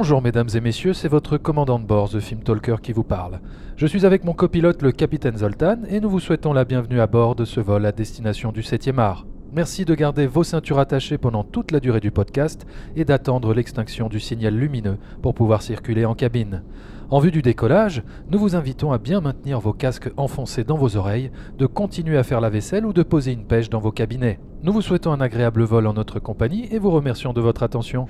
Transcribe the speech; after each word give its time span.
Bonjour 0.00 0.22
mesdames 0.22 0.48
et 0.54 0.60
messieurs, 0.60 0.94
c'est 0.94 1.08
votre 1.08 1.38
commandant 1.38 1.80
de 1.80 1.84
bord, 1.84 2.08
The 2.08 2.20
Film 2.20 2.44
Talker, 2.44 2.76
qui 2.80 2.92
vous 2.92 3.02
parle. 3.02 3.40
Je 3.74 3.84
suis 3.84 4.06
avec 4.06 4.22
mon 4.22 4.32
copilote, 4.32 4.80
le 4.80 4.92
capitaine 4.92 5.38
Zoltan, 5.38 5.78
et 5.88 5.98
nous 5.98 6.08
vous 6.08 6.20
souhaitons 6.20 6.52
la 6.52 6.64
bienvenue 6.64 7.00
à 7.00 7.08
bord 7.08 7.34
de 7.34 7.44
ce 7.44 7.58
vol 7.58 7.84
à 7.84 7.90
destination 7.90 8.52
du 8.52 8.60
7e 8.60 9.00
art. 9.00 9.26
Merci 9.52 9.84
de 9.84 9.96
garder 9.96 10.28
vos 10.28 10.44
ceintures 10.44 10.78
attachées 10.78 11.18
pendant 11.18 11.42
toute 11.42 11.72
la 11.72 11.80
durée 11.80 11.98
du 11.98 12.12
podcast 12.12 12.64
et 12.94 13.04
d'attendre 13.04 13.52
l'extinction 13.52 14.08
du 14.08 14.20
signal 14.20 14.54
lumineux 14.54 14.98
pour 15.20 15.34
pouvoir 15.34 15.62
circuler 15.62 16.04
en 16.04 16.14
cabine. 16.14 16.62
En 17.10 17.18
vue 17.18 17.32
du 17.32 17.42
décollage, 17.42 18.04
nous 18.30 18.38
vous 18.38 18.54
invitons 18.54 18.92
à 18.92 18.98
bien 18.98 19.20
maintenir 19.20 19.58
vos 19.58 19.72
casques 19.72 20.12
enfoncés 20.16 20.62
dans 20.62 20.78
vos 20.78 20.96
oreilles, 20.96 21.32
de 21.58 21.66
continuer 21.66 22.18
à 22.18 22.22
faire 22.22 22.40
la 22.40 22.50
vaisselle 22.50 22.86
ou 22.86 22.92
de 22.92 23.02
poser 23.02 23.32
une 23.32 23.46
pêche 23.46 23.68
dans 23.68 23.80
vos 23.80 23.90
cabinets. 23.90 24.38
Nous 24.62 24.72
vous 24.72 24.82
souhaitons 24.82 25.10
un 25.10 25.20
agréable 25.20 25.64
vol 25.64 25.88
en 25.88 25.94
notre 25.94 26.20
compagnie 26.20 26.68
et 26.70 26.78
vous 26.78 26.92
remercions 26.92 27.32
de 27.32 27.40
votre 27.40 27.64
attention. 27.64 28.06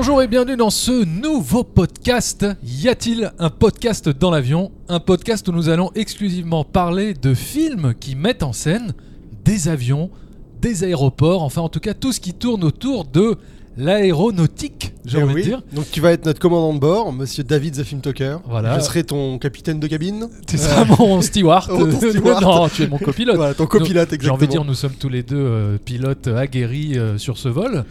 Bonjour 0.00 0.22
et 0.22 0.28
bienvenue 0.28 0.56
dans 0.56 0.70
ce 0.70 1.04
nouveau 1.04 1.62
podcast. 1.62 2.46
Y 2.62 2.88
a-t-il 2.88 3.32
un 3.38 3.50
podcast 3.50 4.08
dans 4.08 4.30
l'avion? 4.30 4.72
Un 4.88 4.98
podcast 4.98 5.46
où 5.46 5.52
nous 5.52 5.68
allons 5.68 5.90
exclusivement 5.94 6.64
parler 6.64 7.12
de 7.12 7.34
films 7.34 7.92
qui 8.00 8.16
mettent 8.16 8.42
en 8.42 8.54
scène 8.54 8.94
des 9.44 9.68
avions, 9.68 10.08
des 10.62 10.84
aéroports, 10.84 11.42
enfin 11.42 11.60
en 11.60 11.68
tout 11.68 11.80
cas 11.80 11.92
tout 11.92 12.12
ce 12.12 12.20
qui 12.20 12.32
tourne 12.32 12.64
autour 12.64 13.04
de 13.04 13.36
l'aéronautique, 13.76 14.92
j'ai 15.04 15.18
Eh 15.18 15.22
envie 15.22 15.34
oui. 15.34 15.42
de 15.42 15.46
dire. 15.48 15.62
Donc 15.72 15.90
tu 15.90 16.00
vas 16.00 16.12
être 16.12 16.24
notre 16.26 16.40
commandant 16.40 16.74
de 16.74 16.78
bord, 16.78 17.12
monsieur 17.12 17.44
David 17.44 17.74
the 17.76 17.82
Film 17.84 18.00
Talker. 18.00 18.36
Voilà. 18.48 18.78
Je 18.78 18.84
serai 18.84 19.04
ton 19.04 19.38
capitaine 19.38 19.80
de 19.80 19.86
cabine. 19.86 20.28
Tu 20.46 20.58
seras 20.58 20.84
mon 20.84 21.20
steward. 21.22 21.70
Oh, 21.72 21.90
steward. 21.90 22.42
non, 22.42 22.68
tu 22.68 22.82
es 22.82 22.86
mon 22.88 22.98
copilote. 22.98 23.36
Voilà, 23.36 23.54
ton 23.54 23.66
copilote, 23.66 24.08
J'ai 24.10 24.14
exactement. 24.16 24.34
envie 24.34 24.46
de 24.46 24.52
dire, 24.52 24.64
nous 24.64 24.74
sommes 24.74 24.94
tous 24.98 25.08
les 25.08 25.22
deux 25.22 25.36
euh, 25.36 25.78
pilotes 25.84 26.28
aguerris 26.28 26.98
euh, 26.98 27.16
sur 27.18 27.38
ce 27.38 27.48
vol. 27.48 27.84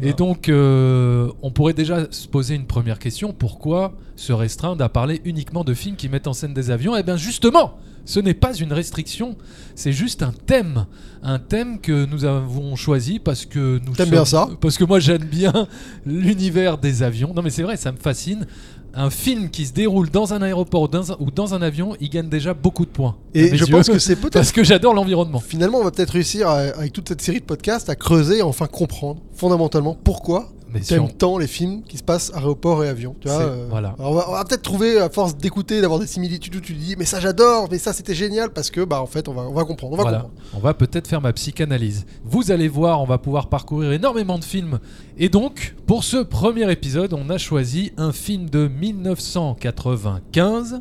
Et 0.00 0.12
donc, 0.12 0.48
euh, 0.48 1.28
on 1.42 1.50
pourrait 1.50 1.72
déjà 1.74 2.06
se 2.10 2.28
poser 2.28 2.54
une 2.54 2.66
première 2.66 2.98
question. 2.98 3.32
Pourquoi 3.36 3.92
se 4.16 4.32
restreindre 4.32 4.84
à 4.84 4.88
parler 4.88 5.20
uniquement 5.24 5.64
de 5.64 5.74
films 5.74 5.96
qui 5.96 6.08
mettent 6.08 6.26
en 6.26 6.32
scène 6.32 6.54
des 6.54 6.70
avions? 6.70 6.96
Eh 6.96 7.02
bien, 7.02 7.16
justement, 7.16 7.74
ce 8.04 8.20
n'est 8.20 8.34
pas 8.34 8.54
une 8.54 8.72
restriction. 8.72 9.36
C'est 9.74 9.92
juste 9.92 10.22
un 10.22 10.32
thème. 10.46 10.86
Un 11.22 11.38
thème 11.38 11.80
que 11.80 12.04
nous 12.04 12.24
avons 12.24 12.74
choisi 12.76 13.18
parce 13.18 13.46
que 13.46 13.78
nous 13.86 13.92
T'aimes 13.94 14.06
sommes- 14.06 14.10
bien 14.10 14.24
ça? 14.24 14.48
Parce 14.60 14.76
que 14.76 14.84
moi, 14.84 14.98
j'aime 15.00 15.24
bien 15.24 15.52
l'univers 16.06 16.78
des 16.78 17.02
avions. 17.02 17.32
Non, 17.34 17.42
mais 17.42 17.50
c'est 17.50 17.62
vrai, 17.62 17.76
ça 17.76 17.92
me 17.92 17.96
fascine. 17.98 18.46
Un 18.94 19.08
film 19.08 19.48
qui 19.48 19.64
se 19.64 19.72
déroule 19.72 20.10
dans 20.10 20.34
un 20.34 20.42
aéroport 20.42 20.82
ou 20.82 20.88
dans 20.88 21.12
un, 21.12 21.16
ou 21.18 21.30
dans 21.30 21.54
un 21.54 21.62
avion, 21.62 21.96
il 22.00 22.10
gagne 22.10 22.28
déjà 22.28 22.52
beaucoup 22.52 22.84
de 22.84 22.90
points. 22.90 23.16
Et 23.32 23.56
je 23.56 23.64
yeux. 23.64 23.70
pense 23.70 23.88
que 23.88 23.98
c'est 23.98 24.16
peut-être. 24.16 24.34
Parce 24.34 24.52
que 24.52 24.62
j'adore 24.64 24.92
l'environnement. 24.92 25.40
Finalement, 25.40 25.78
on 25.78 25.84
va 25.84 25.90
peut-être 25.90 26.10
réussir, 26.10 26.46
à- 26.48 26.56
avec 26.58 26.92
toute 26.92 27.08
cette 27.08 27.22
série 27.22 27.40
de 27.40 27.44
podcasts, 27.46 27.88
à 27.88 27.94
creuser 27.96 28.38
et 28.38 28.42
enfin 28.42 28.66
comprendre 28.66 29.22
fondamentalement 29.34 29.96
pourquoi 30.04 30.50
Mais 30.72 30.80
t'aimes 30.80 31.06
sur- 31.08 31.16
tant 31.16 31.38
les 31.38 31.46
films 31.46 31.82
qui 31.82 31.98
se 31.98 32.02
passent 32.02 32.32
aéroport 32.34 32.82
et 32.84 32.88
avion. 32.88 33.14
Tu 33.20 33.28
vois, 33.28 33.40
euh, 33.42 33.66
voilà. 33.68 33.94
alors 33.98 34.26
on 34.28 34.32
va, 34.32 34.44
peut-être 34.44 34.62
trouver, 34.62 34.98
à 34.98 35.08
force 35.10 35.36
d'écouter, 35.36 35.80
d'avoir 35.80 36.00
des 36.00 36.06
similitudes 36.06 36.54
où 36.56 36.60
tu 36.60 36.72
dis, 36.72 36.94
mais 36.98 37.04
ça 37.04 37.20
j'adore, 37.20 37.68
mais 37.70 37.78
ça 37.78 37.92
c'était 37.92 38.14
génial, 38.14 38.50
parce 38.50 38.70
que, 38.70 38.80
bah 38.82 39.00
en 39.02 39.06
fait, 39.06 39.28
on 39.28 39.34
va, 39.34 39.42
on 39.42 39.52
va 39.52 39.64
comprendre. 39.64 39.94
On 39.94 39.96
va 39.96 40.02
Voilà. 40.02 40.26
va 40.62 40.74
peut-être 40.74 41.06
faire 41.08 41.20
ma 41.20 41.32
psychanalyse. 41.32 42.06
Vous 42.24 42.50
allez 42.50 42.68
voir, 42.68 43.00
on 43.02 43.06
va 43.06 43.18
pouvoir 43.18 43.48
parcourir 43.48 43.92
énormément 43.92 44.38
de 44.38 44.44
films. 44.44 44.78
Et 45.18 45.28
donc, 45.28 45.74
pour 45.86 46.04
ce 46.04 46.16
premier 46.18 46.70
épisode, 46.72 47.12
on 47.12 47.28
a 47.30 47.38
choisi 47.38 47.92
un 47.96 48.12
film 48.12 48.48
de 48.48 48.68
1995 48.68 50.80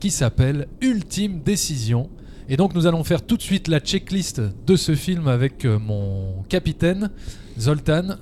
qui 0.00 0.10
s'appelle 0.10 0.68
Ultime 0.80 1.40
Décision. 1.40 2.08
Et 2.48 2.56
donc, 2.56 2.74
nous 2.74 2.86
allons 2.86 3.04
faire 3.04 3.22
tout 3.22 3.36
de 3.38 3.42
suite 3.42 3.68
la 3.68 3.80
checklist 3.80 4.40
de 4.66 4.76
ce 4.76 4.94
film 4.94 5.28
avec 5.28 5.64
euh, 5.64 5.78
mon 5.78 6.42
capitaine, 6.48 7.10
Zoltan. 7.58 8.16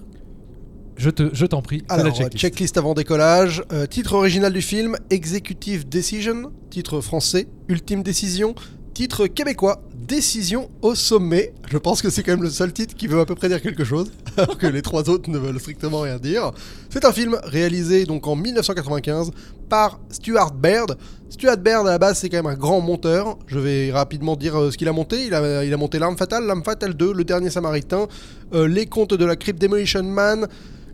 Je 0.96 1.10
te- 1.10 1.30
je 1.32 1.46
t'en 1.46 1.62
prie, 1.62 1.82
la 1.88 1.96
Alors, 1.96 2.14
checklist. 2.16 2.38
checklist 2.38 2.76
avant 2.78 2.94
décollage. 2.94 3.62
Euh, 3.72 3.86
titre 3.86 4.12
original 4.14 4.52
du 4.52 4.62
film 4.62 4.96
Executive 5.10 5.88
Decision. 5.88 6.52
Titre 6.70 7.00
français 7.00 7.48
Ultime 7.68 8.02
Décision. 8.02 8.54
Titre 8.94 9.26
québécois 9.26 9.82
Décision 9.94 10.68
au 10.82 10.94
sommet. 10.94 11.54
Je 11.70 11.78
pense 11.78 12.02
que 12.02 12.10
c'est 12.10 12.22
quand 12.22 12.32
même 12.32 12.42
le 12.42 12.50
seul 12.50 12.72
titre 12.72 12.94
qui 12.94 13.06
veut 13.06 13.20
à 13.20 13.24
peu 13.24 13.34
près 13.34 13.48
dire 13.48 13.62
quelque 13.62 13.84
chose, 13.84 14.10
alors 14.36 14.58
que 14.58 14.66
les 14.66 14.82
trois 14.82 15.08
autres 15.08 15.30
ne 15.30 15.38
veulent 15.38 15.58
strictement 15.60 16.00
rien 16.00 16.18
dire. 16.18 16.50
C'est 16.90 17.04
un 17.06 17.12
film 17.12 17.38
réalisé 17.44 18.04
donc 18.04 18.26
en 18.26 18.34
1995 18.36 19.30
par 19.70 19.98
Stuart 20.10 20.52
Baird. 20.52 20.98
Stuart 21.30 21.56
Baird 21.56 21.86
à 21.86 21.92
la 21.92 21.98
base 21.98 22.18
c'est 22.18 22.28
quand 22.28 22.36
même 22.42 22.52
un 22.52 22.56
grand 22.56 22.80
monteur. 22.82 23.38
Je 23.46 23.58
vais 23.58 23.90
rapidement 23.92 24.36
dire 24.36 24.56
euh, 24.60 24.70
ce 24.70 24.76
qu'il 24.76 24.88
a 24.88 24.92
monté. 24.92 25.24
Il 25.24 25.32
a, 25.34 25.64
il 25.64 25.72
a 25.72 25.76
monté 25.78 25.98
L'arme 25.98 26.18
fatale, 26.18 26.44
L'arme 26.44 26.64
fatale 26.64 26.92
2, 26.94 27.14
Le 27.14 27.24
dernier 27.24 27.48
Samaritain, 27.48 28.08
euh, 28.54 28.68
Les 28.68 28.84
contes 28.86 29.14
de 29.14 29.24
la 29.24 29.36
crypte 29.36 29.62
Demolition 29.62 30.02
Man. 30.02 30.46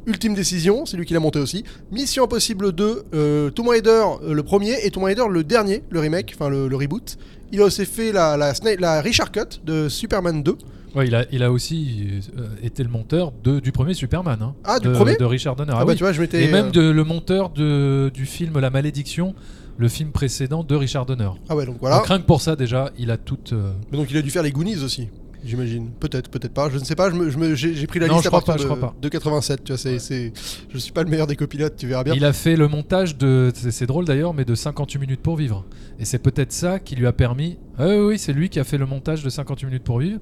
Ultime 0.08 0.34
décision, 0.34 0.86
c'est 0.86 0.96
lui 0.96 1.04
qui 1.06 1.12
l'a 1.14 1.20
monté 1.20 1.38
aussi. 1.38 1.64
Mission 1.92 2.24
Impossible 2.24 2.72
2, 2.72 3.02
euh, 3.14 3.50
Tomb 3.50 3.68
Raider 3.68 4.02
euh, 4.22 4.32
le 4.34 4.42
premier 4.42 4.74
et 4.84 4.90
Tomb 4.90 5.04
Raider 5.04 5.24
le 5.30 5.44
dernier, 5.44 5.82
le 5.90 6.00
remake, 6.00 6.32
enfin 6.34 6.48
le, 6.48 6.66
le 6.66 6.76
reboot. 6.76 7.16
Il 7.52 7.60
a 7.60 7.64
aussi 7.64 7.84
fait 7.86 8.10
la, 8.12 8.36
la, 8.36 8.52
Sna- 8.54 8.78
la 8.80 9.00
Richard 9.00 9.30
Cut 9.32 9.60
de 9.64 9.88
Superman 9.88 10.42
2. 10.42 10.56
Ouais, 10.94 11.06
il, 11.06 11.14
a, 11.14 11.26
il 11.30 11.42
a 11.42 11.52
aussi 11.52 12.08
euh, 12.38 12.46
été 12.62 12.82
le 12.82 12.88
monteur 12.88 13.32
de, 13.44 13.60
du 13.60 13.70
premier 13.72 13.92
Superman. 13.94 14.38
hein, 14.42 14.54
Ah, 14.64 14.78
du 14.80 14.88
de, 14.88 14.92
premier 14.94 15.16
De 15.16 15.24
Richard 15.26 15.54
Donner. 15.54 15.72
Ah, 15.74 15.78
Ah 15.80 15.84
bah 15.84 15.90
oui. 15.92 15.96
tu 15.96 16.02
vois, 16.04 16.12
je 16.12 16.20
m'étais. 16.20 16.42
Et 16.44 16.50
même 16.50 16.68
euh, 16.68 16.70
de, 16.70 16.80
le 16.90 17.04
monteur 17.04 17.50
de, 17.50 18.10
du 18.12 18.24
film 18.24 18.58
La 18.58 18.70
Malédiction, 18.70 19.34
le 19.76 19.88
film 19.88 20.10
précédent 20.10 20.64
de 20.64 20.74
Richard 20.74 21.04
Donner. 21.06 21.28
Ah 21.50 21.54
ouais, 21.56 21.66
donc 21.66 21.76
voilà. 21.80 21.96
Donc 21.98 22.06
rien 22.06 22.18
que 22.18 22.24
pour 22.26 22.40
ça 22.40 22.56
déjà, 22.56 22.90
il 22.98 23.10
a 23.10 23.18
toute... 23.18 23.52
euh, 23.52 23.72
Mais 23.92 23.98
donc 23.98 24.10
il 24.10 24.16
a 24.16 24.22
dû 24.22 24.30
faire 24.30 24.42
les 24.42 24.50
Goonies 24.50 24.82
aussi, 24.82 25.08
j'imagine. 25.44 25.90
Peut-être, 26.00 26.28
peut-être 26.30 26.52
pas. 26.52 26.68
Je 26.70 26.78
ne 26.78 26.84
sais 26.84 26.94
pas. 26.94 27.10
je 27.10 27.30
je 27.30 27.54
J'ai 27.74 27.86
pris 27.86 27.98
la 27.98 28.06
Non, 28.08 28.14
liste 28.14 28.24
je 28.24 28.28
à 28.28 28.30
crois 28.30 28.40
partir 28.40 28.54
pas, 28.54 28.58
je 28.58 28.62
de, 28.68 28.68
crois 28.76 28.90
pas. 28.92 28.96
de 29.00 29.08
87. 29.08 29.64
Tu 29.64 29.72
vois, 29.72 29.78
c'est, 29.78 29.98
c'est- 29.98 30.32
je 30.68 30.78
suis 30.78 30.92
pas 30.92 31.02
le 31.02 31.10
meilleur 31.10 31.26
des 31.26 31.36
copilotes, 31.36 31.76
tu 31.76 31.86
verras 31.86 32.04
bien. 32.04 32.14
Il 32.14 32.24
a 32.24 32.32
fait 32.32 32.56
le 32.56 32.68
montage 32.68 33.16
de... 33.16 33.52
C'est 33.54 33.86
drôle 33.86 34.04
d'ailleurs, 34.04 34.34
mais 34.34 34.44
de 34.44 34.54
58 34.54 34.98
minutes 34.98 35.20
pour 35.20 35.36
vivre. 35.36 35.64
Et 35.98 36.04
c'est 36.04 36.18
peut-être 36.18 36.52
ça 36.52 36.78
qui 36.78 36.96
lui 36.96 37.06
a 37.06 37.12
permis... 37.12 37.58
Oui, 37.78 37.94
oui, 37.98 38.18
c'est 38.18 38.32
lui 38.32 38.48
qui 38.48 38.58
a 38.60 38.64
fait 38.64 38.78
le 38.78 38.86
montage 38.86 39.22
de 39.22 39.30
58 39.30 39.66
minutes 39.66 39.84
pour 39.84 39.98
vivre. 40.00 40.20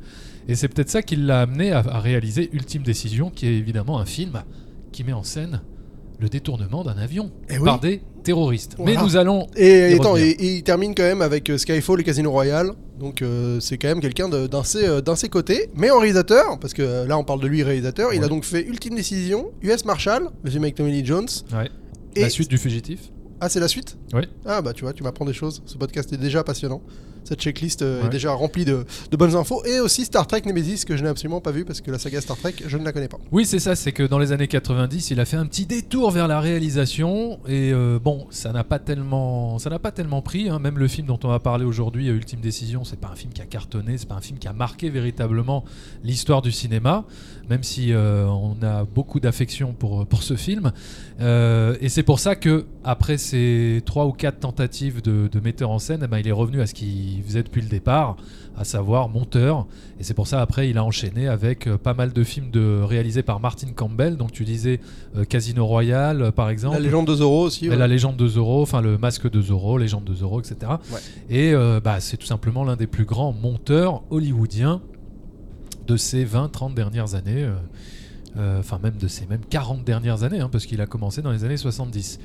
Et 0.48 0.54
c'est 0.54 0.68
peut-être 0.68 0.90
ça 0.90 1.02
qui 1.02 1.16
l'a 1.16 1.40
amené 1.42 1.72
à, 1.72 1.78
à 1.78 2.00
réaliser 2.00 2.50
Ultime 2.52 2.82
Décision, 2.82 3.30
qui 3.30 3.46
est 3.46 3.54
évidemment 3.54 3.98
un 3.98 4.04
film 4.06 4.42
qui 4.92 5.04
met 5.04 5.12
en 5.12 5.22
scène 5.22 5.60
le 6.18 6.28
détournement 6.28 6.82
d'un 6.84 6.96
avion 6.98 7.30
Eh 7.50 7.58
oui. 7.58 7.64
par 7.64 7.78
des 7.80 8.02
terroristes. 8.22 8.74
Voilà. 8.78 8.98
Mais 9.00 9.06
nous 9.06 9.16
allons... 9.16 9.46
Et, 9.56 9.90
y 9.90 9.94
attends, 9.94 10.12
revenir. 10.12 10.34
et, 10.38 10.44
et 10.44 10.54
il 10.56 10.62
termine 10.62 10.94
quand 10.94 11.02
même 11.02 11.22
avec 11.22 11.48
euh, 11.50 11.58
Skyfall 11.58 12.00
et 12.00 12.04
Casino 12.04 12.30
Royale. 12.30 12.72
Donc 12.98 13.20
euh, 13.22 13.60
c'est 13.60 13.76
quand 13.78 13.88
même 13.88 14.00
quelqu'un 14.00 14.28
de- 14.28 14.46
d'un 14.46 14.64
ses, 14.64 14.86
euh, 14.86 15.14
ses 15.14 15.28
côtés. 15.28 15.68
Mais 15.74 15.90
en 15.90 15.98
réalisateur, 15.98 16.58
parce 16.58 16.72
que 16.72 17.06
là 17.06 17.18
on 17.18 17.24
parle 17.24 17.40
de 17.42 17.46
lui 17.46 17.62
réalisateur, 17.62 18.14
il 18.14 18.24
a 18.24 18.28
donc 18.28 18.44
fait 18.44 18.62
Ultime 18.62 18.94
Décision, 18.96 19.50
US 19.62 19.84
Marshall, 19.84 20.30
le 20.42 20.50
film 20.50 20.62
avec 20.64 20.74
Tommy 20.74 20.90
Lee 20.92 21.04
Jones. 21.04 21.28
Ouais. 21.52 21.68
Et 22.14 22.22
La 22.22 22.30
suite 22.30 22.48
du 22.48 22.56
fugitif 22.56 23.00
Ah 23.40 23.50
c'est 23.50 23.60
la 23.60 23.68
suite? 23.68 23.98
Oui. 24.14 24.22
Ah 24.46 24.62
bah 24.62 24.72
tu 24.72 24.84
vois, 24.84 24.94
tu 24.94 25.02
m'apprends 25.02 25.26
des 25.26 25.34
choses. 25.34 25.62
Ce 25.66 25.76
podcast 25.76 26.10
est 26.14 26.16
déjà 26.16 26.42
passionnant. 26.42 26.80
Cette 27.26 27.40
checklist 27.40 27.82
euh, 27.82 28.00
Ouais. 28.00 28.06
est 28.06 28.10
déjà 28.10 28.32
remplie 28.32 28.64
de, 28.64 28.84
de 29.10 29.16
bonnes 29.16 29.34
infos. 29.34 29.64
Et 29.64 29.80
aussi 29.80 30.04
Star 30.04 30.26
Trek 30.26 30.42
Nemesis 30.46 30.84
que 30.84 30.96
je 30.96 31.02
n'ai 31.02 31.08
absolument 31.08 31.40
pas 31.40 31.50
vu 31.50 31.64
parce 31.64 31.80
que 31.80 31.90
la 31.90 31.98
saga 31.98 32.20
Star 32.20 32.36
Trek, 32.36 32.54
je 32.66 32.76
ne 32.78 32.84
la 32.84 32.92
connais 32.92 33.08
pas. 33.08 33.18
Oui, 33.32 33.44
c'est 33.44 33.58
ça, 33.58 33.74
c'est 33.74 33.92
que 33.92 34.02
dans 34.02 34.18
les 34.18 34.32
années 34.32 34.48
90, 34.48 35.10
il 35.10 35.20
a 35.20 35.24
fait 35.24 35.36
un 35.36 35.46
petit 35.46 35.66
détour 35.66 36.10
vers 36.10 36.28
la 36.28 36.40
réalisation 36.40 37.38
et 37.48 37.72
euh, 37.72 37.98
bon, 38.02 38.26
ça 38.30 38.52
n'a 38.52 38.64
pas 38.64 38.78
tellement, 38.78 39.58
ça 39.58 39.70
n'a 39.70 39.78
pas 39.78 39.90
tellement 39.92 40.22
pris. 40.22 40.48
hein. 40.48 40.58
Même 40.58 40.78
le 40.78 40.88
film 40.88 41.06
dont 41.06 41.18
on 41.24 41.28
va 41.28 41.40
parler 41.40 41.64
aujourd'hui, 41.64 42.08
euh, 42.08 42.14
Ultime 42.14 42.40
Décision, 42.40 42.84
c'est 42.84 43.00
pas 43.00 43.08
un 43.08 43.16
film 43.16 43.32
qui 43.32 43.42
a 43.42 43.46
cartonné, 43.46 43.98
c'est 43.98 44.08
pas 44.08 44.14
un 44.14 44.20
film 44.20 44.38
qui 44.38 44.48
a 44.48 44.52
marqué 44.52 44.88
véritablement 44.90 45.64
l'histoire 46.04 46.42
du 46.42 46.52
cinéma, 46.52 47.04
même 47.50 47.62
si 47.62 47.92
euh, 47.92 48.26
on 48.26 48.56
a 48.62 48.84
beaucoup 48.84 49.20
d'affection 49.20 49.72
pour 49.72 50.06
pour 50.06 50.22
ce 50.22 50.34
film. 50.36 50.70
Et 51.80 51.88
c'est 51.88 52.02
pour 52.02 52.20
ça 52.20 52.36
que 52.36 52.66
après 52.84 53.18
ces 53.18 53.82
trois 53.84 54.06
ou 54.06 54.12
quatre 54.12 54.40
tentatives 54.40 55.02
de, 55.02 55.28
de 55.30 55.40
metteur 55.40 55.70
en 55.70 55.78
scène, 55.78 56.02
eh 56.04 56.06
ben, 56.06 56.18
il 56.18 56.28
est 56.28 56.32
revenu 56.32 56.60
à 56.60 56.66
ce 56.66 56.74
qu'il 57.16 57.24
faisait 57.24 57.42
depuis 57.42 57.62
le 57.62 57.68
départ, 57.68 58.16
à 58.56 58.64
savoir 58.64 59.08
monteur. 59.08 59.66
Et 59.98 60.04
c'est 60.04 60.14
pour 60.14 60.26
ça 60.26 60.40
après 60.40 60.68
il 60.68 60.78
a 60.78 60.84
enchaîné 60.84 61.28
avec 61.28 61.66
euh, 61.66 61.78
pas 61.78 61.94
mal 61.94 62.12
de 62.12 62.24
films 62.24 62.50
de, 62.50 62.80
réalisés 62.82 63.22
par 63.22 63.40
Martin 63.40 63.68
Campbell. 63.74 64.16
Donc 64.16 64.32
tu 64.32 64.44
disais 64.44 64.80
euh, 65.16 65.24
Casino 65.24 65.66
Royale 65.66 66.22
euh, 66.22 66.30
par 66.30 66.50
exemple. 66.50 66.74
La 66.74 66.80
légende 66.80 67.06
de 67.06 67.14
Zorro 67.14 67.44
aussi. 67.44 67.68
Ouais. 67.68 67.76
La 67.76 67.88
légende 67.88 68.16
de 68.16 68.26
Zorro, 68.26 68.62
enfin 68.62 68.80
le 68.80 68.98
masque 68.98 69.30
de 69.30 69.40
Zorro, 69.40 69.78
légende 69.78 70.04
de 70.04 70.14
Zorro, 70.14 70.40
etc. 70.40 70.56
Ouais. 70.92 71.00
Et 71.30 71.52
euh, 71.54 71.80
bah, 71.82 72.00
c'est 72.00 72.16
tout 72.16 72.26
simplement 72.26 72.64
l'un 72.64 72.76
des 72.76 72.86
plus 72.86 73.04
grands 73.04 73.32
monteurs 73.32 74.02
hollywoodiens 74.10 74.82
de 75.86 75.96
ces 75.96 76.24
20-30 76.24 76.74
dernières 76.74 77.14
années. 77.14 77.48
Enfin, 78.58 78.78
même 78.82 78.98
de 78.98 79.08
ces 79.08 79.24
même 79.24 79.40
40 79.48 79.82
dernières 79.82 80.22
années, 80.22 80.40
hein, 80.40 80.50
parce 80.52 80.66
qu'il 80.66 80.82
a 80.82 80.86
commencé 80.86 81.22
dans 81.22 81.32
les 81.32 81.44
années 81.44 81.56
70. 81.56 82.18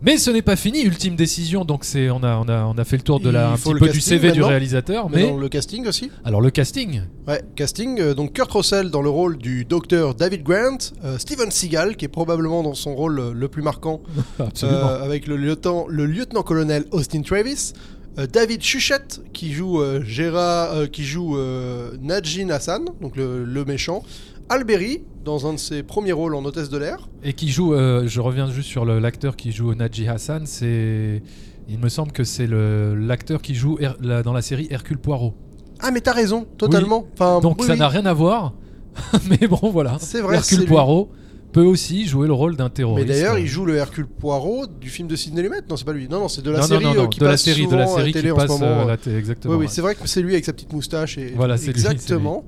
Mais 0.00 0.16
ce 0.16 0.30
n'est 0.30 0.42
pas 0.42 0.54
fini, 0.54 0.82
ultime 0.82 1.16
décision. 1.16 1.64
Donc 1.64 1.84
c'est 1.84 2.08
on 2.10 2.22
a, 2.22 2.36
on 2.36 2.48
a, 2.48 2.64
on 2.66 2.78
a 2.78 2.84
fait 2.84 2.96
le 2.96 3.02
tour 3.02 3.18
de 3.18 3.30
la, 3.30 3.48
Il 3.48 3.52
un 3.54 3.56
faut 3.56 3.70
petit 3.70 3.74
le 3.74 3.78
peu 3.80 3.86
du 3.86 3.98
casting 3.98 4.12
CV 4.18 4.28
du 4.32 4.38
maintenant. 4.38 4.48
réalisateur. 4.48 5.10
Mais 5.10 5.16
Mais 5.24 5.28
dans 5.30 5.36
le 5.38 5.48
casting 5.48 5.86
aussi 5.88 6.10
alors 6.24 6.40
le 6.40 6.50
casting, 6.50 7.02
Ouais, 7.26 7.42
casting. 7.56 7.98
euh, 8.00 8.14
donc 8.14 8.32
Kurt 8.32 8.50
Russell 8.52 8.90
dans 8.90 9.02
le 9.02 9.10
rôle 9.10 9.38
du 9.38 9.64
docteur 9.64 10.14
David 10.14 10.44
Grant, 10.44 10.78
euh, 11.04 11.18
Steven 11.18 11.50
Seagal 11.50 11.96
qui 11.96 12.04
est 12.04 12.08
probablement 12.08 12.62
dans 12.62 12.74
son 12.74 12.94
rôle 12.94 13.18
euh, 13.18 13.32
le 13.34 13.48
plus 13.48 13.62
marquant, 13.62 14.00
absolument. 14.38 14.78
euh, 14.88 15.04
avec 15.04 15.26
le 15.26 15.36
lieutenant, 15.36 15.86
le 15.88 16.06
lieutenant-colonel 16.06 16.84
Austin 16.92 17.22
Travis, 17.22 17.72
euh, 18.18 18.26
David 18.26 18.62
Chuchette 18.62 19.20
qui 19.32 19.52
joue 19.52 19.80
euh, 19.82 20.02
Gérard, 20.04 20.72
euh, 20.74 20.86
qui 20.86 21.04
joue 21.04 21.36
euh, 21.36 21.90
Najin 22.00 22.50
Hassan, 22.50 22.84
donc 23.00 23.16
le, 23.16 23.44
le 23.44 23.64
méchant, 23.64 24.02
Alberi 24.48 25.02
dans 25.24 25.46
un 25.46 25.52
de 25.54 25.58
ses 25.58 25.82
premiers 25.82 26.12
rôles 26.12 26.34
en 26.34 26.44
hôtesse 26.44 26.68
de 26.70 26.78
l'air. 26.78 27.08
Et 27.22 27.32
qui 27.34 27.48
joue, 27.50 27.74
euh, 27.74 28.04
je 28.06 28.20
reviens 28.20 28.50
juste 28.50 28.68
sur 28.68 28.84
l'acteur 28.84 29.36
qui 29.36 29.52
joue 29.52 29.74
Naji 29.74 30.08
Hassan, 30.08 30.46
c'est. 30.46 31.22
Il 31.70 31.78
me 31.78 31.90
semble 31.90 32.12
que 32.12 32.24
c'est 32.24 32.46
l'acteur 32.48 33.42
qui 33.42 33.54
joue 33.54 33.76
Her- 33.78 33.96
la- 34.00 34.22
dans 34.22 34.32
la 34.32 34.40
série 34.40 34.68
Hercule 34.70 34.96
Poirot. 34.98 35.34
Ah 35.80 35.90
mais 35.92 36.00
t'as 36.00 36.12
raison, 36.14 36.46
totalement. 36.56 37.06
Enfin, 37.12 37.40
Donc 37.40 37.60
oui, 37.60 37.66
ça 37.66 37.74
oui. 37.74 37.78
n'a 37.78 37.88
rien 37.88 38.06
à 38.06 38.14
voir. 38.14 38.54
Mais 39.30 39.46
bon, 39.46 39.70
voilà. 39.70 39.96
C'est 40.00 40.20
vrai, 40.22 40.36
c'est 40.42 40.54
Hercule 40.54 40.58
lui. 40.60 40.66
Poirot 40.66 41.10
peut 41.52 41.62
aussi 41.62 42.06
jouer 42.06 42.26
le 42.26 42.32
rôle 42.32 42.56
d'un 42.56 42.64
Mais 42.64 42.70
terroriste. 42.70 43.08
d'ailleurs, 43.08 43.38
il 43.38 43.46
joue 43.46 43.64
le 43.66 43.76
Hercule 43.76 44.06
Poirot 44.06 44.66
du 44.66 44.88
film 44.88 45.08
de 45.08 45.14
Sidney 45.14 45.42
Lumet. 45.42 45.58
Non, 45.68 45.76
c'est 45.76 45.84
pas 45.84 45.92
lui. 45.92 46.08
Non, 46.08 46.20
non, 46.20 46.28
c'est 46.28 46.42
de 46.42 46.50
la 46.50 46.60
Non, 46.60 46.64
série 46.66 46.84
non, 46.84 46.94
non, 46.94 47.04
euh, 47.04 47.06
qui 47.06 47.20
de 47.20 47.24
la 47.26 47.30
passe 47.32 47.42
série, 47.42 47.66
de 47.66 47.76
la 47.76 47.82
à 47.84 47.86
série 47.86 48.12
télé 48.12 48.24
qui 48.28 48.32
en 48.32 48.36
ce 48.36 48.40
passe 48.46 48.50
moment. 48.58 48.88
euh, 48.88 48.96
la 49.12 49.18
exactement. 49.18 49.54
Oui, 49.54 49.60
ouais. 49.60 49.66
c'est 49.68 49.80
vrai 49.82 49.94
que 49.94 50.06
c'est 50.08 50.22
lui 50.22 50.32
avec 50.32 50.44
sa 50.46 50.52
petite 50.54 50.72
moustache. 50.72 51.16
Et... 51.18 51.32
Voilà, 51.36 51.56
c'est 51.58 51.64
lui, 51.66 51.70
Exactement. 51.72 52.44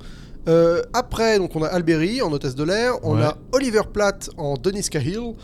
Euh, 0.49 0.83
après, 0.93 1.39
donc 1.39 1.55
on 1.55 1.63
a 1.63 1.67
Alberi 1.67 2.23
en 2.23 2.33
hôtesse 2.33 2.55
de 2.55 2.65
l'air. 2.65 2.95
On 3.03 3.17
Ouais. 3.17 3.23
a 3.23 3.37
Oliver 3.53 3.83
Platt 3.93 4.31
en 4.37 4.55
Dennis 4.55 4.89
Cahill, 4.89 5.35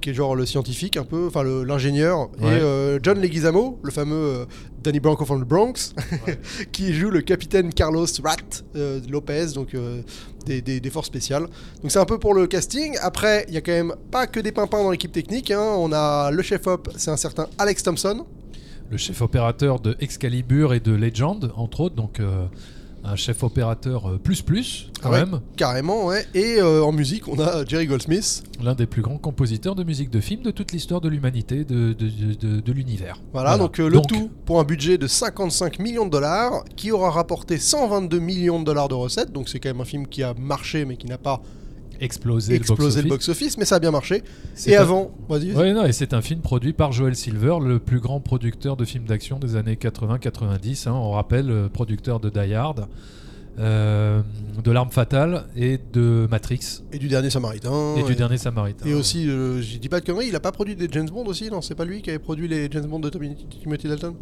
qui 0.00 0.10
est 0.10 0.14
genre 0.14 0.36
le 0.36 0.46
scientifique 0.46 0.96
un 0.96 1.04
peu, 1.04 1.26
enfin 1.26 1.42
l'ingénieur. 1.42 2.30
Ouais. 2.40 2.58
Et 2.58 2.60
euh, 2.60 2.98
John 3.02 3.20
Leguizamo, 3.20 3.80
le 3.82 3.90
fameux 3.90 4.14
euh, 4.14 4.44
Danny 4.82 5.00
Branco 5.00 5.24
from 5.24 5.42
the 5.42 5.48
Bronx, 5.48 5.94
qui 6.72 6.92
joue 6.94 7.10
le 7.10 7.20
capitaine 7.22 7.72
Carlos 7.72 8.06
Rat 8.22 8.36
euh, 8.76 9.00
Lopez, 9.10 9.46
donc 9.54 9.74
des, 10.46 10.60
des- 10.62 10.78
des 10.80 10.90
forces 10.90 11.06
spéciales. 11.08 11.46
Donc 11.82 11.90
c'est 11.90 11.98
un 11.98 12.04
peu 12.04 12.18
pour 12.18 12.34
le 12.34 12.46
casting. 12.46 12.96
Après, 13.02 13.44
il 13.48 13.54
y 13.54 13.56
a 13.56 13.60
quand 13.60 13.72
même 13.72 13.94
pas 14.10 14.26
que 14.26 14.40
des 14.40 14.52
pimpins 14.52 14.82
dans 14.82 14.90
l'équipe 14.90 15.12
technique. 15.12 15.50
hein. 15.50 15.74
On 15.78 15.90
a 15.92 16.30
le 16.30 16.42
chef-op, 16.42 16.90
c'est 16.96 17.10
un 17.10 17.16
certain 17.16 17.48
Alex 17.58 17.82
Thompson. 17.82 18.24
Le 18.90 18.98
chef 18.98 19.22
opérateur 19.22 19.80
de 19.80 19.96
Excalibur 20.00 20.74
et 20.74 20.80
de 20.80 20.92
Legend, 20.92 21.50
entre 21.56 21.80
autres. 21.80 21.94
Donc 21.96 22.20
un 23.06 23.16
chef 23.16 23.42
opérateur 23.42 24.08
euh, 24.08 24.18
plus 24.18 24.40
plus, 24.42 24.90
quand 25.02 25.10
Ouais. 25.10 25.18
même. 25.24 25.40
Carrément, 25.56 26.06
ouais. 26.06 26.24
Et 26.34 26.56
euh, 26.58 26.82
en 26.82 26.90
musique, 26.92 27.28
on 27.28 27.38
a 27.38 27.64
Jerry 27.66 27.86
Goldsmith. 27.86 28.42
L'un 28.62 28.74
des 28.74 28.86
plus 28.86 29.02
grands 29.02 29.18
compositeurs 29.18 29.74
de 29.74 29.84
musique 29.84 30.08
de 30.10 30.20
film 30.20 30.42
de 30.42 30.50
toute 30.50 30.72
l'histoire 30.72 31.00
de 31.02 31.08
l'humanité, 31.08 31.64
de, 31.64 31.92
de, 31.92 32.08
de- 32.08 32.34
de- 32.56 32.60
de 32.60 32.72
l'univers. 32.72 33.20
Voilà, 33.32 33.58
donc 33.58 33.78
euh, 33.78 33.88
le 33.88 34.00
tout 34.00 34.30
pour 34.46 34.58
un 34.60 34.64
budget 34.64 34.96
de 34.98 35.06
55 35.06 35.78
millions 35.80 36.06
de 36.06 36.10
dollars, 36.10 36.64
qui 36.76 36.92
aura 36.92 37.10
rapporté 37.10 37.58
122 37.58 38.18
millions 38.18 38.58
de 38.60 38.64
dollars 38.64 38.88
de 38.88 38.94
recettes. 38.94 39.32
Donc 39.32 39.48
c'est 39.48 39.60
quand 39.60 39.68
même 39.68 39.80
un 39.80 39.84
film 39.84 40.06
qui 40.06 40.22
a 40.22 40.32
marché, 40.34 40.84
mais 40.84 40.96
qui 40.96 41.06
n'a 41.06 41.18
pas 41.18 41.42
explosé, 42.00 42.54
explosé 42.54 43.02
le 43.02 43.08
box-office. 43.08 43.56
mais 43.58 43.64
ça 43.64 43.76
a 43.76 43.78
bien 43.80 43.90
marché. 43.90 44.22
Et 44.66 44.76
un- 44.76 44.82
avant, 44.82 45.10
vas-y. 45.28 45.52
Ouais, 45.52 45.72
non, 45.72 45.84
et 45.84 45.92
c'est 45.92 46.12
un 46.14 46.22
film 46.22 46.40
produit 46.40 46.72
par 46.72 46.92
Joel 46.92 47.14
Silver, 47.16 47.56
le 47.62 47.78
plus 47.78 48.00
grand 48.00 48.20
producteur 48.20 48.76
de 48.76 48.84
films 48.84 49.04
d'action 49.04 49.38
des 49.38 49.56
années 49.56 49.76
80-90. 49.76 50.88
hein. 50.88 50.92
on 50.94 51.10
rappelle, 51.12 51.50
euh, 51.50 51.68
producteur 51.68 52.20
de 52.20 52.30
Die 52.30 52.54
Hard, 52.54 52.88
euh, 53.58 54.20
de 54.64 54.70
L'Arme 54.72 54.90
Fatale 54.90 55.44
et 55.56 55.78
de 55.92 56.26
Matrix 56.30 56.82
Et 56.92 56.98
du 56.98 57.06
dernier 57.08 57.30
Samaritain. 57.30 57.94
et 57.96 58.02
du 58.02 58.14
Dernier 58.16 58.36
Samaritain. 58.38 58.84
Et 58.86 58.94
aussi, 58.94 59.28
euh, 59.28 59.62
je 59.62 59.78
dis 59.78 59.88
pas 59.88 60.00
de 60.00 60.04
conneries, 60.06 60.26
il 60.28 60.34
a 60.36 60.40
pas 60.40 60.50
produit 60.52 60.74
des 60.74 60.88
James 60.90 61.08
Bond 61.08 61.24
aussi, 61.26 61.48
non 61.50 61.60
C'est 61.60 61.74
pas 61.76 61.84
lui 61.84 62.02
qui 62.02 62.10
avait 62.10 62.18
produit 62.18 62.48
les 62.48 62.68
James 62.70 62.86
Bond 62.86 62.98
de 63.00 63.10
Timothy 63.10 63.86
Dalton? 63.88 64.14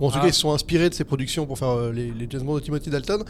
Bon, 0.00 0.08
en 0.08 0.10
tout 0.10 0.18
Ah. 0.18 0.22
cas, 0.22 0.28
ils 0.28 0.34
se 0.34 0.40
sont 0.40 0.52
inspirés 0.52 0.90
de 0.90 0.94
ses 0.94 1.04
productions 1.04 1.46
pour 1.46 1.58
faire 1.58 1.68
euh, 1.70 1.92
les, 1.92 2.10
les 2.10 2.26
James 2.30 2.42
Bond 2.42 2.54
de 2.56 2.60
Timothy 2.60 2.90
Dalton. 2.90 3.24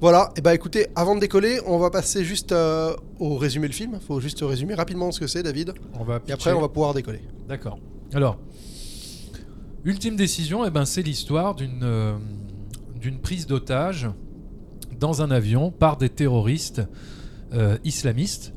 Voilà, 0.00 0.32
et 0.36 0.40
bah 0.40 0.52
écoutez, 0.54 0.86
avant 0.96 1.14
de 1.14 1.20
décoller, 1.20 1.60
on 1.66 1.78
va 1.78 1.90
passer 1.90 2.24
juste 2.24 2.50
euh, 2.52 2.94
au 3.20 3.36
résumé 3.36 3.68
le 3.68 3.72
film. 3.72 3.98
Faut 4.06 4.20
juste 4.20 4.40
résumer 4.42 4.74
rapidement 4.74 5.12
ce 5.12 5.20
que 5.20 5.26
c'est, 5.28 5.42
David. 5.44 5.74
On 5.98 6.04
va 6.04 6.20
Et 6.26 6.32
après, 6.32 6.52
on 6.52 6.60
va 6.60 6.68
pouvoir 6.68 6.92
décoller. 6.94 7.20
D'accord. 7.48 7.78
Alors, 8.12 8.36
ultime 9.84 10.16
décision, 10.16 10.64
eh 10.64 10.70
ben, 10.70 10.84
c'est 10.84 11.02
l'histoire 11.02 11.54
d'une 11.54 11.80
euh, 11.82 12.16
d'une 13.00 13.18
prise 13.18 13.46
d'otage 13.46 14.08
dans 14.98 15.22
un 15.22 15.30
avion 15.32 15.70
par 15.72 15.96
des 15.96 16.08
terroristes 16.08 16.82
islamistes 17.84 18.54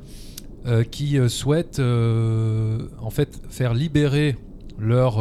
qui 0.91 1.17
souhaitent 1.27 1.79
en 1.79 3.09
fait 3.09 3.41
faire 3.49 3.73
libérer 3.73 4.37
leur 4.77 5.19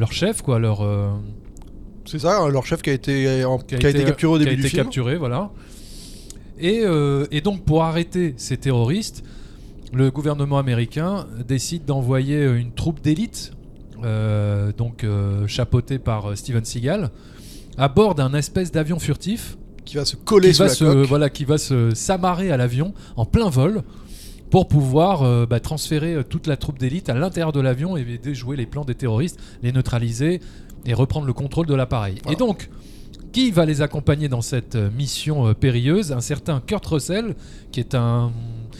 leur 0.00 0.12
chef, 0.12 0.42
quoi, 0.42 0.58
leur 0.58 0.80
euh, 0.80 1.10
C'est 2.06 2.18
ça, 2.18 2.48
leur 2.48 2.66
chef 2.66 2.82
qui 2.82 2.90
a 2.90 2.92
été, 2.94 3.44
en- 3.44 3.58
qui 3.58 3.74
a 3.74 3.78
été 3.78 3.90
été- 3.90 4.04
capturé 4.04 4.32
au 4.32 4.36
qui 4.38 4.42
a 4.42 4.44
début 4.46 4.56
du 4.56 4.60
été 4.62 4.70
film. 4.70 4.82
capturé, 4.84 5.16
voilà. 5.16 5.50
Et, 6.58 6.80
euh, 6.84 7.26
et 7.30 7.40
donc 7.40 7.64
pour 7.64 7.84
arrêter 7.84 8.34
ces 8.36 8.56
terroristes, 8.56 9.22
le 9.92 10.10
gouvernement 10.10 10.58
américain 10.58 11.26
décide 11.46 11.84
d'envoyer 11.84 12.44
une 12.44 12.72
troupe 12.72 13.00
d'élite, 13.00 13.52
euh, 14.04 14.72
donc 14.76 15.04
euh, 15.04 15.46
chapeautée 15.46 15.98
par 15.98 16.30
euh, 16.30 16.34
Steven 16.34 16.64
Seagal, 16.64 17.10
à 17.78 17.88
bord 17.88 18.14
d'un 18.14 18.34
espèce 18.34 18.72
d'avion 18.72 18.98
furtif 18.98 19.56
Qui 19.84 19.96
va 19.96 20.04
se 20.04 20.16
coller 20.16 20.48
qui 20.48 20.54
sous 20.54 20.62
va, 20.62 20.68
la 20.68 20.74
se, 20.74 20.84
coque. 20.84 21.06
voilà, 21.08 21.30
qui 21.30 21.44
va 21.44 21.58
se 21.58 21.94
s'amarrer 21.94 22.50
à 22.50 22.56
l'avion 22.56 22.94
en 23.16 23.24
plein 23.26 23.48
vol 23.50 23.82
pour 24.50 24.66
pouvoir 24.68 25.22
euh, 25.22 25.46
bah, 25.46 25.60
transférer 25.60 26.14
euh, 26.14 26.22
toute 26.22 26.46
la 26.46 26.56
troupe 26.56 26.78
d'élite 26.78 27.08
à 27.08 27.14
l'intérieur 27.14 27.52
de 27.52 27.60
l'avion 27.60 27.96
et 27.96 28.04
déjouer 28.22 28.56
les 28.56 28.66
plans 28.66 28.84
des 28.84 28.94
terroristes, 28.94 29.38
les 29.62 29.72
neutraliser 29.72 30.40
et 30.86 30.94
reprendre 30.94 31.26
le 31.26 31.32
contrôle 31.32 31.66
de 31.66 31.74
l'appareil. 31.74 32.16
Voilà. 32.24 32.36
Et 32.36 32.38
donc, 32.38 32.68
qui 33.32 33.50
va 33.52 33.64
les 33.64 33.80
accompagner 33.80 34.28
dans 34.28 34.40
cette 34.40 34.74
euh, 34.74 34.90
mission 34.90 35.54
périlleuse? 35.54 36.10
Un 36.12 36.20
certain 36.20 36.60
Kurt 36.66 36.84
Russell, 36.86 37.36
qui 37.70 37.78
est 37.80 37.94
un, 37.94 38.32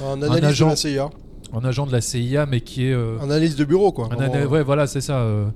Un 0.02 0.22
agent- 0.22 0.66
de 0.66 0.70
la 0.70 0.76
CIA. 0.76 1.10
un 1.52 1.64
agent 1.64 1.86
de 1.86 1.92
la 1.92 2.00
CIA, 2.00 2.46
mais 2.46 2.60
qui 2.60 2.86
est... 2.86 2.92
euh, 2.92 3.18
Un 3.20 3.24
analyste 3.24 3.58
de 3.58 3.64
bureau, 3.64 3.92
quoi. 3.92 4.08
un 4.12 4.18
ana- 4.20 4.46
ouais, 4.46 4.62
voilà, 4.64 4.86
c'est 4.88 5.00
ça. 5.00 5.18
euh, 5.18 5.46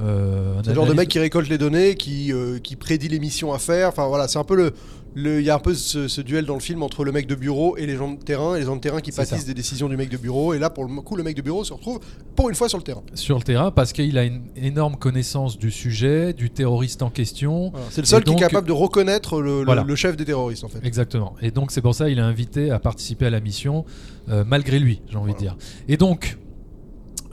euh, 0.00 0.58
un 0.58 0.62
C'est 0.62 0.70
le 0.70 0.74
genre 0.74 0.86
de 0.86 0.92
mec 0.92 1.08
qui 1.08 1.18
récolte 1.20 1.48
les 1.48 1.56
données, 1.58 1.94
qui, 1.94 2.32
qui 2.62 2.76
prédit 2.76 3.08
les 3.08 3.20
missions 3.20 3.52
à 3.54 3.58
faire. 3.58 3.88
Enfin 3.88 4.08
voilà, 4.08 4.26
c'est 4.28 4.38
un 4.38 4.44
peu 4.44 4.56
le. 4.56 4.74
Il 5.16 5.40
y 5.42 5.50
a 5.50 5.54
un 5.54 5.58
peu 5.60 5.74
ce, 5.74 6.08
ce 6.08 6.20
duel 6.20 6.44
dans 6.44 6.54
le 6.54 6.60
film 6.60 6.82
entre 6.82 7.04
le 7.04 7.12
mec 7.12 7.26
de 7.28 7.34
bureau 7.36 7.76
et 7.76 7.86
les 7.86 7.96
gens 7.96 8.10
de 8.12 8.16
terrain, 8.22 8.56
et 8.56 8.60
les 8.60 8.64
gens 8.66 8.74
de 8.74 8.80
terrain 8.80 9.00
qui 9.00 9.12
pâtissent 9.12 9.38
ça. 9.40 9.46
des 9.46 9.54
décisions 9.54 9.88
du 9.88 9.96
mec 9.96 10.08
de 10.08 10.16
bureau. 10.16 10.54
Et 10.54 10.58
là, 10.58 10.70
pour 10.70 10.84
le 10.84 11.00
coup, 11.02 11.14
le 11.14 11.22
mec 11.22 11.36
de 11.36 11.42
bureau 11.42 11.62
se 11.62 11.72
retrouve 11.72 12.00
pour 12.34 12.48
une 12.48 12.56
fois 12.56 12.68
sur 12.68 12.78
le 12.78 12.84
terrain. 12.84 13.02
sur 13.14 13.36
le 13.36 13.42
terrain 13.44 13.70
parce 13.70 13.92
qu'il 13.92 14.18
a 14.18 14.24
une 14.24 14.42
énorme 14.56 14.96
connaissance 14.96 15.56
du 15.56 15.70
sujet, 15.70 16.32
du 16.32 16.50
terroriste 16.50 17.02
en 17.02 17.10
question. 17.10 17.70
Voilà. 17.70 17.86
C'est 17.90 18.00
le 18.00 18.06
seul 18.06 18.24
donc- 18.24 18.36
qui 18.38 18.42
est 18.42 18.46
capable 18.48 18.66
de 18.66 18.72
reconnaître 18.72 19.40
le, 19.40 19.60
le- 19.60 19.64
Voilà. 19.66 19.84
le 19.84 19.94
chef 19.96 20.16
des 20.16 20.24
terroristes, 20.24 20.64
en 20.64 20.68
fait. 20.68 20.80
Exactement. 20.84 21.34
Et 21.42 21.50
donc 21.52 21.70
c'est 21.70 21.80
pour 21.82 21.94
ça 21.94 22.08
qu'il 22.08 22.18
est 22.18 22.22
invité 22.22 22.70
à 22.72 22.78
participer 22.80 23.26
à 23.26 23.30
la 23.30 23.40
mission 23.40 23.84
euh, 24.30 24.42
malgré 24.46 24.78
lui, 24.80 25.00
j'ai 25.08 25.16
envie 25.16 25.34
de 25.34 25.38
dire. 25.38 25.56
Et 25.88 25.96
donc, 25.96 26.38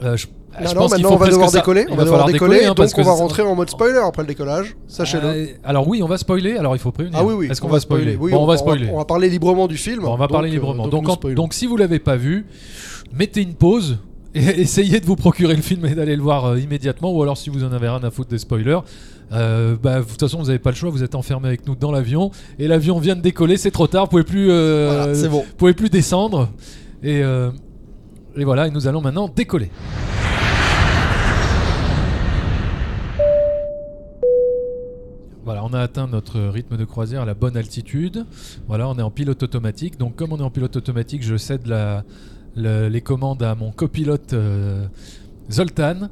euh, 0.02 0.16
je, 0.16 0.26
Non, 0.60 0.68
je 0.68 0.74
non, 0.74 0.80
pense 0.82 0.94
qu'il 0.94 1.02
maintenant 1.02 1.08
faut 1.08 1.14
on 1.14 1.18
va 1.18 1.30
devoir 1.30 1.50
décoller. 1.52 1.86
On 1.88 1.90
va 1.92 1.96
va 1.96 2.02
devoir 2.04 2.20
falloir 2.20 2.26
décoller, 2.32 2.54
décoller, 2.56 2.70
hein, 2.70 2.74
parce 2.76 2.92
donc 2.92 2.98
on 3.06 3.08
va 3.08 3.14
rentrer 3.16 3.42
en 3.42 3.54
mode 3.54 3.70
spoiler 3.70 3.98
après 3.98 4.22
le 4.22 4.28
décollage. 4.28 4.76
Sachez-le. 4.86 5.26
Euh, 5.26 5.46
alors 5.64 5.88
oui, 5.88 6.02
on 6.02 6.06
va 6.06 6.18
spoiler. 6.18 6.56
Alors 6.56 6.76
il 6.76 6.78
faut 6.78 6.92
prévenir. 6.92 7.18
ah 7.18 7.24
oui, 7.24 7.34
oui, 7.34 7.48
Est-ce 7.50 7.60
qu'on 7.60 7.68
va 7.68 7.80
spoiler, 7.80 8.16
Oui, 8.20 8.32
Bon, 8.32 8.42
on 8.42 8.46
va 8.46 8.56
spoiler. 8.58 8.88
On 8.92 8.98
va 8.98 9.04
parler 9.04 9.28
librement 9.30 9.66
du 9.66 9.76
film. 9.78 10.00
Bon, 10.02 10.12
on 10.12 10.16
va 10.16 10.26
donc, 10.26 10.32
parler 10.32 10.50
euh, 10.50 10.52
librement. 10.52 10.86
donc 10.88 11.04
Donc, 11.04 11.24
en- 11.24 11.30
donc 11.34 11.54
si 11.54 11.66
vous 11.66 11.76
l'avez 11.76 11.98
pas 11.98 12.16
vu, 12.16 12.44
mettez 13.16 13.40
une 13.42 13.54
pause 13.54 13.98
et 14.34 14.40
essayez 14.60 15.00
de 15.00 15.06
vous 15.06 15.16
procurer 15.16 15.56
le 15.56 15.62
film 15.62 15.86
et 15.86 15.94
d'aller 15.94 16.16
le 16.16 16.22
voir 16.22 16.44
euh, 16.46 16.58
immédiatement. 16.58 17.12
Ou 17.12 17.22
alors 17.22 17.38
si 17.38 17.48
vous 17.50 17.64
en 17.64 17.72
avez 17.72 17.88
rien 17.88 18.02
à 18.04 18.10
foutre 18.10 18.28
des 18.30 18.38
spoilers, 18.38 18.80
euh, 19.32 19.74
bah, 19.82 20.00
de 20.00 20.04
toute 20.04 20.20
façon 20.20 20.38
vous 20.38 20.46
n'avez 20.46 20.58
pas 20.58 20.70
le 20.70 20.76
choix. 20.76 20.90
Vous 20.90 21.02
êtes 21.02 21.14
enfermé 21.14 21.48
avec 21.48 21.66
nous 21.66 21.74
dans 21.76 21.90
l'avion 21.92 22.30
et 22.58 22.68
l'avion 22.68 22.98
vient 22.98 23.16
de 23.16 23.22
décoller. 23.22 23.56
C'est 23.56 23.70
trop 23.70 23.86
tard. 23.86 24.04
Vous 24.04 24.10
pouvez 24.10 24.24
plus. 24.24 24.48
euh, 24.50 24.92
Voilà, 24.94 25.14
c'est 25.14 25.28
bon. 25.28 25.38
vous 25.48 25.54
pouvez 25.56 25.72
plus 25.72 25.88
descendre. 25.88 26.50
Et, 27.02 27.22
euh, 27.24 27.50
et 28.36 28.44
voilà, 28.44 28.66
et 28.68 28.70
nous 28.70 28.86
allons 28.86 29.00
maintenant 29.00 29.28
décoller. 29.34 29.70
Voilà, 35.44 35.64
on 35.64 35.72
a 35.72 35.80
atteint 35.80 36.06
notre 36.06 36.40
rythme 36.40 36.76
de 36.76 36.84
croisière 36.84 37.22
à 37.22 37.24
la 37.24 37.34
bonne 37.34 37.56
altitude. 37.56 38.26
Voilà, 38.68 38.88
on 38.88 38.96
est 38.96 39.02
en 39.02 39.10
pilote 39.10 39.42
automatique. 39.42 39.98
Donc, 39.98 40.14
comme 40.14 40.32
on 40.32 40.38
est 40.38 40.42
en 40.42 40.50
pilote 40.50 40.76
automatique, 40.76 41.24
je 41.24 41.36
cède 41.36 41.66
les 42.56 43.00
commandes 43.00 43.42
à 43.42 43.54
mon 43.56 43.72
copilote 43.72 44.34
euh, 44.34 44.86
Zoltan. 45.50 46.08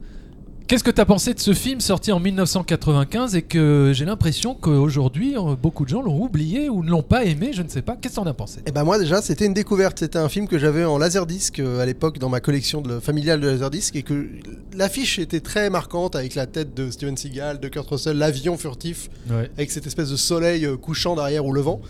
Qu'est-ce 0.70 0.84
que 0.84 0.90
tu 0.92 1.00
as 1.00 1.04
pensé 1.04 1.34
de 1.34 1.40
ce 1.40 1.52
film 1.52 1.80
sorti 1.80 2.12
en 2.12 2.20
1995 2.20 3.34
et 3.34 3.42
que 3.42 3.90
j'ai 3.92 4.04
l'impression 4.04 4.54
qu'aujourd'hui, 4.54 5.36
euh, 5.36 5.56
beaucoup 5.60 5.84
de 5.84 5.88
gens 5.88 6.00
l'ont 6.00 6.22
oublié 6.22 6.68
ou 6.68 6.84
ne 6.84 6.90
l'ont 6.90 7.02
pas 7.02 7.24
aimé 7.24 7.50
Je 7.52 7.62
ne 7.62 7.68
sais 7.68 7.82
pas. 7.82 7.96
Qu'est-ce 8.00 8.14
que 8.14 8.20
t'en 8.20 8.26
as 8.28 8.34
pensé? 8.34 8.60
Et 8.66 8.70
ben 8.70 8.84
moi 8.84 8.96
déjà 8.96 9.20
c'était 9.20 9.46
une 9.46 9.52
découverte, 9.52 9.98
c'était 9.98 10.20
un 10.20 10.28
film 10.28 10.46
que 10.46 10.58
j'avais 10.60 10.84
en 10.84 10.96
laserdisc 10.96 11.58
euh, 11.58 11.80
à 11.80 11.86
l'époque 11.86 12.20
dans 12.20 12.28
ma 12.28 12.38
collection 12.38 12.82
de, 12.82 13.00
familiale 13.00 13.40
de 13.40 13.48
laserdisc 13.48 13.96
et 13.96 14.04
que 14.04 14.28
l'affiche 14.76 15.18
était 15.18 15.40
très 15.40 15.70
marquante 15.70 16.14
avec 16.14 16.36
la 16.36 16.46
tête 16.46 16.72
de 16.72 16.88
Steven 16.92 17.16
Seagal, 17.16 17.58
de 17.58 17.66
Kurt 17.66 17.88
Russell, 17.90 18.16
l'avion 18.16 18.56
furtif 18.56 19.10
Ouais. 19.28 19.50
avec 19.56 19.72
cette 19.72 19.88
espèce 19.88 20.10
de 20.10 20.16
soleil 20.16 20.66
euh, 20.66 20.76
couchant 20.76 21.16
derrière 21.16 21.44
ou 21.44 21.52
levant. 21.52 21.80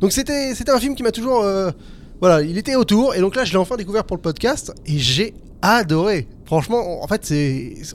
Donc 0.00 0.12
c'était 0.12 0.54
c'était 0.54 0.70
un 0.70 0.78
film 0.78 0.94
qui 0.94 1.02
m'a 1.02 1.10
toujours 1.10 1.42
euh, 1.42 1.72
voilà, 2.20 2.42
il 2.42 2.56
était 2.58 2.76
autour 2.76 3.16
et 3.16 3.18
donc 3.18 3.34
là 3.34 3.44
je 3.44 3.50
l'ai 3.50 3.58
enfin 3.58 3.74
découvert 3.74 4.04
pour 4.04 4.16
le 4.16 4.22
podcast 4.22 4.72
et 4.86 5.00
j'ai 5.00 5.34
adoré. 5.62 6.28
Franchement, 6.44 7.02
en 7.02 7.06
fait, 7.06 7.32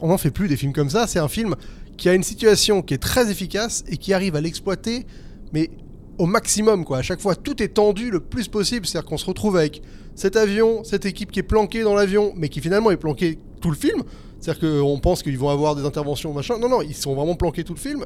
on 0.01 0.07
n'en 0.07 0.17
fait 0.17 0.31
plus 0.31 0.47
des 0.47 0.57
films 0.57 0.73
comme 0.73 0.89
ça, 0.89 1.07
c'est 1.07 1.19
un 1.19 1.27
film 1.27 1.55
qui 1.97 2.09
a 2.09 2.13
une 2.13 2.23
situation 2.23 2.81
qui 2.81 2.93
est 2.93 2.97
très 3.01 3.31
efficace 3.31 3.83
et 3.87 3.97
qui 3.97 4.13
arrive 4.13 4.35
à 4.35 4.41
l'exploiter 4.41 5.05
mais 5.53 5.69
au 6.17 6.25
maximum 6.25 6.83
quoi. 6.85 6.97
À 6.97 7.01
chaque 7.01 7.21
fois, 7.21 7.35
tout 7.35 7.61
est 7.61 7.69
tendu 7.69 8.09
le 8.11 8.19
plus 8.19 8.47
possible, 8.47 8.85
c'est-à-dire 8.85 9.07
qu'on 9.09 9.17
se 9.17 9.25
retrouve 9.25 9.57
avec 9.57 9.81
cet 10.15 10.35
avion, 10.35 10.83
cette 10.83 11.05
équipe 11.05 11.31
qui 11.31 11.39
est 11.39 11.43
planquée 11.43 11.83
dans 11.83 11.95
l'avion 11.95 12.33
mais 12.35 12.49
qui 12.49 12.61
finalement 12.61 12.91
est 12.91 12.97
planquée 12.97 13.39
tout 13.61 13.69
le 13.69 13.75
film. 13.77 14.03
C'est-à-dire 14.39 14.69
qu'on 14.83 14.99
pense 14.99 15.23
qu'ils 15.23 15.37
vont 15.37 15.49
avoir 15.49 15.75
des 15.75 15.83
interventions 15.85 16.33
machin. 16.33 16.57
Non 16.59 16.69
non, 16.69 16.81
ils 16.81 16.93
sont 16.95 17.15
vraiment 17.15 17.35
planqués 17.35 17.63
tout 17.63 17.73
le 17.73 17.79
film. 17.79 18.05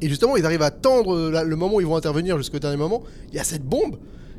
Et 0.00 0.08
justement, 0.08 0.36
ils 0.36 0.46
arrivent 0.46 0.62
à 0.62 0.70
tendre 0.70 1.30
la- 1.30 1.42
le 1.42 1.56
moment 1.56 1.76
où 1.76 1.80
ils 1.80 1.86
vont 1.86 1.96
intervenir 1.96 2.36
jusqu'au 2.36 2.58
dernier 2.60 2.76
moment. 2.76 3.02
Il 3.30 3.34
y 3.34 3.38
a 3.40 3.44
cette 3.44 3.64
bombe 3.64 3.96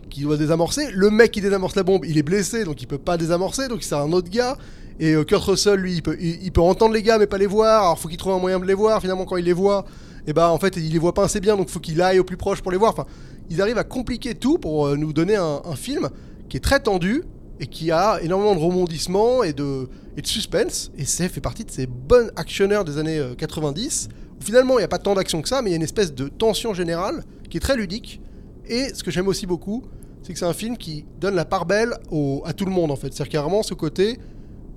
qui 0.09 0.21
doit 0.21 0.37
désamorcer. 0.37 0.91
Le 0.91 1.09
mec 1.09 1.31
qui 1.31 1.41
désamorce 1.41 1.75
la 1.75 1.83
bombe, 1.83 2.05
il 2.05 2.17
est 2.17 2.23
blessé, 2.23 2.63
donc 2.63 2.81
il 2.81 2.87
peut 2.87 2.97
pas 2.97 3.17
désamorcer, 3.17 3.67
donc 3.67 3.83
c'est 3.83 3.95
un 3.95 4.11
autre 4.11 4.29
gars. 4.29 4.57
Et 4.99 5.13
euh, 5.13 5.23
Kurt 5.23 5.43
Russell, 5.43 5.79
lui, 5.79 5.95
il 5.95 6.03
peut, 6.03 6.17
il, 6.19 6.51
peut 6.51 6.61
entendre 6.61 6.93
les 6.93 7.01
gars, 7.01 7.17
mais 7.17 7.27
pas 7.27 7.37
les 7.37 7.47
voir. 7.47 7.83
Alors 7.83 7.99
faut 7.99 8.09
qu'il 8.09 8.17
trouve 8.17 8.33
un 8.33 8.39
moyen 8.39 8.59
de 8.59 8.65
les 8.65 8.73
voir. 8.73 8.99
Finalement, 9.01 9.25
quand 9.25 9.37
il 9.37 9.45
les 9.45 9.53
voit, 9.53 9.85
et 10.27 10.33
bah 10.33 10.51
en 10.51 10.59
fait, 10.59 10.75
il 10.75 10.91
les 10.91 10.99
voit 10.99 11.13
pas 11.13 11.23
assez 11.23 11.39
bien, 11.39 11.55
donc 11.55 11.69
faut 11.69 11.79
qu'il 11.79 12.01
aille 12.01 12.19
au 12.19 12.23
plus 12.23 12.37
proche 12.37 12.61
pour 12.61 12.71
les 12.71 12.77
voir. 12.77 12.91
Enfin, 12.91 13.05
ils 13.49 13.61
arrivent 13.61 13.77
à 13.77 13.83
compliquer 13.83 14.35
tout 14.35 14.57
pour 14.57 14.87
euh, 14.87 14.95
nous 14.95 15.13
donner 15.13 15.35
un, 15.35 15.61
film 15.75 16.09
qui 16.49 16.57
est 16.57 16.61
très 16.61 16.79
tendu 16.79 17.23
et 17.59 17.67
qui 17.67 17.91
a 17.91 18.19
énormément 18.21 18.55
de 18.55 18.59
rebondissements 18.59 19.43
et 19.43 19.53
de, 19.53 19.87
et 20.17 20.21
de 20.21 20.27
suspense. 20.27 20.91
Et 20.97 21.05
c'est 21.05 21.29
fait 21.29 21.41
partie 21.41 21.63
de 21.63 21.71
ces 21.71 21.87
bonnes 21.87 22.31
actionneurs 22.35 22.83
des 22.83 22.97
années 22.97 23.19
euh, 23.19 23.35
90. 23.35 24.09
Où 24.39 24.43
finalement, 24.43 24.75
il 24.75 24.81
n'y 24.81 24.85
a 24.85 24.89
pas 24.89 24.99
tant 24.99 25.15
d'action 25.15 25.41
que 25.41 25.49
ça, 25.49 25.61
mais 25.61 25.69
il 25.69 25.71
y 25.71 25.75
a 25.75 25.77
une 25.77 25.83
espèce 25.83 26.13
de 26.13 26.27
tension 26.27 26.73
générale 26.73 27.23
qui 27.49 27.57
est 27.57 27.61
très 27.61 27.75
ludique. 27.75 28.21
Et 28.67 28.93
ce 28.93 29.03
que 29.03 29.11
j'aime 29.11 29.27
aussi 29.27 29.47
beaucoup, 29.47 29.83
c'est 30.29 30.33
que 30.33 30.39
c'est 30.39 30.45
un 30.45 30.53
film 30.53 30.77
qui 30.77 31.05
donne 31.19 31.33
la 31.33 31.43
part 31.45 31.65
belle 31.65 31.95
au- 32.11 32.43
à 32.45 32.53
tout 32.53 32.65
le 32.65 32.71
monde 32.71 32.91
en 32.91 32.95
fait. 32.95 33.07
C'est-à-dire 33.07 33.25
qu'il 33.29 33.33
y 33.33 33.37
a 33.37 33.41
vraiment 33.41 33.63
ce 33.63 33.73
côté 33.73 34.19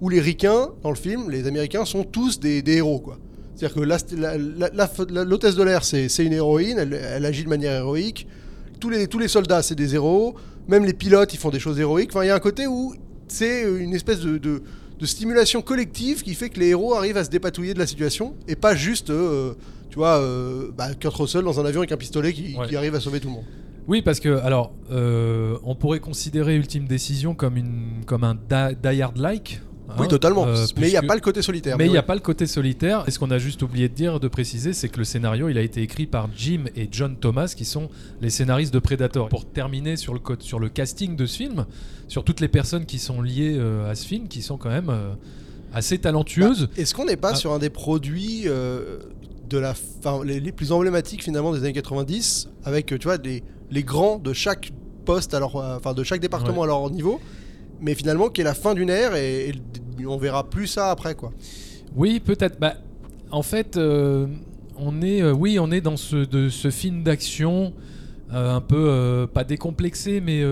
où 0.01 0.09
les 0.09 0.19
ricains, 0.21 0.71
dans 0.83 0.89
le 0.89 0.97
film, 0.97 1.29
les 1.31 1.47
américains, 1.47 1.85
sont 1.85 2.05
tous 2.05 2.41
des, 2.41 2.63
des 2.63 2.77
héros 2.77 3.01
quoi. 3.01 3.19
C'est-à-dire 3.55 3.75
que 3.77 5.13
l'hôtesse 5.25 5.55
de 5.55 5.63
l'air, 5.63 5.85
c'est 5.85 6.09
c'est 6.09 6.25
une 6.25 6.33
héroïne, 6.33 6.79
elle, 6.79 6.95
elle 6.95 7.27
agit 7.27 7.45
de 7.45 7.51
manière 7.51 7.73
héroïque. 7.77 8.27
Tous 8.81 8.89
les, 8.89 9.07
tous 9.09 9.19
les 9.19 9.29
soldats, 9.29 9.63
c'est 9.63 9.75
des 9.75 9.95
héros. 9.95 10.35
Même 10.69 10.87
les 10.87 10.95
pilotes, 10.95 11.35
ils 11.35 11.39
font 11.39 11.51
des 11.51 11.61
choses 11.61 11.79
héroïques. 11.79 12.11
Enfin, 12.13 12.25
il 12.25 12.29
y 12.29 12.31
a 12.31 12.35
un 12.35 12.39
côté 12.41 12.67
où 12.67 12.95
c'est 13.29 13.63
une 13.63 13.95
espèce 13.95 14.21
de, 14.21 14.39
de- 14.39 14.63
de 14.99 15.07
stimulation 15.07 15.61
collective 15.61 16.23
qui 16.23 16.35
fait 16.35 16.49
que 16.49 16.59
les 16.61 16.69
héros 16.69 16.95
arrivent 16.95 17.17
à 17.19 17.25
se 17.25 17.31
dépatouiller 17.31 17.75
de 17.75 17.79
la 17.79 17.87
situation 17.87 18.35
et 18.49 18.57
pas 18.57 18.75
juste, 18.75 19.11
euh, 19.11 19.53
tu 19.91 19.97
vois, 19.97 20.19
euh, 20.21 20.71
bah, 20.77 20.95
Kurt 20.99 21.15
Russell 21.17 21.43
dans 21.45 21.61
un 21.61 21.65
avion 21.67 21.81
avec 21.81 21.93
un 21.93 21.97
pistolet 21.97 22.33
qui, 22.33 22.57
Ouais. 22.57 22.69
qui 22.69 22.77
arrive 22.77 22.95
à 22.95 23.01
sauver 23.01 23.21
tout 23.21 23.29
le 23.29 23.35
monde. 23.35 23.45
Oui, 23.89 24.03
parce 24.03 24.21
que, 24.21 24.39
alors, 24.45 24.73
euh, 24.91 25.57
on 25.65 25.75
pourrait 25.75 26.01
considérer 26.01 26.57
Ultime 26.57 26.87
Décision 26.87 27.35
comme, 27.35 27.57
une, 27.57 28.05
comme 28.07 28.23
un 28.25 28.35
Die 28.35 29.03
Hard-like. 29.03 29.61
hein, 29.89 29.95
oui, 29.99 30.07
totalement. 30.09 30.47
euh, 30.47 30.65
mais 30.77 30.87
il 30.89 30.91
n'y 30.91 30.97
a 30.97 31.03
pas 31.03 31.17
le 31.17 31.21
côté 31.21 31.43
solitaire. 31.43 31.77
Mais 31.77 31.87
il 31.87 31.91
n'y 31.91 31.99
a 31.99 32.03
pas 32.03 32.15
le 32.15 32.21
côté 32.21 32.47
solitaire. 32.47 33.03
Et 33.07 33.11
ce 33.11 33.19
qu'on 33.19 33.31
a 33.33 33.39
juste 33.39 33.61
oublié 33.63 33.89
de 33.89 33.95
dire, 33.95 34.21
de 34.21 34.29
préciser, 34.29 34.73
c'est 34.73 34.89
que 34.89 34.99
le 34.99 35.05
scénario, 35.05 35.49
il 35.49 35.59
a 35.59 35.63
été 35.63 35.83
écrit 35.83 36.07
par 36.07 36.29
Jim 36.37 36.65
et 36.77 36.89
John 36.93 37.17
Thomas, 37.17 37.53
qui 37.57 37.65
sont 37.65 37.89
les 38.21 38.31
scénaristes 38.31 38.73
de 38.73 38.79
Predator. 38.79 39.29
Pour 39.29 39.45
terminer 39.47 39.97
sur 39.97 40.15
le, 40.15 40.21
sur 40.39 40.61
le 40.61 40.69
casting 40.69 41.17
de 41.17 41.27
ce 41.27 41.37
film, 41.39 41.67
sur 42.09 42.23
toutes 42.25 42.41
les 42.41 42.49
personnes 42.49 42.87
qui 42.87 42.99
sont 43.01 43.21
liées 43.21 43.57
euh, 43.59 43.91
à 43.91 43.95
ce 43.97 44.07
film, 44.07 44.29
qui 44.29 44.43
sont 44.43 44.59
quand 44.59 44.71
même 44.71 44.91
euh, 44.91 45.13
assez 45.75 45.99
talentueuses. 45.99 46.69
Est-ce 46.77 46.95
qu'on 46.95 47.07
n'est 47.07 47.17
pas 47.17 47.31
Ah. 47.33 47.37
sur 47.37 47.53
un 47.53 47.59
des 47.59 47.71
produits 47.71 48.45
de 49.53 49.59
la 49.59 49.75
fin, 49.75 50.25
les, 50.25 50.41
les 50.41 50.51
plus 50.53 50.73
emblématiques 50.73 51.23
finalement 51.23 51.53
des 51.53 51.59
années 51.61 51.73
90 51.73 52.49
avec 52.65 52.93
euh, 52.93 52.99
tu 52.99 53.07
vois 53.07 53.19
des, 53.19 53.43
les 53.71 53.83
grands 53.85 54.19
de 54.19 54.33
chaque 54.33 54.73
poste 55.05 55.35
alors 55.35 55.57
euh, 55.57 55.77
enfin 55.77 55.93
de 55.95 56.03
chaque 56.03 56.21
département 56.21 56.59
Ouais. 56.63 56.65
à 56.65 56.67
leur 56.69 56.91
niveau 56.91 57.21
mais 57.81 57.95
finalement 57.95 58.29
qui 58.29 58.41
est 58.41 58.45
la 58.45 58.55
fin 58.55 58.75
d'une 58.75 58.89
ère 58.91 59.15
et, 59.15 59.51
et 59.51 60.07
on 60.07 60.17
verra 60.17 60.49
plus 60.49 60.67
ça 60.67 60.91
après 60.91 61.15
quoi. 61.15 61.33
Oui, 61.95 62.21
peut-être. 62.21 62.59
Bah, 62.59 62.75
en 63.31 63.43
fait, 63.43 63.77
euh, 63.77 64.27
on 64.79 65.03
est, 65.03 65.21
euh, 65.23 65.33
oui, 65.33 65.59
on 65.59 65.71
est 65.71 65.81
dans 65.83 65.97
ce, 65.99 66.17
de, 66.17 66.49
ce 66.49 66.71
film 66.71 67.03
d'action 67.03 67.73
euh, 68.33 68.55
un 68.57 68.61
peu 68.63 69.27
pas 69.33 69.45
décomplexé, 69.45 70.21
mais 70.23 70.43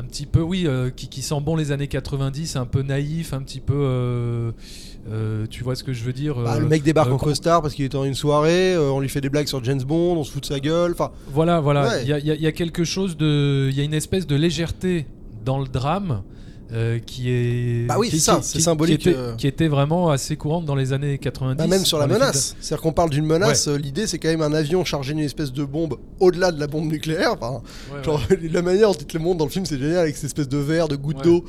un 0.00 0.04
petit 0.04 0.26
peu, 0.26 0.40
oui, 0.40 0.64
euh, 0.66 0.90
qui, 0.90 1.08
qui 1.08 1.20
sent 1.22 1.40
bon 1.42 1.56
les 1.56 1.72
années 1.72 1.86
90, 1.88 2.56
un 2.56 2.64
peu 2.66 2.82
naïf, 2.82 3.32
un 3.34 3.40
petit 3.42 3.60
peu. 3.60 3.74
euh, 3.76 4.50
euh, 5.10 5.46
tu 5.48 5.62
vois 5.64 5.74
ce 5.76 5.84
que 5.84 5.92
je 5.92 6.04
veux 6.04 6.12
dire 6.12 6.36
Bah, 6.36 6.58
le 6.58 6.66
mec 6.66 6.82
débarque 6.82 7.12
en 7.12 7.18
costard 7.18 7.62
parce 7.62 7.74
qu'il 7.74 7.84
est 7.84 7.88
dans 7.90 8.04
une 8.04 8.14
soirée, 8.14 8.76
on 8.78 9.00
lui 9.00 9.08
fait 9.08 9.20
des 9.20 9.28
blagues 9.30 9.46
sur 9.46 9.62
James 9.64 9.82
Bond, 9.82 10.16
on 10.16 10.24
se 10.24 10.32
fout 10.32 10.42
de 10.42 10.46
sa 10.46 10.60
gueule, 10.60 10.92
enfin 10.92 11.10
Voilà, 11.32 11.60
voilà. 11.60 11.88
Ouais. 11.88 12.02
Il 12.02 12.08
y, 12.08 12.12
a, 12.12 12.18
il 12.18 12.26
y 12.26 12.30
il 12.30 12.40
y 12.42 12.46
a 12.46 12.52
quelque 12.52 12.84
chose 12.84 13.16
de. 13.16 13.68
Il 13.70 13.76
y 13.76 13.80
a 13.80 13.84
une 13.84 13.94
espèce 13.94 14.26
de 14.26 14.36
légèreté 14.36 15.06
dans 15.44 15.58
le 15.58 15.66
drame. 15.68 16.22
Euh, 16.72 16.98
qui 16.98 17.30
est 17.30 17.86
Bah 17.86 17.96
oui, 17.98 18.08
qui- 18.08 18.20
c'est 18.20 18.30
ça, 18.30 18.40
symbolique, 18.42 19.00
qui 19.00 19.08
était, 19.10 19.18
euh. 19.18 19.34
qui 19.34 19.46
était 19.46 19.68
vraiment 19.68 20.10
assez 20.10 20.36
courante 20.36 20.64
dans 20.66 20.74
les 20.74 20.92
années 20.92 21.18
90 21.18 21.56
bah, 21.58 21.66
même 21.66 21.84
sur 21.84 21.98
la 21.98 22.06
menace. 22.06 22.56
C'est-à-dire 22.60 22.82
qu'on 22.82 22.92
parle 22.92 23.10
d'une 23.10 23.26
menace, 23.26 23.66
euh, 23.68 23.76
l'idée 23.76 24.06
c'est 24.06 24.18
quand 24.18 24.28
même 24.28 24.42
un 24.42 24.52
avion 24.52 24.84
chargé 24.84 25.12
d'une 25.14 25.24
espèce 25.24 25.52
de 25.52 25.64
bombe 25.64 25.96
au-delà 26.20 26.52
de 26.52 26.60
la 26.60 26.66
bombe 26.66 26.90
nucléaire. 26.90 27.32
Enfin, 27.40 27.60
d'a- 27.90 27.96
Ouais, 27.98 28.04
genre, 28.04 28.20
la 28.52 28.62
manière 28.62 28.88
dont 28.92 28.98
il 28.98 29.12
le 29.14 29.20
montre 29.20 29.38
dans 29.38 29.44
le 29.46 29.50
film 29.50 29.66
c'est 29.66 29.78
génial 29.78 29.98
avec 29.98 30.14
cette 30.16 30.26
espèce 30.26 30.48
de 30.48 30.58
verre, 30.58 30.88
de 30.88 30.96
gouttes 30.96 31.16
Ouais. 31.18 31.24
d'eau. 31.24 31.44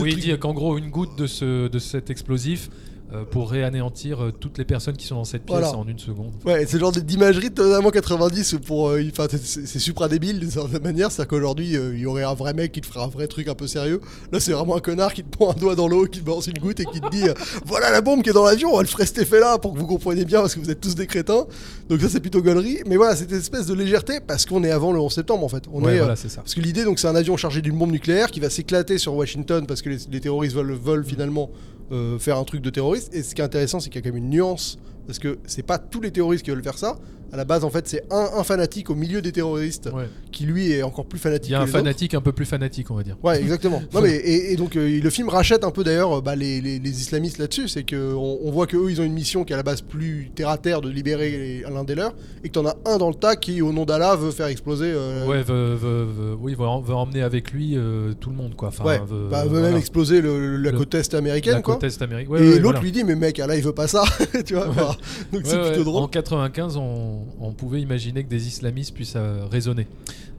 Oui, 0.00 0.14
il 0.16 0.20
dit 0.20 0.38
qu'en 0.38 0.54
gros, 0.54 0.76
une 0.78 0.90
goutte 0.90 1.16
de, 1.18 1.26
ce, 1.26 1.68
de 1.68 1.78
cet 1.78 2.10
explosif 2.10 2.68
euh, 3.12 3.24
pourrait 3.24 3.62
anéantir 3.62 4.22
euh, 4.24 4.32
toutes 4.32 4.56
les 4.58 4.64
personnes 4.64 4.96
qui 4.96 5.06
sont 5.06 5.16
dans 5.16 5.24
cette 5.24 5.44
pièce 5.44 5.58
Voilà. 5.58 5.76
en 5.76 5.86
une 5.86 5.98
seconde. 5.98 6.32
Ouais, 6.44 6.64
c'est 6.66 6.74
le 6.74 6.80
genre 6.80 6.90
d'imagerie 6.92 7.50
totalement 7.50 7.90
90 7.90 8.56
pour. 8.66 8.88
euh, 8.88 9.02
Enfin, 9.10 9.26
c'est- 9.30 9.78
supra 9.78 10.08
débile 10.08 10.40
d'une 10.40 10.50
certaine 10.50 10.82
manière. 10.82 11.12
C'est-à-dire 11.12 11.28
qu'aujourd'hui, 11.28 11.76
euh, 11.76 11.92
il 11.94 12.00
y 12.00 12.06
aurait 12.06 12.24
un 12.24 12.32
vrai 12.34 12.54
mec 12.54 12.72
qui 12.72 12.80
te 12.80 12.86
ferait 12.86 13.04
un 13.04 13.08
vrai 13.08 13.26
truc 13.28 13.46
un 13.48 13.54
peu 13.54 13.66
sérieux. 13.66 14.00
Là, 14.32 14.40
c'est 14.40 14.52
vraiment 14.52 14.76
un 14.76 14.80
connard 14.80 15.12
qui 15.12 15.22
te 15.22 15.28
prend 15.28 15.50
un 15.52 15.54
doigt 15.54 15.74
dans 15.74 15.86
l'eau, 15.86 16.06
qui 16.06 16.20
te 16.20 16.24
balance 16.24 16.46
une 16.46 16.58
goutte 16.58 16.80
et 16.80 16.86
qui 16.86 17.00
te 17.00 17.08
dit 17.10 17.28
euh, 17.28 17.34
Voilà 17.66 17.90
la 17.90 18.00
bombe 18.00 18.22
qui 18.22 18.30
est 18.30 18.32
dans 18.32 18.44
l'avion, 18.44 18.80
elle 18.80 18.86
ferait 18.86 19.06
cet 19.06 19.18
effet-là 19.18 19.58
pour 19.58 19.74
que 19.74 19.78
vous 19.78 19.86
compreniez 19.86 20.24
bien 20.24 20.40
parce 20.40 20.54
que 20.54 20.60
vous 20.60 20.70
êtes 20.70 20.80
tous 20.80 20.94
des 20.94 21.06
crétins. 21.06 21.44
Donc, 21.90 22.00
ça, 22.00 22.08
c'est 22.08 22.20
plutôt 22.20 22.40
gaulerie. 22.42 22.78
Mais 22.86 22.96
voilà, 22.96 23.14
cette 23.14 23.32
espèce 23.32 23.66
de 23.66 23.74
légèreté 23.74 24.20
parce 24.26 24.46
qu'on 24.46 24.64
est 24.64 24.70
avant 24.70 24.92
le 24.92 24.98
11 25.00 25.12
septembre 25.12 25.44
en 25.44 25.48
fait. 25.48 25.64
On 25.72 25.84
Ouais, 25.84 25.96
est. 25.96 25.98
voilà, 25.98 26.16
c'est 26.16 26.30
ça. 26.30 26.40
parce 26.40 26.54
que 26.54 26.60
l'idée, 26.60 26.84
donc, 26.84 26.98
c'est 26.98 27.08
un 27.08 27.14
avion 27.16 27.36
chargé 27.36 27.60
d'une 27.60 27.76
bombe 27.78 27.92
nucléaire 27.92 28.30
qui 28.30 28.40
va 28.40 28.48
s'éclater 28.50 28.96
sur 28.98 29.14
Washington 29.14 29.66
parce 29.66 29.82
que 29.82 29.90
les, 29.90 29.98
les 30.10 30.20
terroristes 30.20 30.56
veulent, 30.56 30.72
veulent 30.72 31.04
finalement 31.04 31.50
faire 32.18 32.38
un 32.38 32.44
truc 32.44 32.60
de 32.60 32.70
terroriste. 32.70 33.14
Et 33.14 33.22
ce 33.22 33.34
qui 33.34 33.40
est 33.40 33.44
intéressant, 33.44 33.80
c'est 33.80 33.90
qu'il 33.90 34.00
y 34.00 34.02
a 34.02 34.02
quand 34.02 34.14
même 34.14 34.24
une 34.24 34.30
nuance 34.30 34.78
parce 35.06 35.18
que 35.18 35.38
c'est 35.46 35.62
pas 35.62 35.78
tous 35.78 36.00
les 36.00 36.10
terroristes 36.10 36.44
qui 36.44 36.50
veulent 36.50 36.62
faire 36.62 36.78
ça. 36.78 36.98
À 37.34 37.36
la 37.36 37.44
base, 37.44 37.64
en 37.64 37.70
fait, 37.70 37.88
c'est 37.88 38.04
un, 38.12 38.28
un 38.38 38.44
fanatique 38.44 38.90
au 38.90 38.94
milieu 38.94 39.20
des 39.20 39.32
terroristes 39.32 39.90
Ouais. 39.92 40.08
qui 40.30 40.44
lui 40.46 40.70
est 40.70 40.84
encore 40.84 41.04
plus 41.04 41.18
fanatique. 41.18 41.48
Il 41.50 41.52
y 41.52 41.56
a 41.56 41.60
un 41.60 41.66
fanatique 41.66 42.14
un 42.14 42.20
peu 42.20 42.30
plus 42.30 42.44
fanatique, 42.46 42.92
on 42.92 42.94
va 42.94 43.02
dire. 43.02 43.16
Ouais, 43.24 43.40
exactement. 43.40 43.82
non 43.92 44.00
mais 44.00 44.14
et, 44.14 44.52
et 44.52 44.56
donc 44.56 44.76
euh, 44.76 45.00
le 45.02 45.10
film 45.10 45.28
rachète 45.28 45.64
un 45.64 45.72
peu 45.72 45.82
d'ailleurs 45.82 46.18
euh, 46.18 46.20
bah, 46.20 46.36
les, 46.36 46.60
les- 46.60 46.78
les 46.78 47.00
islamistes 47.00 47.38
là-dessus, 47.38 47.66
c'est 47.66 47.82
que 47.82 48.14
on, 48.14 48.50
voit 48.52 48.68
que 48.68 48.76
eux 48.76 48.88
ils 48.88 49.00
ont 49.00 49.04
une 49.04 49.12
mission 49.14 49.42
qui 49.42 49.52
est 49.52 49.54
à 49.54 49.56
la 49.56 49.64
base 49.64 49.80
plus 49.80 50.30
terre 50.32 50.48
à 50.48 50.58
terre 50.58 50.80
de 50.80 50.88
libérer 50.88 51.64
l'un 51.68 51.82
des 51.82 51.96
leurs, 51.96 52.14
et 52.44 52.48
que 52.48 52.52
t'en 52.52 52.66
as 52.66 52.76
un 52.86 52.98
dans 52.98 53.08
le 53.08 53.16
tas 53.16 53.34
qui 53.34 53.60
au 53.62 53.72
nom 53.72 53.84
d'Allah 53.84 54.14
veut 54.14 54.30
faire 54.30 54.46
exploser. 54.46 54.92
euh, 54.94 55.26
Ouais, 55.26 55.42
veut, 55.42 55.74
veut- 55.74 56.04
veut- 56.04 56.36
oui, 56.40 56.54
veut, 56.54 56.64
en- 56.66 56.80
veut 56.82 56.94
emmener 56.94 57.22
avec 57.22 57.50
lui 57.50 57.72
euh, 57.76 58.12
tout 58.20 58.30
le 58.30 58.36
monde, 58.36 58.54
quoi. 58.54 58.68
Enfin, 58.68 58.84
ouais, 58.84 59.00
veut, 59.08 59.26
bah, 59.28 59.44
voilà. 59.48 59.70
même 59.70 59.76
exploser 59.76 60.20
le- 60.20 60.56
la 60.56 60.70
côte 60.70 60.94
est 60.94 61.14
américaine 61.14 61.54
la 61.54 61.62
quoi. 61.62 61.74
côte 61.74 61.82
est 61.84 62.00
américaine. 62.02 62.36
et 62.36 62.38
Ouais, 62.38 62.44
l'autre 62.58 62.62
voilà. 62.62 62.80
lui 62.80 62.92
dit 62.92 63.02
mais 63.02 63.16
mec 63.16 63.38
là 63.38 63.56
il 63.56 63.62
veut 63.62 63.72
pas 63.72 63.88
ça 63.88 64.04
tu 64.46 64.54
vois 64.54 64.66
donc 65.32 65.42
c'est 65.44 65.60
plutôt 65.60 65.82
drôle 65.84 66.02
En 66.04 66.08
95, 66.08 66.76
on, 66.76 67.23
on 67.40 67.52
pouvait 67.52 67.80
imaginer 67.80 68.24
que 68.24 68.28
des 68.28 68.46
islamistes 68.48 68.94
puissent 68.94 69.14
euh, 69.16 69.44
raisonner. 69.50 69.86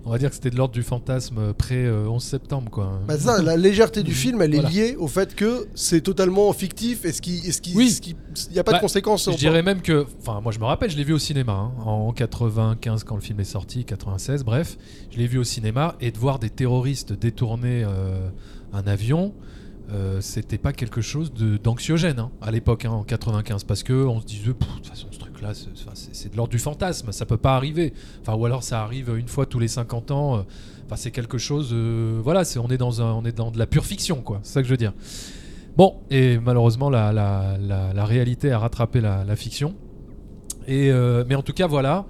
On 0.07 0.11
va 0.11 0.19
dire 0.19 0.29
que 0.29 0.35
c'était 0.35 0.51
de 0.51 0.55
l'ordre 0.55 0.73
du 0.73 0.83
fantasme 0.83 1.53
pré-11 1.53 2.19
septembre, 2.19 2.69
quoi. 2.69 2.99
Bah, 3.07 3.17
ça, 3.17 3.41
la 3.41 3.57
légèreté 3.57 4.03
du 4.03 4.11
Mhm. 4.11 4.15
film, 4.17 4.41
elle 4.43 4.53
est 4.53 4.59
Voilà. 4.59 4.69
liée 4.69 4.95
au 4.99 5.07
fait 5.07 5.33
que 5.33 5.67
c'est 5.73 6.01
totalement 6.01 6.53
fictif 6.53 7.05
et 7.05 7.11
ce 7.11 7.21
qui, 7.23 7.51
ce 7.51 7.59
qui, 7.59 7.73
Oui. 7.75 7.89
ce 7.89 8.01
qui- 8.01 8.15
a 8.59 8.63
pas 8.63 8.73
Bah, 8.73 8.77
de 8.77 8.81
conséquences. 8.81 9.27
Je 9.31 9.35
dirais 9.37 9.63
même 9.63 9.81
que, 9.81 10.05
enfin, 10.21 10.41
moi 10.41 10.51
je 10.51 10.59
me 10.59 10.65
rappelle, 10.65 10.91
je 10.91 10.97
l'ai 10.97 11.03
vu 11.03 11.13
au 11.13 11.17
cinéma 11.19 11.53
hein, 11.53 11.71
en 11.83 12.11
95 12.13 13.03
quand 13.03 13.15
le 13.15 13.21
film 13.21 13.39
est 13.39 13.43
sorti, 13.45 13.83
96, 13.83 14.43
bref, 14.43 14.77
je 15.09 15.17
l'ai 15.17 15.25
vu 15.27 15.39
au 15.39 15.43
cinéma 15.43 15.95
et 16.01 16.11
de 16.11 16.17
voir 16.19 16.37
des 16.37 16.51
terroristes 16.51 17.11
détourner 17.13 17.83
euh, 17.83 18.29
un 18.73 18.85
avion, 18.85 19.33
euh, 19.91 20.19
c'était 20.19 20.57
pas 20.57 20.73
quelque 20.73 21.01
chose 21.01 21.31
d'anxiogène 21.63 22.19
hein, 22.19 22.31
à 22.41 22.49
l'époque, 22.51 22.85
hein, 22.85 22.91
en 22.91 23.03
95, 23.03 23.63
parce 23.65 23.83
que 23.83 23.93
on 23.93 24.19
se 24.19 24.25
disait, 24.25 24.47
de 24.47 24.53
toute 24.53 24.87
façon, 24.87 25.07
ce 25.11 25.19
truc-là, 25.19 25.53
c'est- 25.53 26.29
de 26.31 26.37
l'ordre 26.37 26.51
du 26.51 26.59
fantasme, 26.59 27.11
ça 27.11 27.25
peut 27.25 27.37
pas 27.37 27.55
arriver. 27.55 27.93
Enfin, 28.21 28.33
ou 28.35 28.45
alors 28.45 28.63
ça 28.63 28.81
arrive 28.81 29.15
une 29.15 29.27
fois 29.27 29.45
tous 29.45 29.59
les 29.59 29.67
50 29.67 30.11
ans. 30.11 30.37
euh, 30.37 30.41
Enfin, 30.85 30.95
c'est 30.97 31.11
quelque 31.11 31.39
chose. 31.39 31.71
euh, 31.73 32.19
voilà, 32.23 32.43
on 32.57 32.67
est 32.69 32.77
dans 32.77 33.01
un, 33.01 33.11
on 33.13 33.25
est 33.25 33.35
dans 33.35 33.49
de 33.49 33.57
la 33.57 33.65
pure 33.65 33.85
fiction, 33.85 34.21
quoi. 34.21 34.39
C'est 34.43 34.53
ça 34.53 34.61
que 34.61 34.67
je 34.67 34.71
veux 34.73 34.77
dire. 34.77 34.93
Bon, 35.77 35.95
et 36.11 36.37
malheureusement, 36.37 36.89
la, 36.91 38.05
réalité 38.05 38.51
a 38.51 38.59
rattrapé 38.59 39.01
la, 39.01 39.35
fiction. 39.35 39.73
Et, 40.67 40.91
mais 41.27 41.33
en 41.35 41.41
tout 41.41 41.53
cas, 41.53 41.65
voilà. 41.67 42.05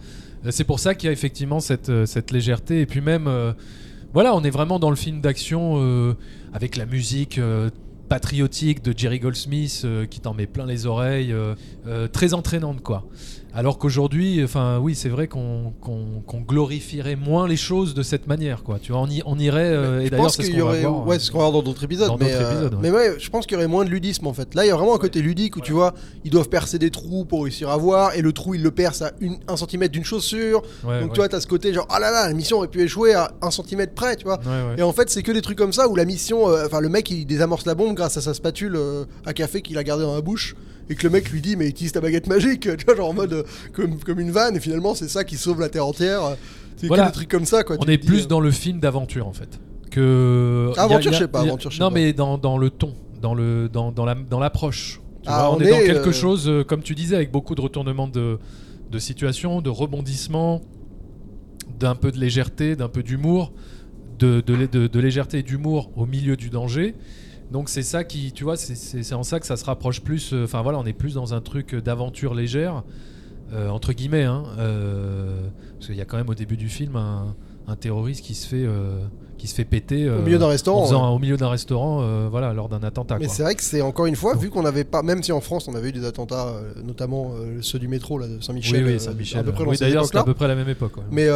C'est 0.50 0.66
pour 0.66 0.80
ça 0.80 0.94
qu'il 0.94 1.08
y 1.08 1.10
a 1.10 1.14
effectivement 1.14 1.62
cette, 1.62 1.90
légèreté. 2.32 2.82
Et 2.82 2.86
puis 2.86 3.00
même, 3.00 3.30
voilà, 4.14 4.36
on 4.36 4.44
est 4.44 4.50
vraiment 4.50 4.80
dans 4.80 4.90
le 4.90 4.96
film 4.96 5.22
d'action 5.22 5.76
euh, 5.78 6.16
avec 6.54 6.78
la 6.78 6.86
musique 6.86 7.38
euh, 7.38 7.70
patriotique 8.10 8.84
de 8.84 8.94
Jerry 8.98 9.20
Goldsmith 9.20 9.82
euh, 9.84 10.06
qui 10.06 10.20
t'en 10.20 10.34
met 10.34 10.48
plein 10.48 10.66
les 10.66 10.86
oreilles, 10.86 11.34
très 12.14 12.34
entraînante, 12.34 12.82
quoi. 12.82 13.06
Alors 13.58 13.78
qu'aujourd'hui, 13.80 14.44
enfin, 14.44 14.80
oui, 14.80 14.96
c'est 14.96 15.08
vrai 15.08 15.28
qu'on 15.28 15.72
glorifierait 16.46 17.16
moins 17.16 17.48
les 17.48 17.56
choses 17.56 17.94
de 17.94 18.04
cette 18.04 18.28
manière, 18.28 18.64
quoi. 18.64 18.80
Tu 18.82 18.92
vois, 18.92 19.02
on, 19.02 19.08
y, 19.08 19.22
on 19.26 19.40
irait. 19.40 19.62
euh, 19.64 20.02
et 20.02 20.06
je 20.06 20.10
d'ailleurs, 20.12 20.26
pense 20.26 20.36
c'est 20.36 20.44
ce 20.44 20.48
qu'il 20.50 20.58
y 20.58 20.62
qu'on 20.62 20.66
va 20.68 20.72
aurait, 20.74 20.82
voir. 20.82 21.08
ouais, 21.08 21.20
ce 21.20 21.32
qu'on 21.32 21.38
va 21.38 21.44
voir 21.46 21.54
dans 21.54 21.62
d'autres 21.64 21.84
épisodes. 21.86 22.08
dans 22.10 22.18
mais, 22.18 22.34
euh, 22.34 22.52
épisodes, 22.52 22.74
ouais. 22.74 22.80
mais 22.82 22.92
ouais, 22.92 23.16
je 23.18 23.30
pense 23.30 23.46
qu'il 23.46 23.54
y 23.56 23.58
aurait 23.58 23.68
moins 23.70 23.86
de 23.86 23.90
ludisme 23.90 24.28
en 24.28 24.34
fait. 24.34 24.54
Là, 24.56 24.66
il 24.66 24.68
y 24.68 24.72
a 24.72 24.76
vraiment 24.76 24.94
un 24.96 25.00
côté 25.00 25.22
ludique 25.22 25.56
où 25.56 25.62
tu 25.62 25.72
vois, 25.72 25.94
ils 26.26 26.32
doivent 26.32 26.50
percer 26.50 26.80
des 26.80 26.90
trous 26.92 27.24
pour 27.24 27.44
réussir 27.44 27.70
à 27.70 27.78
voir, 27.78 28.14
et 28.16 28.22
le 28.22 28.34
trou, 28.34 28.56
ils 28.56 28.62
le 28.62 28.72
percent 28.72 29.06
à 29.06 29.12
une, 29.22 29.38
un 29.48 29.56
centimètre 29.56 29.94
d'une 29.94 30.04
chaussure. 30.04 30.62
Donc 30.84 31.14
tu 31.14 31.20
vois, 31.20 31.30
t'as 31.30 31.40
ce 31.40 31.48
côté 31.48 31.74
genre, 31.74 31.88
ah 31.90 32.00
là 32.00 32.12
là, 32.12 32.28
la 32.28 32.34
mission 32.34 32.58
aurait 32.58 32.68
pu 32.68 32.82
échouer 32.82 33.14
à 33.14 33.32
un 33.42 33.52
centimètre 33.52 33.94
près, 33.94 34.18
tu 34.18 34.26
vois. 34.26 34.40
Et 34.78 34.82
en 34.82 34.92
fait, 34.92 35.10
c'est 35.10 35.24
que 35.24 35.32
des 35.32 35.42
trucs 35.42 35.58
comme 35.58 35.74
ça 35.74 35.88
où 35.88 35.96
la 35.96 36.06
mission, 36.06 36.50
euh, 36.50 36.66
enfin, 36.66 36.82
le 36.82 36.90
mec 36.90 37.10
il 37.10 37.26
désamorce 37.26 37.66
la 37.66 37.76
bombe 37.76 37.96
grâce 37.96 38.18
à 38.18 38.22
sa 38.22 38.34
spatule 38.34 38.78
à 39.26 39.34
café 39.34 39.62
qu'il 39.62 39.78
a 39.78 39.84
gardée 39.84 40.04
dans 40.04 40.16
la 40.16 40.22
bouche, 40.22 40.56
et 40.90 40.96
que 40.96 41.04
le 41.04 41.10
mec 41.12 41.30
lui 41.32 41.42
dit, 41.42 41.56
mais 41.56 41.68
utilise 41.68 41.92
ta 41.92 42.02
baguette 42.02 42.28
magique, 42.28 42.62
tu 42.78 42.86
vois, 42.86 42.96
genre 42.96 43.10
en 43.10 43.14
mode 43.14 43.34
euh, 43.34 43.44
comme, 43.74 43.98
comme 44.00 44.20
une 44.20 44.32
vanne, 44.32 44.56
et 44.56 44.60
finalement, 44.60 44.96
c'est 44.96 45.08
ça 45.10 45.24
qui 45.24 45.36
sauve 45.38 45.60
la 45.60 45.70
terre 45.70 45.86
entière. 45.88 46.22
C'est 46.78 46.88
Voilà. 46.88 47.04
que 47.04 47.08
des 47.10 47.14
trucs 47.14 47.30
comme 47.30 47.46
ça, 47.46 47.64
quoi. 47.64 47.78
On 47.80 47.86
tu 47.86 47.92
est 47.92 47.98
dis, 47.98 48.06
plus 48.08 48.24
euh, 48.24 48.28
dans 48.28 48.40
le 48.40 48.52
film 48.52 48.80
d'aventure 48.80 49.28
en 49.28 49.34
fait. 49.34 49.60
Que 49.92 50.72
Ah, 50.78 50.84
aventure, 50.84 51.14
je 51.14 51.18
sais 51.20 51.28
pas, 51.28 51.42
aventure, 51.42 51.72
Non, 51.80 51.90
mais 51.90 52.12
dans, 52.14 52.38
dans 52.38 52.58
le 52.58 52.70
ton, 52.70 52.94
dans 53.22 53.34
le 53.34 53.70
dans, 53.72 53.92
dans 53.92 54.04
la 54.06 54.16
dans 54.16 54.40
l'approche. 54.40 55.00
Ah, 55.26 55.48
vois, 55.48 55.52
on, 55.52 55.58
on 55.58 55.60
est, 55.62 55.70
dans 55.70 55.78
quelque 55.78 56.10
euh, 56.10 56.12
chose, 56.12 56.52
comme 56.68 56.82
tu 56.84 56.94
disais, 56.96 57.16
avec 57.16 57.32
beaucoup 57.32 57.56
de 57.56 57.62
retournements 57.62 58.08
de 58.08 58.38
de 58.92 59.00
situation, 59.00 59.62
de 59.62 59.70
rebondissements, 59.70 60.62
d'un 61.80 61.96
peu 61.96 62.12
de 62.12 62.20
légèreté, 62.20 62.76
d'un 62.76 62.90
peu 62.90 63.04
d'humour, 63.04 63.52
de, 64.20 64.42
de, 64.46 64.66
de- 64.66 64.88
de 64.88 65.00
légèreté 65.00 65.40
et 65.40 65.44
d'humour 65.44 65.92
au 65.96 66.06
milieu 66.06 66.36
du 66.38 66.50
danger. 66.50 66.96
Donc 67.52 67.70
c'est 67.70 67.84
ça 67.84 68.04
qui, 68.04 68.32
tu 68.32 68.44
vois, 68.44 68.58
c'est- 68.58 69.14
en 69.14 69.24
ça 69.24 69.40
que 69.40 69.46
ça 69.46 69.58
se 69.58 69.66
rapproche 69.66 70.02
plus. 70.02 70.34
euh, 70.34 70.46
Enfin 70.46 70.62
voilà, 70.62 70.80
on 70.80 70.86
est 70.86 70.94
plus 70.94 71.14
dans 71.14 71.34
un 71.34 71.42
truc 71.42 71.76
d'aventure 71.76 72.34
légère, 72.34 72.84
euh, 73.54 73.70
entre 73.70 73.94
guillemets, 73.94 74.24
hein, 74.24 74.44
euh, 74.58 75.50
parce 75.74 75.88
qu'il 75.88 75.96
y 75.96 76.02
a 76.02 76.06
quand 76.06 76.18
même 76.18 76.30
au 76.30 76.36
début 76.36 76.58
du 76.58 76.70
film 76.70 76.96
un, 76.96 77.36
terroriste 77.80 78.24
qui 78.24 78.36
se 78.36 78.48
fait, 78.48 78.66
qui 79.38 79.48
se 79.48 79.56
fait 79.56 79.66
péter 79.66 80.10
Au 80.10 80.14
euh, 80.14 80.22
milieu 80.24 80.38
d'un 80.38 80.48
restaurant. 80.48 80.82
en 80.82 80.86
faisant 80.86 81.02
ouais. 81.04 81.08
un- 81.08 81.16
au 81.16 81.20
milieu 81.20 81.38
d'un 81.38 81.50
restaurant, 81.50 82.02
euh, 82.02 82.28
voilà, 82.32 82.54
lors 82.54 82.70
d'un 82.70 82.84
attentat. 82.84 83.18
Mais 83.20 83.28
c'est 83.28 83.44
vrai 83.44 83.56
que 83.56 83.64
c'est 83.64 83.82
encore 83.82 84.06
une 84.06 84.16
fois, 84.16 84.36
vu 84.36 84.50
qu'on 84.50 84.64
n'avait 84.64 84.84
pas, 84.84 85.02
même 85.04 85.22
si 85.24 85.32
en 85.32 85.42
France 85.42 85.68
on 85.68 85.76
avait 85.76 85.90
eu 85.90 85.92
des 85.92 86.06
attentats, 86.06 86.48
euh, 86.48 86.74
notamment 86.84 87.34
ceux 87.62 87.80
du 87.80 87.88
métro 87.88 88.18
là, 88.18 88.28
de 88.28 88.42
Saint-Michel, 88.42 88.86
oui, 88.86 88.94
oui, 88.94 89.00
Saint-Michel. 89.00 89.40
à 89.40 89.44
peu 89.44 89.52
près 89.52 89.64
Oui, 89.66 89.78
d'ailleurs, 89.78 90.06
c'était 90.06 90.18
à 90.20 90.24
peu 90.24 90.34
près 90.34 90.48
la 90.48 90.56
même 90.56 90.70
époque. 90.70 90.98
ouais. 90.98 91.04
Mais 91.12 91.28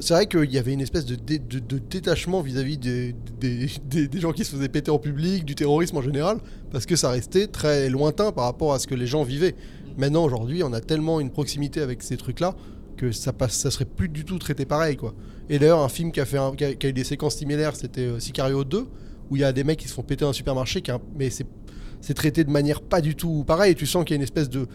c'est 0.00 0.14
vrai 0.14 0.26
qu'il 0.26 0.52
y 0.52 0.58
avait 0.58 0.72
une 0.72 0.80
espèce 0.80 1.04
de, 1.06 1.14
dé- 1.16 1.38
de- 1.38 1.58
de 1.58 1.78
détachement 1.78 2.40
vis-à-vis 2.42 2.78
des, 2.78 3.14
des- 3.40 3.68
des- 3.88 4.08
des 4.08 4.20
gens 4.20 4.32
qui 4.32 4.44
se 4.44 4.54
faisaient 4.54 4.68
péter 4.68 4.90
en 4.90 4.98
public, 4.98 5.44
du 5.44 5.54
terrorisme 5.54 5.96
en 5.96 6.02
général, 6.02 6.38
parce 6.70 6.86
que 6.86 6.96
ça 6.96 7.10
restait 7.10 7.46
très 7.48 7.88
lointain 7.88 8.32
par 8.32 8.44
rapport 8.44 8.72
à 8.72 8.78
ce 8.78 8.86
que 8.86 8.94
les 8.94 9.06
gens 9.06 9.22
vivaient. 9.24 9.54
Maintenant, 9.98 10.24
aujourd'hui, 10.24 10.62
on 10.62 10.72
a 10.72 10.80
tellement 10.80 11.20
une 11.20 11.30
proximité 11.30 11.80
avec 11.82 12.02
ces 12.02 12.16
trucs-là 12.16 12.54
que 12.96 13.12
ça, 13.12 13.32
serait 13.48 13.84
plus 13.84 14.08
du 14.08 14.24
tout 14.24 14.38
traité 14.38 14.64
pareil. 14.64 14.96
quoi. 14.96 15.14
Et 15.48 15.58
d'ailleurs, 15.58 15.80
un 15.80 15.88
film 15.88 16.12
qui 16.12 16.20
a, 16.20 16.24
fait 16.24 16.38
qui 16.56 16.86
a- 16.86 16.88
eu 16.88 16.92
des 16.92 17.04
séquences 17.04 17.36
similaires, 17.36 17.74
c'était 17.76 18.02
euh, 18.02 18.18
Sicario 18.20 18.64
2, 18.64 18.86
où 19.30 19.36
il 19.36 19.40
y 19.40 19.44
a 19.44 19.52
des 19.52 19.64
mecs 19.64 19.78
qui 19.78 19.88
se 19.88 19.94
font 19.94 20.02
péter 20.02 20.24
dans 20.24 20.30
un 20.30 20.34
supermarché, 20.34 20.82
mais 21.16 21.30
c'est 21.30 22.14
traité 22.14 22.44
de 22.44 22.50
manière 22.50 22.80
pas 22.80 23.00
du 23.00 23.14
tout 23.14 23.44
pareille. 23.46 23.74
Tu 23.74 23.86
sens 23.86 24.04
qu'il 24.04 24.14
y 24.14 24.16
a 24.16 24.16
une 24.16 24.22
espèce 24.22 24.48
de. 24.48 24.66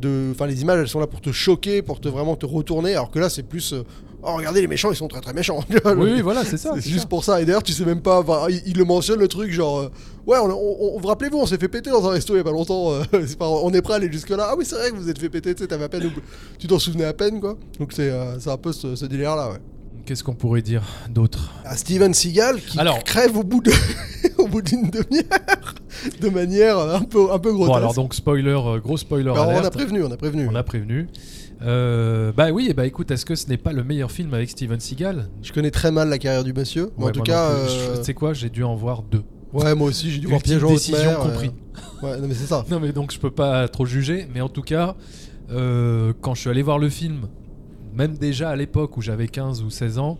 de- 0.00 0.30
Enfin, 0.32 0.46
les 0.46 0.62
images, 0.62 0.78
elles 0.80 0.88
sont 0.88 1.00
là 1.00 1.06
pour 1.06 1.20
te 1.20 1.32
choquer, 1.32 1.82
pour 1.82 2.00
te 2.00 2.08
vraiment 2.08 2.36
te 2.36 2.46
retourner, 2.46 2.92
alors 2.92 3.10
que 3.10 3.18
là, 3.18 3.28
c'est 3.28 3.42
plus. 3.42 3.72
euh, 3.72 3.82
oh, 4.26 4.36
regardez, 4.36 4.60
les 4.60 4.66
méchants, 4.66 4.90
ils 4.90 4.96
sont 4.96 5.08
très 5.08 5.20
très 5.20 5.32
méchants. 5.32 5.60
Oui, 5.84 6.10
oui, 6.14 6.20
voilà, 6.20 6.44
c'est 6.44 6.56
ça. 6.56 6.72
C'est 6.74 6.88
juste 6.90 7.02
ça. 7.02 7.06
pour 7.08 7.24
ça. 7.24 7.40
Et 7.40 7.44
d'ailleurs, 7.44 7.62
tu 7.62 7.72
sais 7.72 7.84
même 7.84 8.02
pas. 8.02 8.20
enfin, 8.20 8.46
il, 8.50 8.62
il 8.66 8.76
le 8.76 8.84
mentionne 8.84 9.18
le 9.20 9.28
truc, 9.28 9.50
genre. 9.52 9.78
euh, 9.78 9.90
ouais, 10.26 10.38
on, 10.38 10.50
on- 10.50 10.94
on- 10.96 11.00
vous 11.00 11.08
rappelez-vous, 11.08 11.38
on 11.38 11.46
s'est 11.46 11.58
fait 11.58 11.68
péter 11.68 11.90
dans 11.90 12.06
un 12.06 12.10
resto 12.12 12.34
il 12.34 12.38
y 12.38 12.40
a 12.40 12.44
pas 12.44 12.50
longtemps. 12.50 12.92
euh, 12.92 13.02
pas- 13.38 13.48
on 13.48 13.70
est 13.72 13.82
prêt 13.82 13.94
à 13.94 13.96
aller 13.96 14.10
jusque-là. 14.12 14.48
Ah 14.50 14.54
oui, 14.58 14.64
c'est 14.66 14.74
vrai 14.76 14.90
que 14.90 14.96
vous 14.96 15.08
êtes 15.08 15.18
fait 15.18 15.28
péter, 15.30 15.54
tu 15.54 15.62
sais, 15.62 15.68
t'avais 15.68 15.84
à 15.84 15.88
peine. 15.88 16.10
Tu 16.58 16.66
t'en 16.66 16.78
souvenais 16.78 17.04
à 17.04 17.12
peine, 17.12 17.40
quoi. 17.40 17.56
Donc 17.78 17.92
c'est 17.92 18.10
euh, 18.10 18.36
un 18.46 18.56
peu 18.56 18.72
ce, 18.72 18.94
ce 18.96 19.06
délire-là, 19.06 19.50
ouais. 19.50 19.58
Qu'est-ce 20.04 20.22
qu'on 20.22 20.34
pourrait 20.34 20.62
dire 20.62 20.82
d'autre 21.10 21.50
À 21.64 21.76
Steven 21.76 22.14
Seagal 22.14 22.60
qui 22.60 22.78
Alors- 22.78 23.02
crève 23.02 23.36
au 23.36 23.42
bout 23.42 23.60
de 23.60 23.72
au 24.38 24.46
bout 24.46 24.62
d'une 24.62 24.88
demi-heure 24.90 25.74
de 26.20 26.28
manière 26.28 26.78
un 26.78 27.00
peu 27.00 27.32
un 27.32 27.38
peu 27.40 27.50
grotesque. 27.52 27.70
Bon, 27.72 27.74
alors 27.76 27.94
donc 27.94 28.14
spoiler, 28.14 28.56
gros 28.84 28.96
spoiler 28.96 29.30
Alors, 29.30 29.48
on 29.48 29.64
a 29.64 29.70
prévenu, 29.70 30.04
on 30.04 30.10
a 30.12 30.16
prévenu. 30.16 30.48
On 30.48 30.54
a 30.54 30.62
prévenu. 30.62 31.08
Euh, 31.62 32.32
bah 32.32 32.50
oui, 32.52 32.66
et 32.68 32.74
bah 32.74 32.86
écoute, 32.86 33.10
est-ce 33.10 33.24
que 33.24 33.34
ce 33.34 33.48
n'est 33.48 33.56
pas 33.56 33.72
le 33.72 33.82
meilleur 33.82 34.10
film 34.10 34.34
avec 34.34 34.50
Steven 34.50 34.78
Seagal? 34.78 35.28
Je 35.42 35.52
connais 35.52 35.70
très 35.70 35.90
mal 35.90 36.08
la 36.08 36.18
carrière 36.18 36.44
du 36.44 36.52
monsieur, 36.52 36.90
mais 36.98 37.04
Ouais, 37.04 37.10
en 37.10 37.12
tout 37.14 37.22
cas, 37.22 37.50
euh, 37.50 37.96
tu 37.96 38.04
sais 38.04 38.14
quoi, 38.14 38.32
j'ai 38.34 38.50
dû 38.50 38.62
en 38.62 38.74
voir 38.74 39.02
deux. 39.02 39.22
ouais, 39.54 39.74
moi 39.74 39.88
aussi, 39.88 40.10
j'ai 40.10 40.18
dû 40.20 40.26
voir 40.26 40.42
Piège 40.42 40.62
en 40.62 40.68
décision 40.70 40.98
mer, 40.98 41.20
euh, 41.20 41.24
compris. 41.30 41.50
Ouais, 42.02 42.18
non 42.20 42.28
mais 42.28 42.34
c'est 42.34 42.46
ça. 42.46 42.64
Non 42.70 42.78
mais 42.80 42.92
donc 42.92 43.10
je 43.12 43.18
peux 43.18 43.30
pas 43.30 43.68
trop 43.68 43.86
juger, 43.86 44.28
mais 44.34 44.40
en 44.42 44.48
tout 44.50 44.62
cas, 44.62 44.96
euh, 45.50 46.12
quand 46.20 46.34
je 46.34 46.40
suis 46.42 46.50
allé 46.50 46.62
voir 46.62 46.78
le 46.78 46.90
film, 46.90 47.28
même 47.94 48.18
déjà 48.18 48.50
à 48.50 48.56
l'époque 48.56 48.96
où 48.98 49.02
j'avais 49.02 49.28
15 49.28 49.62
ou 49.62 49.70
16 49.70 49.98
ans, 49.98 50.18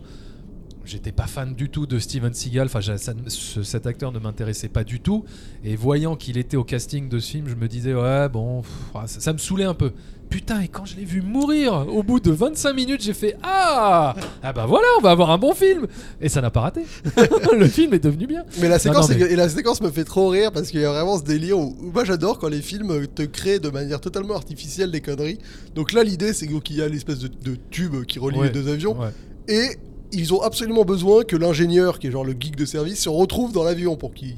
j'étais 0.87 1.11
pas 1.11 1.27
fan 1.27 1.53
du 1.53 1.69
tout 1.69 1.85
de 1.85 1.99
Steven 1.99 2.33
Seagal, 2.33 2.65
enfin 2.67 2.81
ça 2.81 2.97
ce- 3.27 3.63
cet 3.63 3.85
acteur 3.87 4.11
ne 4.11 4.19
m'intéressait 4.19 4.69
pas 4.69 4.83
du 4.83 4.99
tout, 4.99 5.25
et 5.63 5.75
voyant 5.75 6.15
qu'il 6.15 6.37
était 6.37 6.57
au 6.57 6.63
casting 6.63 7.09
de 7.09 7.19
ce 7.19 7.31
film, 7.31 7.47
je 7.47 7.55
me 7.55 7.67
disais 7.67 7.93
ouais 7.93 8.29
bon, 8.29 8.61
pff, 8.61 8.71
ah, 8.95 9.03
ça, 9.07 9.19
ça 9.19 9.33
me 9.33 9.37
saoulait 9.37 9.63
un 9.65 9.73
peu. 9.73 9.91
Putain, 10.29 10.59
et 10.59 10.67
quand 10.67 10.83
je 10.83 10.97
l'ai 10.97 11.05
vu 11.05 11.21
mourir, 11.21 11.87
au 11.87 12.03
bout 12.03 12.19
de 12.19 12.31
25 12.31 12.73
minutes, 12.73 13.01
j'ai 13.01 13.13
fait 13.13 13.37
Ah 13.43 14.13
Ah 14.43 14.51
bah 14.51 14.65
voilà, 14.65 14.85
on 14.97 15.01
va 15.01 15.11
avoir 15.11 15.31
un 15.31 15.37
bon 15.37 15.53
film 15.53 15.87
Et 16.19 16.27
ça 16.27 16.41
n'a 16.41 16.49
pas 16.51 16.59
raté. 16.59 16.81
le 17.57 17.65
film 17.67 17.93
est 17.93 18.03
devenu 18.03 18.27
bien. 18.27 18.43
Mais 18.59 18.67
la 18.67 18.77
séquence, 18.77 19.09
non, 19.09 19.15
mais- 19.17 19.23
est- 19.23 19.31
et 19.31 19.35
la 19.37 19.47
séquence 19.47 19.79
me 19.79 19.89
fait 19.89 20.03
trop 20.03 20.27
rire 20.27 20.51
parce 20.51 20.69
qu'il 20.69 20.81
y 20.81 20.83
a 20.85 20.91
vraiment 20.91 21.17
ce 21.17 21.23
délire 21.23 21.57
où, 21.57 21.77
où 21.81 21.91
moi 21.93 22.03
j'adore 22.03 22.39
quand 22.39 22.49
les 22.49 22.61
films 22.61 23.07
te 23.07 23.21
créent 23.23 23.59
de 23.59 23.69
manière 23.69 24.01
totalement 24.01 24.35
artificielle 24.35 24.91
des 24.91 24.99
conneries. 24.99 25.37
Donc 25.75 25.93
là, 25.93 26.03
l'idée 26.03 26.33
c'est 26.33 26.45
qu'il 26.61 26.75
y 26.75 26.81
a 26.81 26.89
l'espèce 26.89 27.19
de, 27.19 27.29
de 27.29 27.55
tube 27.71 28.03
qui 28.03 28.19
relie 28.19 28.37
Ouais. 28.37 28.47
les 28.47 28.53
deux 28.53 28.67
avions 28.69 28.99
Ouais. 28.99 29.11
et 29.47 29.77
ils 30.11 30.33
ont 30.33 30.41
absolument 30.41 30.85
besoin 30.85 31.23
que 31.23 31.35
l'ingénieur, 31.35 31.99
qui 31.99 32.07
est 32.07 32.11
genre 32.11 32.23
le 32.25 32.33
geek 32.39 32.55
de 32.55 32.65
service, 32.65 32.99
se 33.01 33.09
retrouve 33.09 33.51
dans 33.51 33.63
l'avion 33.63 33.95
pour 33.97 34.13
qu'il. 34.13 34.35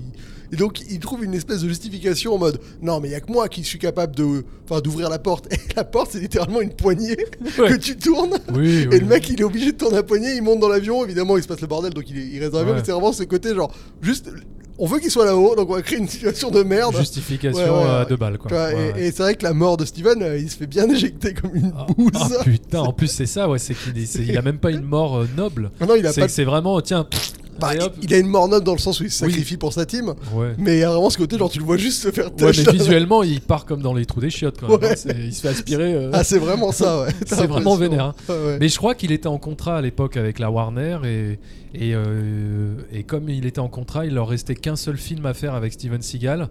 Et 0.52 0.56
donc 0.56 0.82
ils 0.90 0.98
trouvent 1.00 1.24
une 1.24 1.36
espèce 1.36 1.62
de 1.62 1.68
justification 1.70 2.34
en 2.34 2.40
mode 2.40 2.60
non 2.82 3.00
mais 3.00 3.10
il 3.10 3.12
y 3.12 3.16
a 3.16 3.20
que 3.22 3.32
moi 3.32 3.48
qui 3.50 3.64
suis 3.64 3.78
capable 3.78 4.16
de 4.16 4.44
enfin 4.68 4.82
d'ouvrir 4.82 5.08
la 5.08 5.20
porte 5.20 5.46
et 5.54 5.58
la 5.76 5.84
porte 5.84 6.10
c'est 6.14 6.20
littéralement 6.20 6.60
une 6.62 6.74
poignée 6.74 7.18
Ouais. 7.60 7.70
que 7.70 7.76
tu 7.76 7.96
tournes 7.98 8.34
Oui, 8.56 8.88
et 8.92 9.00
le 9.00 9.06
mec, 9.06 9.30
il 9.30 9.40
est 9.40 9.44
obligé 9.44 9.74
de 9.74 9.78
tourner 9.78 9.98
la 9.98 10.04
poignée, 10.04 10.34
il 10.36 10.42
monte 10.42 10.60
dans 10.60 10.68
l'avion, 10.70 11.04
évidemment, 11.06 11.38
il 11.38 11.44
se 11.44 11.48
passe 11.48 11.62
le 11.62 11.68
bordel, 11.68 11.94
donc 11.94 12.10
il, 12.10 12.18
est- 12.18 12.26
il 12.28 12.40
reste 12.40 12.54
dans 12.54 12.58
l'avion, 12.60 12.74
Ouais. 12.74 12.80
mais 12.80 12.86
c'est 12.86 12.92
vraiment 12.92 13.14
ce 13.14 13.22
côté, 13.24 13.54
genre, 13.54 13.72
juste, 14.02 14.30
on 14.80 14.86
veut 14.88 15.00
qu'il 15.00 15.12
soit 15.12 15.26
là-haut, 15.26 15.56
donc 15.56 15.70
on 15.70 15.74
va 15.74 15.82
créer 15.82 16.00
une 16.00 16.08
situation 16.08 16.50
de 16.50 16.64
merde. 16.64 16.96
Justification 16.98 17.60
Ouais, 17.64 17.70
ouais, 17.70 17.90
à 17.90 18.00
ouais. 18.00 18.06
deux 18.08 18.16
balles 18.18 18.38
quoi. 18.38 18.52
Ouais, 18.52 18.94
et 18.98 19.12
c'est 19.12 19.24
vrai 19.24 19.36
que 19.36 19.44
la 19.44 19.54
mort 19.54 19.78
de 19.78 19.86
Steven, 19.86 20.22
euh, 20.24 20.38
il 20.38 20.50
se 20.50 20.58
fait 20.58 20.68
bien 20.68 20.90
éjecter 20.90 21.34
comme 21.34 21.56
une 21.56 21.72
Ah, 21.78 21.86
bouse. 21.96 22.12
ah, 22.16 22.44
putain, 22.44 22.80
en 22.80 22.94
plus 22.94 23.08
c'est 23.08 23.26
ça, 23.26 23.50
ouais, 23.50 23.60
c'est 23.60 23.74
qu'il 23.76 23.98
il 24.28 24.38
a 24.38 24.42
même 24.42 24.58
pas 24.58 24.72
une 24.72 24.82
mort 24.84 25.18
euh, 25.20 25.28
noble. 25.38 25.72
Ah 25.80 25.86
non, 25.86 25.96
il 25.96 26.08
a 26.08 26.12
C'est 26.14 26.22
pas. 26.22 26.28
c'est 26.28 26.44
vraiment, 26.46 26.80
tiens, 26.82 27.08
bah, 27.60 27.72
il 28.02 28.14
a 28.14 28.18
une 28.18 28.28
mort 28.28 28.48
noble 28.48 28.66
dans 28.66 28.74
le 28.74 28.80
sens 28.80 29.00
où 29.00 29.04
il 29.04 29.12
se 29.12 29.24
Oui. 29.26 29.32
sacrifie 29.32 29.58
pour 29.58 29.74
sa 29.74 29.86
team, 29.86 30.14
ouais. 30.34 30.54
mais 30.58 30.78
il 30.78 30.80
y 30.80 30.84
a 30.84 30.90
vraiment 30.90 31.10
ce 31.10 31.18
côté, 31.18 31.38
genre, 31.38 31.50
tu 31.50 31.60
le 31.60 31.66
vois 31.66 31.78
juste 31.78 32.02
se 32.02 32.12
faire 32.12 32.26
Ouais, 32.26 32.52
touch. 32.54 32.66
mais 32.66 32.72
visuellement, 32.74 33.24
il 33.24 33.42
part 33.42 33.66
comme 33.66 33.82
dans 33.82 33.94
les 33.94 34.06
trous 34.06 34.22
des 34.22 34.30
chiottes 34.30 34.58
quand 34.60 34.68
même. 34.70 34.80
Ouais. 34.80 34.92
hein, 34.92 35.14
Il 35.26 35.34
se 35.34 35.42
fait 35.42 35.50
aspirer. 35.50 35.94
euh, 35.94 36.10
Ah, 36.14 36.24
c'est 36.24 36.40
vraiment 36.40 36.72
ça, 36.72 37.02
ouais. 37.02 37.10
C'est 37.28 37.46
vraiment 37.48 37.76
vénère, 37.76 38.06
hein. 38.06 38.16
Ouais, 38.30 38.36
ouais. 38.36 38.58
Mais 38.60 38.70
je 38.70 38.78
crois 38.78 38.96
qu'il 38.96 39.12
était 39.12 39.28
en 39.28 39.38
contrat 39.38 39.78
à 39.78 39.82
l'époque 39.82 40.18
avec 40.18 40.40
la 40.40 40.50
Warner 40.52 40.98
et, 41.06 41.40
et, 41.76 41.94
euh, 41.96 42.74
et 42.92 43.04
comme 43.04 43.30
il 43.30 43.46
était 43.46 43.60
en 43.60 43.68
contrat, 43.68 44.06
il 44.06 44.14
leur 44.14 44.28
restait 44.30 44.56
qu'un 44.56 44.76
seul 44.76 44.98
film 44.98 45.26
à 45.26 45.34
faire 45.34 45.54
avec 45.56 45.74
Steven 45.74 46.02
Seagal. 46.02 46.48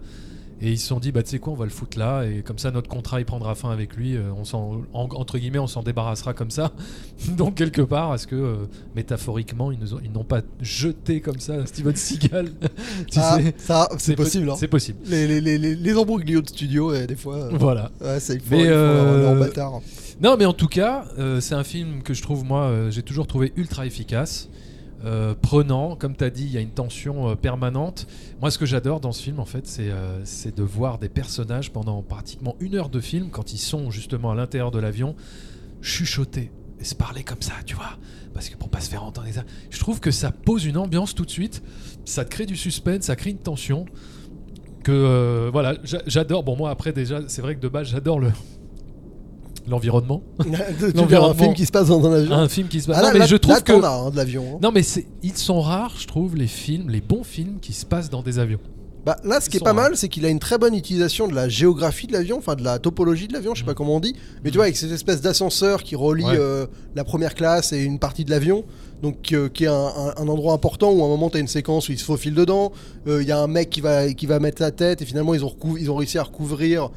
Et 0.60 0.72
ils 0.72 0.78
se 0.78 0.88
sont 0.88 0.98
dit, 0.98 1.12
bah 1.12 1.22
tu 1.22 1.30
sais 1.30 1.38
quoi, 1.38 1.52
on 1.52 1.56
va 1.56 1.64
le 1.66 1.70
foutre 1.70 1.98
là, 1.98 2.24
et 2.24 2.42
comme 2.42 2.58
ça 2.58 2.70
notre 2.72 2.88
contrat 2.88 3.20
il 3.20 3.24
prendra 3.24 3.54
fin 3.54 3.70
avec 3.70 3.94
lui, 3.96 4.16
euh, 4.16 4.32
on 4.36 4.44
s'en, 4.44 4.80
en- 4.92 5.08
entre 5.14 5.38
guillemets, 5.38 5.60
on 5.60 5.68
s'en 5.68 5.84
débarrassera 5.84 6.34
comme 6.34 6.50
ça. 6.50 6.72
Donc 7.36 7.54
quelque 7.54 7.80
part, 7.82 8.12
est-ce 8.14 8.26
que 8.26 8.34
euh, 8.34 8.56
métaphoriquement, 8.96 9.70
ils 9.70 9.78
nous 9.78 9.94
ont- 9.94 10.00
ils 10.04 10.10
n'ont 10.10 10.24
pas 10.24 10.40
jeté 10.60 11.20
comme 11.20 11.38
ça 11.38 11.64
Steven 11.66 11.94
Seagal 11.96 12.50
Tu 13.10 13.18
Ah, 13.22 13.38
sais, 13.40 13.54
ça, 13.56 13.88
c'est 13.98 14.16
po- 14.16 14.24
possible. 14.24 14.50
hein. 14.50 14.54
C'est 14.58 14.68
possible. 14.68 14.98
Les, 15.06 15.26
les, 15.28 15.40
les, 15.40 15.58
les, 15.58 15.74
les 15.76 15.96
embrouilles 15.96 16.24
de 16.24 16.46
studio, 16.46 16.92
euh, 16.92 17.06
des 17.06 17.14
fois. 17.16 17.36
euh, 17.36 17.50
Voilà. 17.52 17.90
Ouais, 18.00 18.18
ça, 18.18 18.34
il 18.34 18.40
faut, 18.40 18.46
Mais, 18.50 18.62
il 18.62 18.64
faut 18.64 18.70
leur- 18.70 19.18
leur 19.18 19.34
bâtard. 19.38 19.80
Non, 20.20 20.36
mais 20.36 20.44
en 20.46 20.52
tout 20.52 20.66
cas, 20.66 21.04
c'est 21.40 21.54
un 21.54 21.62
film 21.62 22.02
que 22.02 22.12
je 22.14 22.22
trouve, 22.22 22.44
moi, 22.44 22.90
j'ai 22.90 23.02
toujours 23.02 23.28
trouvé 23.28 23.52
ultra 23.56 23.86
efficace, 23.86 24.48
euh, 25.04 25.34
prenant. 25.40 25.96
Comme 25.96 26.16
tu 26.16 26.24
as 26.24 26.30
dit, 26.30 26.44
il 26.44 26.50
y 26.52 26.56
a 26.56 26.60
une 26.60 26.70
tension 26.70 27.30
euh, 27.30 27.34
permanente. 27.34 28.06
Moi, 28.40 28.50
ce 28.50 28.58
que 28.58 28.66
j'adore 28.66 29.00
dans 29.00 29.12
ce 29.12 29.22
film, 29.22 29.38
en 29.40 29.44
fait, 29.44 29.66
c'est 29.66 29.90
euh, 29.90 30.24
c'est 30.24 30.56
de 30.56 30.62
voir 30.62 30.98
des 30.98 31.08
personnages 31.08 31.70
pendant 31.72 32.02
pratiquement 32.02 32.56
une 32.60 32.74
heure 32.74 32.88
de 32.88 33.00
film, 33.00 33.30
quand 33.30 33.52
ils 33.52 33.58
sont 33.58 33.90
justement 33.90 34.30
à 34.32 34.34
l'intérieur 34.34 34.70
de 34.70 34.78
l'avion, 34.78 35.14
chuchoter 35.82 36.50
et 36.80 36.84
se 36.84 36.94
parler 36.94 37.22
comme 37.24 37.42
ça, 37.42 37.54
tu 37.66 37.74
vois. 37.74 37.96
Parce 38.34 38.48
que 38.48 38.56
pour 38.56 38.68
pas 38.68 38.80
se 38.80 38.88
faire 38.90 39.02
entendre, 39.04 39.26
ça, 39.32 39.42
je 39.70 39.78
trouve 39.80 39.98
que 40.00 40.10
ça 40.10 40.30
pose 40.30 40.64
une 40.64 40.76
ambiance 40.76 41.14
tout 41.14 41.24
de 41.24 41.30
suite. 41.30 41.62
Ça 42.04 42.24
crée 42.24 42.46
du 42.46 42.56
suspense, 42.56 43.04
ça 43.04 43.16
crée 43.16 43.30
une 43.30 43.38
tension. 43.38 43.84
Que 44.84 45.48
voilà, 45.52 45.76
j'a- 45.84 46.02
j'adore. 46.06 46.44
Bon, 46.44 46.56
moi, 46.56 46.70
après, 46.70 46.92
déjà, 46.92 47.20
c'est 47.28 47.42
vrai 47.42 47.56
que 47.56 47.60
de 47.60 47.68
base, 47.68 47.88
j'adore 47.88 48.20
le. 48.20 48.30
L'environnement. 49.68 50.22
tu 50.40 51.14
un 51.16 51.34
film 51.34 51.54
qui 51.54 51.66
se 51.66 51.72
passe 51.72 51.88
dans 51.88 52.04
un 52.06 52.12
avion 52.12 52.32
Un 52.32 52.48
film 52.48 52.68
qui 52.68 52.80
se 52.80 52.86
passe. 52.86 52.96
Ah, 52.98 53.02
là, 53.02 53.08
non, 53.08 53.12
mais 53.14 53.18
là- 53.20 53.26
je 53.26 53.36
trouve 53.36 53.54
là, 53.54 53.60
que. 53.60 53.72
as, 53.72 53.92
hein, 53.94 54.10
de 54.10 54.16
l'avion. 54.16 54.44
hein. 54.54 54.58
Non, 54.62 54.70
mais 54.72 54.82
ils 55.22 55.36
sont 55.36 55.60
rares, 55.60 55.94
je 55.98 56.06
trouve, 56.06 56.36
les 56.36 56.46
films, 56.46 56.88
les 56.90 57.00
bons 57.00 57.24
films 57.24 57.58
qui 57.60 57.72
se 57.72 57.84
passent 57.86 58.10
dans 58.10 58.22
des 58.22 58.38
avions. 58.38 58.60
Bah, 59.06 59.16
là, 59.24 59.40
ce 59.40 59.48
qui 59.48 59.56
est 59.56 59.60
pas 59.64 59.72
mal, 59.72 59.96
c'est 59.96 60.08
qu'il 60.08 60.26
a 60.26 60.28
une 60.28 60.40
très 60.40 60.58
bonne 60.58 60.74
utilisation 60.74 61.28
de 61.28 61.34
la 61.34 61.48
géographie 61.48 62.06
de 62.08 62.12
l'avion, 62.12 62.38
enfin 62.38 62.56
de 62.56 62.64
la 62.64 62.78
topologie 62.78 63.26
de 63.28 63.32
l'avion, 63.32 63.54
je 63.54 63.60
sais 63.60 63.64
Mm. 63.64 63.66
pas 63.66 63.74
comment 63.74 63.96
on 63.96 64.00
dit. 64.00 64.14
Mais 64.44 64.50
tu 64.50 64.56
vois, 64.56 64.64
avec 64.64 64.76
cette 64.76 64.90
espèce 64.90 65.20
d'ascenseur 65.22 65.82
qui 65.82 65.96
relie 65.96 66.24
Ouais. 66.24 66.36
euh, 66.36 66.66
la 66.94 67.04
première 67.04 67.34
classe 67.34 67.72
et 67.72 67.82
une 67.82 67.98
partie 67.98 68.24
de 68.26 68.30
l'avion, 68.30 68.64
donc 69.02 69.32
euh, 69.32 69.48
qui 69.48 69.64
est 69.64 69.68
un, 69.68 69.72
un- 69.72 70.14
un 70.22 70.28
endroit 70.28 70.52
important 70.52 70.90
où 70.92 71.02
à 71.02 71.06
un 71.06 71.08
moment 71.08 71.30
t'as 71.30 71.38
une 71.38 71.46
séquence 71.48 71.88
où 71.88 71.92
il 71.92 71.98
se 71.98 72.04
faufile 72.04 72.34
dedans. 72.34 72.72
Euh, 73.06 73.22
Il 73.22 73.28
y 73.28 73.32
a 73.32 73.38
un 73.38 73.46
mec 73.46 73.70
qui 73.70 73.80
va, 73.80 74.12
qui 74.12 74.26
va 74.26 74.40
mettre 74.40 74.60
la 74.60 74.72
tête 74.72 75.00
et 75.00 75.04
finalement 75.06 75.32
ils 75.32 75.44
ont, 75.44 75.54
ils 75.78 75.90
ont 75.90 75.96
réussi 75.96 76.18
à 76.18 76.24
recouvrir. 76.24 76.90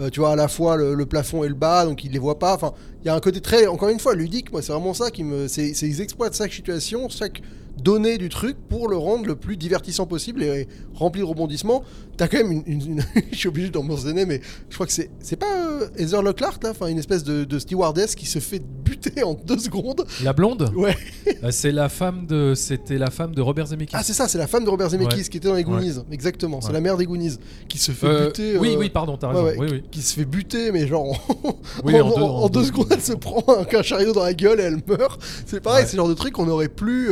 Euh, 0.00 0.10
tu 0.10 0.20
vois, 0.20 0.32
à 0.32 0.36
la 0.36 0.48
fois 0.48 0.76
le, 0.76 1.06
plafond 1.06 1.44
et 1.44 1.48
le 1.48 1.54
bas, 1.54 1.84
donc 1.84 2.04
ils 2.04 2.12
les 2.12 2.18
voient 2.18 2.38
pas. 2.38 2.54
Enfin, 2.54 2.72
il 3.02 3.06
y 3.06 3.10
a 3.10 3.14
un 3.14 3.20
côté 3.20 3.40
très, 3.40 3.66
encore 3.66 3.88
une 3.88 4.00
fois, 4.00 4.14
ludique. 4.14 4.52
Moi, 4.52 4.62
c'est 4.62 4.72
vraiment 4.72 4.94
ça 4.94 5.10
qui 5.10 5.24
me. 5.24 5.48
C'est- 5.48 5.70
ils 5.82 6.00
exploitent 6.00 6.36
chaque 6.36 6.52
situation, 6.52 7.08
chaque 7.08 7.42
donnée 7.82 8.18
du 8.18 8.28
truc 8.28 8.56
pour 8.68 8.88
le 8.88 8.96
rendre 8.96 9.26
le 9.26 9.36
plus 9.36 9.56
divertissant 9.56 10.06
possible 10.06 10.42
et 10.42 10.68
rempli 10.94 11.20
de 11.20 11.26
rebondissements. 11.26 11.82
T'as 12.16 12.28
quand 12.28 12.38
même 12.38 12.50
une. 12.52 12.62
une- 12.66 12.82
une- 12.82 13.02
je 13.32 13.36
suis 13.36 13.48
obligé 13.48 13.70
d'en 13.70 13.82
mentionner, 13.82 14.26
mais 14.26 14.40
je 14.68 14.74
crois 14.74 14.86
que 14.86 14.92
c'est. 14.92 15.10
C'est 15.20 15.36
pas 15.36 15.46
euh, 15.68 15.88
Heather 15.96 16.22
Lockhart, 16.22 16.58
là 16.62 16.70
Enfin, 16.70 16.86
une 16.88 16.98
espèce 16.98 17.22
de, 17.24 17.44
de 17.44 17.58
stewardess 17.58 18.14
qui 18.14 18.26
se 18.26 18.38
fait 18.40 18.60
buter 18.60 19.22
en 19.22 19.34
deux 19.34 19.58
secondes. 19.58 20.04
La 20.24 20.32
blonde? 20.32 20.72
Ouais. 20.76 20.96
Euh, 21.44 21.50
C'est 21.52 21.72
la 21.72 21.88
femme 21.88 22.26
de. 22.26 22.54
C'était 22.54 22.98
la 22.98 23.10
femme 23.10 23.34
de 23.34 23.40
Robert 23.40 23.66
Zemeckis. 23.68 23.94
Ah, 23.96 24.02
c'est 24.02 24.12
ça, 24.12 24.26
c'est 24.28 24.38
la 24.38 24.46
femme 24.48 24.64
de 24.64 24.70
Robert 24.70 24.90
Zemeckis 24.90 25.16
Ouais. 25.16 25.22
qui 25.22 25.36
était 25.36 25.48
dans 25.48 25.54
les 25.54 25.64
Goonies. 25.64 25.94
Exactement, 26.10 26.60
c'est 26.60 26.68
Ouais. 26.68 26.72
la 26.74 26.80
mère 26.80 26.96
des 26.96 27.06
Goonies 27.06 27.36
qui 27.68 27.78
se 27.78 27.92
fait 27.92 28.06
Euh, 28.06 28.26
buter. 28.26 28.58
oui, 28.58 28.74
euh, 28.74 28.78
oui, 28.78 28.90
pardon, 28.90 29.16
t'as 29.16 29.28
raison. 29.28 29.52
Oui, 29.58 29.68
oui. 29.70 29.82
Qui 29.90 30.02
se 30.02 30.14
fait 30.14 30.24
buter, 30.24 30.72
mais 30.72 30.86
genre 30.88 31.12
en, 31.12 31.58
Oui, 31.84 32.00
en- 32.00 32.06
en 32.08 32.16
deux- 32.16 32.22
en- 32.22 32.26
en 32.44 32.48
deux 32.48 32.64
secondes, 32.64 32.88
elle 32.90 33.00
se 33.00 33.12
prend 33.12 33.44
un, 33.48 33.64
un 33.78 33.82
chariot 33.82 34.12
dans 34.12 34.24
la 34.24 34.34
gueule 34.34 34.58
et 34.60 34.64
elle 34.64 34.80
meurt. 34.88 35.20
C'est 35.46 35.60
pareil, 35.60 35.84
c'est 35.86 35.92
le 35.96 35.98
genre 35.98 36.08
de 36.08 36.14
truc 36.14 36.32
qu'on 36.34 36.48
aurait 36.48 36.68
plus. 36.68 37.10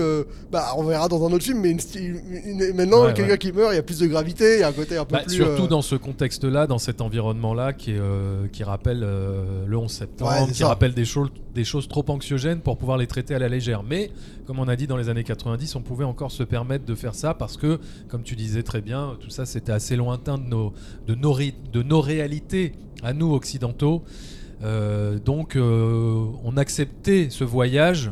Bah, 0.57 0.73
on 0.79 0.85
verra 0.85 1.07
dans 1.09 1.23
un 1.27 1.33
autre 1.33 1.45
film, 1.45 1.61
mais 1.61 1.71
une 1.71 1.79
sti- 1.79 1.99
une- 1.99 2.75
maintenant, 2.75 3.05
Ouais, 3.05 3.13
quelqu'un 3.13 3.33
ouais. 3.33 3.39
qui 3.39 3.53
meurt, 3.53 3.73
il 3.73 3.77
y 3.77 3.79
a 3.79 3.83
plus 3.83 3.99
de 3.99 4.07
gravité, 4.07 4.55
il 4.55 4.61
y 4.61 4.63
a 4.63 4.69
un 4.69 4.73
côté 4.73 4.97
un 4.97 5.05
peu 5.05 5.17
Bah, 5.17 5.23
plus. 5.27 5.35
surtout 5.37 5.65
euh, 5.65 5.69
dans 5.69 5.83
ce 5.83 5.97
contexte-là, 5.97 6.67
dans 6.67 6.79
cet 6.79 7.03
environnement-là 7.03 7.75
qui, 7.75 7.93
euh, 7.93 8.47
qui 8.51 8.65
rappelle 8.65 9.03
euh, 9.05 9.67
le 9.67 9.77
11 9.77 9.91
septembre, 9.93 10.31
Ouais, 10.31 10.47
qui 10.49 10.55
ça. 10.61 10.69
rappelle 10.69 10.95
des 10.95 11.05
choses, 11.05 11.29
des 11.55 11.65
choses 11.65 11.89
trop 11.89 12.05
anxiogènes 12.09 12.61
pour 12.61 12.79
pouvoir 12.79 12.97
les 12.97 13.07
traiter 13.07 13.35
à 13.35 13.39
la 13.39 13.49
légère. 13.49 13.83
Mais, 13.83 14.11
comme 14.47 14.59
on 14.59 14.69
a 14.69 14.77
dit 14.77 14.87
dans 14.87 14.97
les 14.97 15.11
années 15.11 15.25
90, 15.25 15.75
on 15.77 15.83
pouvait 15.83 16.05
encore 16.07 16.33
se 16.33 16.43
permettre 16.43 16.87
de 16.87 16.95
faire 16.95 17.15
ça 17.15 17.35
parce 17.35 17.59
que, 17.59 17.79
comme 18.09 18.23
tu 18.23 18.35
disais 18.35 18.63
très 18.63 18.81
bien, 18.81 19.17
tout 19.21 19.29
ça 19.31 19.45
c'était 19.45 19.73
assez 19.73 19.95
lointain 19.97 20.39
de 20.39 20.45
nos, 20.49 20.73
de 21.07 21.15
nos, 21.15 21.33
ri- 21.35 21.55
de 21.73 21.83
nos 21.83 22.01
réalités 22.01 22.73
à 23.03 23.13
nous 23.13 23.35
occidentaux. 23.35 24.03
Donc, 25.25 25.57
on 25.57 26.57
acceptait 26.57 27.29
ce 27.31 27.45
voyage. 27.45 28.11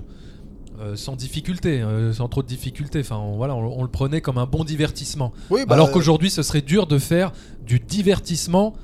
Euh, 0.80 0.96
sans 0.96 1.16
difficulté, 1.16 1.80
euh, 1.82 2.12
sans 2.12 2.28
trop 2.28 2.42
de 2.42 2.48
difficulté. 2.48 3.00
Enfin, 3.00 3.16
on, 3.16 3.36
voilà, 3.36 3.54
on- 3.54 3.78
on 3.78 3.82
le 3.82 3.88
prenait 3.88 4.20
comme 4.20 4.38
un 4.38 4.46
bon 4.46 4.64
divertissement. 4.64 5.32
Oui, 5.50 5.62
bah, 5.66 5.74
Alors 5.74 5.90
qu'aujourd'hui, 5.92 6.30
ce 6.30 6.42
serait 6.42 6.62
dur 6.62 6.86
de 6.86 6.98
faire 6.98 7.32
du 7.66 7.78
divertissement. 7.80 8.74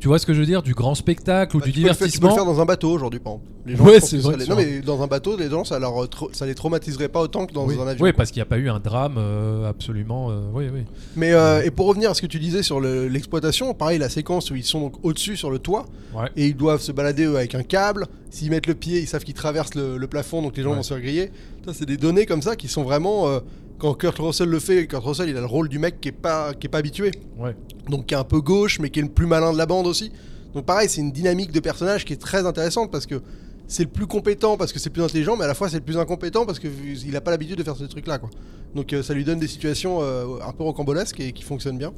Tu 0.00 0.08
vois 0.08 0.18
ce 0.18 0.24
que 0.26 0.32
je 0.32 0.40
veux 0.40 0.46
dire? 0.46 0.62
Du 0.62 0.72
grand 0.74 0.94
spectacle 0.94 1.56
ou 1.56 1.60
bah, 1.60 1.66
du 1.66 1.72
tu 1.72 1.82
peux 1.82 1.88
le 1.88 1.92
faire- 1.94 1.96
Tu 1.96 2.00
peux 2.00 2.04
le 2.06 2.10
divertissement? 2.10 2.34
faire 2.34 2.44
dans 2.54 2.60
un 2.60 2.64
bateau 2.64 2.90
aujourd'hui, 2.90 3.20
par 3.20 3.34
exemple. 3.34 3.50
Les 3.66 3.74
Ouais, 3.74 3.94
je 3.96 4.00
pense 4.00 4.08
c'est 4.10 4.16
vrai 4.16 4.36
les- 4.38 4.46
Non, 4.46 4.56
mais 4.56 4.80
dans 4.80 5.02
un 5.02 5.06
bateau, 5.06 5.36
les 5.36 5.50
gens, 5.50 5.64
ça, 5.64 5.78
leur, 5.78 5.92
tra- 6.06 6.32
ça 6.32 6.46
les 6.46 6.54
traumatiserait 6.54 7.08
pas 7.08 7.20
autant 7.20 7.44
que 7.44 7.52
dans 7.52 7.66
oui, 7.66 7.76
un 7.78 7.86
avion. 7.86 8.02
Oui, 8.04 8.12
parce 8.14 8.30
qu'il 8.30 8.38
n'y 8.38 8.44
a 8.44 8.46
pas 8.46 8.56
eu 8.56 8.70
un 8.70 8.80
drame 8.80 9.16
euh, 9.18 9.68
absolument. 9.68 10.30
euh, 10.30 10.40
oui, 10.54 10.64
oui. 10.72 10.80
Mais 11.16 11.32
euh, 11.34 11.62
et 11.62 11.70
pour 11.70 11.86
revenir 11.86 12.10
à 12.10 12.14
ce 12.14 12.22
que 12.22 12.26
tu 12.26 12.38
disais 12.38 12.62
sur 12.62 12.80
le- 12.80 13.08
l'exploitation, 13.08 13.74
pareil, 13.74 13.98
la 13.98 14.08
séquence 14.08 14.50
où 14.50 14.56
ils 14.56 14.64
sont 14.64 14.80
donc 14.80 14.94
au-dessus 15.04 15.36
sur 15.36 15.50
le 15.50 15.58
toit 15.58 15.84
Ouais. 16.14 16.28
et 16.34 16.46
ils 16.46 16.56
doivent 16.56 16.80
se 16.80 16.92
balader 16.92 17.26
eux, 17.26 17.36
avec 17.36 17.54
un 17.54 17.62
câble. 17.62 18.06
S'ils 18.30 18.50
mettent 18.50 18.66
le 18.68 18.74
pied, 18.74 19.00
ils 19.00 19.06
savent 19.06 19.24
qu'ils 19.24 19.34
traversent 19.34 19.74
le, 19.74 19.98
le 19.98 20.06
plafond, 20.06 20.40
donc 20.40 20.56
les 20.56 20.62
gens 20.62 20.70
Ouais. 20.70 20.76
vont 20.76 20.82
se 20.82 20.94
griller. 20.94 21.30
C'est 21.74 21.84
des 21.86 21.98
données 21.98 22.24
comme 22.24 22.40
ça 22.42 22.56
qui 22.56 22.68
sont 22.68 22.82
vraiment. 22.84 23.28
Quand 23.80 23.94
Kurt 23.94 24.18
Russell 24.18 24.48
le 24.48 24.60
fait, 24.60 24.86
Kurt 24.86 25.02
Russell, 25.04 25.28
il 25.30 25.36
a 25.36 25.40
le 25.40 25.46
rôle 25.46 25.68
du 25.68 25.78
mec 25.78 26.00
qui 26.00 26.08
est 26.10 26.12
pas, 26.12 26.54
qui 26.54 26.66
est 26.66 26.70
pas 26.70 26.78
habitué, 26.78 27.10
Ouais. 27.38 27.56
donc 27.88 28.06
qui 28.06 28.14
est 28.14 28.16
un 28.18 28.24
peu 28.24 28.40
gauche, 28.40 28.78
mais 28.78 28.90
qui 28.90 29.00
est 29.00 29.02
le 29.02 29.08
plus 29.08 29.26
malin 29.26 29.52
de 29.52 29.58
la 29.58 29.66
bande 29.66 29.86
aussi. 29.86 30.12
Donc 30.54 30.66
pareil, 30.66 30.88
c'est 30.88 31.00
une 31.00 31.10
dynamique 31.12 31.50
de 31.52 31.60
personnage 31.60 32.04
qui 32.04 32.12
est 32.12 32.20
très 32.20 32.46
intéressante 32.46 32.90
parce 32.92 33.06
que 33.06 33.20
c'est 33.66 33.84
le 33.84 33.88
plus 33.88 34.06
compétent 34.06 34.56
parce 34.56 34.72
que 34.72 34.78
c'est 34.78 34.88
le 34.90 34.92
plus 34.94 35.02
intelligent, 35.02 35.36
mais 35.36 35.44
à 35.44 35.48
la 35.48 35.54
fois 35.54 35.68
c'est 35.68 35.76
le 35.78 35.84
plus 35.84 35.96
incompétent 35.96 36.44
parce 36.44 36.58
qu'il 36.58 37.16
a 37.16 37.20
pas 37.20 37.30
l'habitude 37.30 37.56
de 37.56 37.62
faire 37.62 37.76
ce 37.76 37.84
truc-là, 37.84 38.18
quoi. 38.18 38.28
Donc 38.74 38.92
euh, 38.92 39.02
ça 39.02 39.14
lui 39.14 39.24
donne 39.24 39.38
des 39.38 39.48
situations 39.48 39.98
euh, 40.02 40.26
un 40.46 40.52
peu 40.52 40.62
rocambolesques 40.64 41.20
et 41.20 41.32
qui 41.32 41.42
fonctionnent 41.42 41.78
bien. 41.78 41.92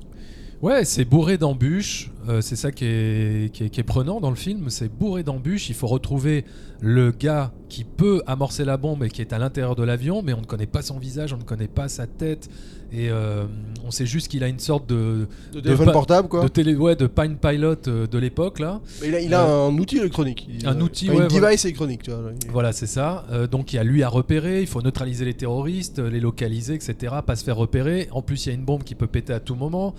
Ouais, 0.63 0.85
c'est 0.85 1.05
bourré 1.05 1.39
d'embûches. 1.39 2.13
euh, 2.29 2.41
c'est 2.41 2.55
ça 2.55 2.71
qui 2.71 2.85
est, 2.85 3.53
qui, 3.53 3.65
est, 3.65 3.69
qui 3.69 3.81
est 3.81 3.85
prenant 3.85 4.21
dans 4.21 4.31
le 4.31 4.37
film. 4.37 4.71
C'est 4.71 4.89
bourré 4.89 5.25
d'embûches. 5.25 5.69
Il 5.69 5.75
faut 5.75 5.89
retrouver 5.89 6.45
le 6.81 7.11
gars 7.11 7.53
qui 7.69 7.83
peut 7.83 8.23
amorcer 8.29 8.65
la 8.65 8.77
bombe 8.77 9.03
et 9.03 9.09
qui 9.09 9.23
est 9.23 9.33
à 9.33 9.39
l'intérieur 9.39 9.75
de 9.75 9.83
l'avion, 9.83 10.23
mais 10.23 10.35
on 10.35 10.41
ne 10.41 10.47
connaît 10.47 10.69
pas 10.69 10.83
son 10.83 11.01
visage, 11.01 11.33
on 11.33 11.39
ne 11.39 11.43
connaît 11.43 11.67
pas 11.67 11.89
sa 11.89 12.07
tête. 12.07 12.49
Et 12.95 13.09
euh, 13.11 13.45
on 13.87 13.91
sait 13.91 14.05
juste 14.05 14.29
qu'il 14.29 14.45
a 14.45 14.49
une 14.49 14.59
sorte 14.59 14.87
de, 14.87 15.27
De 15.55 15.61
téléphone 15.61 15.93
portable, 15.93 16.29
quoi. 16.29 16.43
de, 16.43 16.49
télé, 16.49 16.75
ouais, 16.75 16.95
de 16.95 17.07
Pine 17.07 17.37
Pilot 17.41 17.89
euh, 17.89 18.07
de 18.07 18.19
l'époque, 18.19 18.59
là. 18.59 18.81
Mais 19.01 19.09
il 19.09 19.15
a, 19.15 19.21
il 19.21 19.35
a 19.35 19.45
un 19.47 19.79
outil 19.79 19.97
électronique. 19.97 20.47
Il- 20.49 20.67
Un 20.69 20.77
euh, 20.79 20.83
outil, 20.83 21.09
enfin, 21.09 21.21
ouais, 21.21 21.29
voilà. 21.29 21.49
device 21.49 21.65
électronique, 21.65 22.03
tu 22.03 22.11
vois. 22.11 22.21
Voilà, 22.51 22.73
c'est 22.73 22.87
ça. 22.87 23.25
Euh, 23.33 23.47
donc 23.47 23.73
il 23.73 23.77
y 23.77 23.79
a 23.79 23.85
lui 23.85 24.03
à 24.03 24.09
repérer, 24.11 24.61
il 24.61 24.67
faut 24.67 24.83
neutraliser 24.83 25.25
les 25.25 25.33
terroristes, 25.35 26.01
euh, 26.01 26.11
les 26.11 26.21
localiser, 26.21 26.75
etc. 26.75 27.15
Pas 27.27 27.35
se 27.35 27.45
faire 27.45 27.57
repérer. 27.57 28.09
En 28.13 28.21
plus, 28.21 28.45
il 28.45 28.49
y 28.51 28.53
a 28.53 28.55
une 28.55 28.65
bombe 28.65 28.85
qui 28.85 28.95
peut 28.95 29.07
péter 29.07 29.33
à 29.33 29.41
tout 29.41 29.55
moment. 29.55 29.95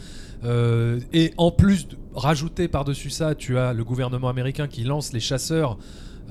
Euh, 0.46 1.00
et 1.14 1.34
en 1.38 1.50
plus, 1.52 1.88
rajouter 2.16 2.68
par-dessus 2.68 3.10
ça, 3.10 3.36
tu 3.36 3.58
as 3.58 3.74
le 3.74 3.84
gouvernement 3.84 4.30
américain 4.30 4.68
qui 4.68 4.84
lance 4.84 5.14
les 5.14 5.20
chasseurs 5.20 5.78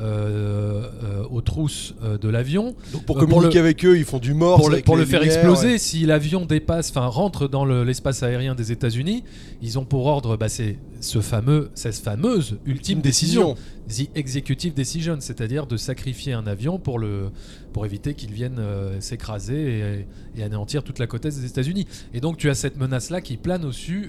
euh, 0.00 0.88
euh, 1.04 1.24
aux 1.30 1.42
trousses 1.42 1.94
euh, 2.02 2.16
de 2.16 2.28
l'avion. 2.28 2.74
Donc 2.92 3.04
pour 3.04 3.16
Euh, 3.16 3.20
pour 3.20 3.28
communiquer 3.28 3.58
le- 3.58 3.64
avec 3.64 3.84
eux, 3.84 3.98
ils 3.98 4.04
font 4.04 4.18
du 4.18 4.32
mort. 4.34 4.58
Pour 4.58 4.70
le, 4.70 4.80
pour 4.80 4.96
le 4.96 5.04
faire 5.04 5.22
exploser, 5.22 5.76
si 5.78 6.06
l'avion 6.06 6.46
dépasse, 6.46 6.90
enfin 6.90 7.06
rentre 7.06 7.46
dans 7.46 7.64
le- 7.66 7.84
l'espace 7.84 8.22
aérien 8.22 8.54
des 8.54 8.72
États-Unis, 8.72 9.22
ils 9.60 9.78
ont 9.78 9.84
pour 9.84 10.06
ordre, 10.06 10.36
bah, 10.36 10.48
c'est 10.48 10.78
ce 11.02 11.20
fameux, 11.20 11.70
cette 11.74 11.96
fameuse 11.96 12.58
ultime 12.64 13.00
décision, 13.00 13.56
the 13.88 14.08
executive 14.14 14.72
decision, 14.72 15.16
c'est-à-dire 15.20 15.66
de 15.66 15.76
sacrifier 15.76 16.32
un 16.32 16.46
avion 16.46 16.78
pour 16.78 16.98
le, 16.98 17.30
pour 17.72 17.84
éviter 17.84 18.14
qu'il 18.14 18.32
vienne 18.32 18.56
euh, 18.58 19.00
s'écraser 19.00 20.06
et, 20.36 20.40
et 20.40 20.42
anéantir 20.44 20.82
toute 20.84 20.98
la 21.00 21.06
côte 21.08 21.26
est 21.26 21.30
des 21.40 21.44
États-Unis. 21.44 21.86
Et 22.14 22.20
donc 22.20 22.36
tu 22.36 22.48
as 22.48 22.54
cette 22.54 22.76
menace-là 22.76 23.20
qui 23.20 23.36
plane 23.36 23.64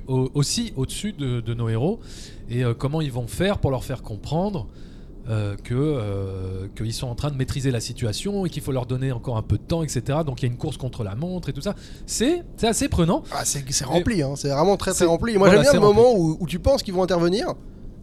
au- 0.07 0.31
aussi 0.35 0.71
au-dessus 0.75 1.13
de, 1.13 1.41
de 1.41 1.53
nos 1.55 1.67
héros. 1.67 1.99
Et 2.49 2.63
euh, 2.63 2.73
comment 2.75 3.01
ils 3.01 3.11
vont 3.11 3.27
faire 3.27 3.57
pour 3.57 3.71
leur 3.71 3.83
faire 3.83 4.03
comprendre 4.03 4.67
euh, 5.29 5.55
que 5.63 5.73
euh, 5.73 6.67
qu'ils 6.75 6.93
sont 6.93 7.07
en 7.07 7.15
train 7.15 7.31
de 7.31 7.37
maîtriser 7.37 7.71
la 7.71 7.79
situation 7.79 8.45
et 8.45 8.49
qu'il 8.49 8.61
faut 8.61 8.71
leur 8.73 8.85
donner 8.85 9.11
encore 9.11 9.37
un 9.37 9.41
peu 9.41 9.57
de 9.57 9.63
temps, 9.63 9.81
etc. 9.83 10.19
Donc 10.25 10.41
il 10.41 10.45
y 10.45 10.49
a 10.49 10.51
une 10.51 10.57
course 10.57 10.77
contre 10.77 11.03
la 11.03 11.15
montre 11.15 11.49
et 11.49 11.53
tout 11.53 11.61
ça. 11.61 11.75
C'est 12.05 12.43
assez 12.61 12.89
prenant. 12.89 13.23
Ah, 13.31 13.45
c'est 13.45 13.63
c'est 13.71 13.85
rempli, 13.85 14.21
hein, 14.21 14.33
c'est 14.35 14.49
vraiment 14.49 14.75
très 14.77 14.93
très 14.93 15.05
rempli. 15.05 15.33
Et 15.33 15.37
Moi 15.37 15.47
voilà, 15.47 15.63
j'aime 15.63 15.71
bien 15.71 15.79
le 15.79 15.85
moment 15.95 16.13
où, 16.15 16.37
où 16.39 16.45
tu 16.47 16.59
penses 16.59 16.83
qu'ils 16.83 16.93
vont 16.93 17.03
intervenir. 17.03 17.53